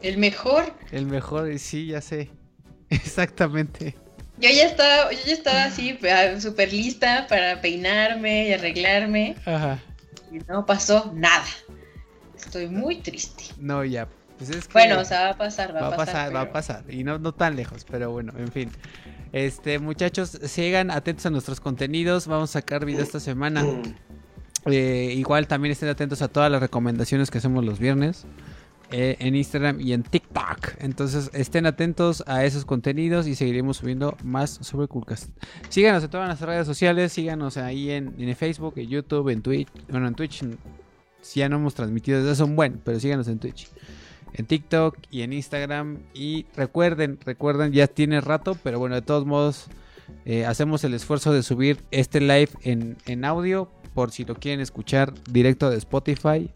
[0.02, 0.74] El mejor.
[0.92, 2.32] El mejor, sí, ya sé.
[2.90, 3.96] Exactamente.
[4.40, 5.98] Yo ya estaba, yo ya estaba así,
[6.40, 9.36] súper lista para peinarme y arreglarme.
[9.46, 9.80] Ajá.
[10.32, 11.46] Y no pasó nada.
[12.36, 13.44] Estoy muy triste.
[13.60, 14.10] No, ya.
[14.42, 16.52] Pues es que Bueno, o sea, va a pasar, va, va a pasar, va a
[16.52, 16.84] pasar.
[16.90, 18.72] Y no, no tan lejos, pero bueno, en fin.
[19.34, 22.26] Este, muchachos, sigan atentos a nuestros contenidos.
[22.26, 23.64] Vamos a sacar video esta semana.
[24.68, 28.28] Eh, igual también estén atentos a todas las recomendaciones que hacemos los viernes
[28.92, 30.76] eh, en Instagram y en TikTok.
[30.78, 35.32] Entonces estén atentos a esos contenidos y seguiremos subiendo más sobre Coolcast.
[35.70, 39.68] Síganos en todas nuestras redes sociales, síganos ahí en, en Facebook, en YouTube, en Twitch.
[39.90, 40.44] Bueno, en Twitch
[41.22, 43.68] sí ya no hemos transmitido desde hace un buen, pero síganos en Twitch.
[44.34, 46.00] En TikTok y en Instagram.
[46.14, 49.68] Y recuerden, recuerden, ya tiene rato, pero bueno, de todos modos,
[50.26, 54.60] eh, hacemos el esfuerzo de subir este live en, en audio por si lo quieren
[54.60, 56.50] escuchar directo de Spotify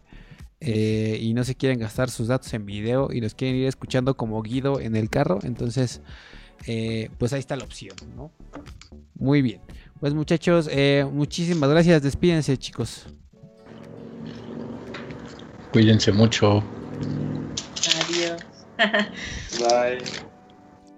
[0.61, 4.15] eh, y no se quieren gastar sus datos en video y los quieren ir escuchando
[4.15, 6.02] como Guido en el carro, entonces
[6.68, 8.31] eh, pues ahí está la opción, ¿no?
[9.15, 9.61] Muy bien.
[9.99, 10.69] Pues muchachos,
[11.11, 12.02] muchísimas gracias.
[12.03, 13.07] Despídense, chicos.
[15.72, 16.64] Cuídense mucho.
[18.77, 19.97] Bye.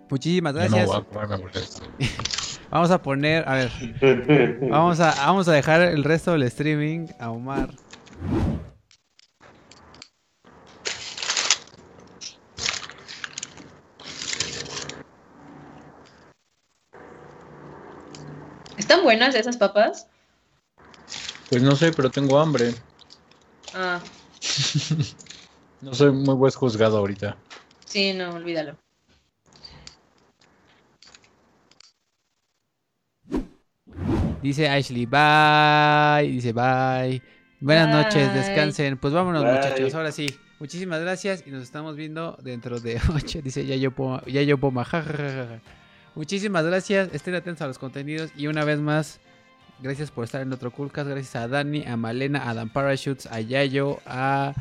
[0.10, 0.88] Muchísimas no gracias.
[0.88, 1.40] voy a.
[2.70, 7.32] Vamos a poner, a ver, vamos a, vamos a dejar el resto del streaming a
[7.32, 7.70] Omar.
[18.78, 20.08] ¿Están buenas esas papas?
[21.50, 22.74] Pues no sé, pero tengo hambre.
[23.74, 24.00] Ah,
[25.82, 27.38] No soy muy buen juzgado ahorita.
[27.88, 28.78] Sí, no, olvídalo.
[34.42, 36.32] Dice Ashley, bye.
[36.32, 37.22] Dice bye.
[37.60, 38.04] Buenas Bye.
[38.04, 38.98] noches, descansen.
[38.98, 39.54] Pues vámonos, Bye.
[39.54, 39.94] muchachos.
[39.96, 40.28] Ahora sí.
[40.60, 43.42] Muchísimas gracias y nos estamos viendo dentro de 8.
[43.44, 44.24] Dice Yayo Poma.
[44.26, 44.84] Yayo Poma.
[44.86, 45.62] ja, ja, ja, ja.
[46.16, 47.10] Muchísimas gracias.
[47.14, 48.32] Estén atentos a los contenidos.
[48.36, 49.20] Y una vez más,
[49.82, 51.10] gracias por estar en otro Coolcast.
[51.10, 54.54] Gracias a Dani, a Malena, a Dan Parachutes, a Yayo, a.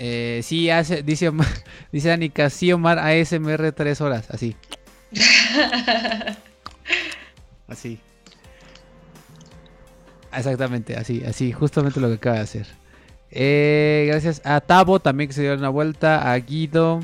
[0.00, 1.48] Eh, sí, hace, dice, Omar-
[1.92, 4.30] dice Anika, sí, Omar, ASMR 3 horas.
[4.30, 4.54] Así,
[7.68, 8.00] así.
[10.32, 12.66] Exactamente, así, así, justamente lo que acaba de hacer.
[13.30, 17.00] Eh, gracias a Tabo también que se dio una vuelta, a Guido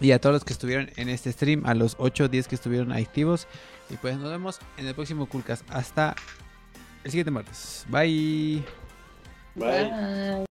[0.00, 2.54] y a todos los que estuvieron en este stream, a los 8 o 10 que
[2.54, 3.46] estuvieron activos.
[3.90, 5.62] Y pues nos vemos en el próximo Coolcast.
[5.70, 6.14] Hasta
[7.04, 7.84] el siguiente martes.
[7.88, 8.62] Bye.
[9.54, 9.84] Bye.
[9.84, 10.46] Bye.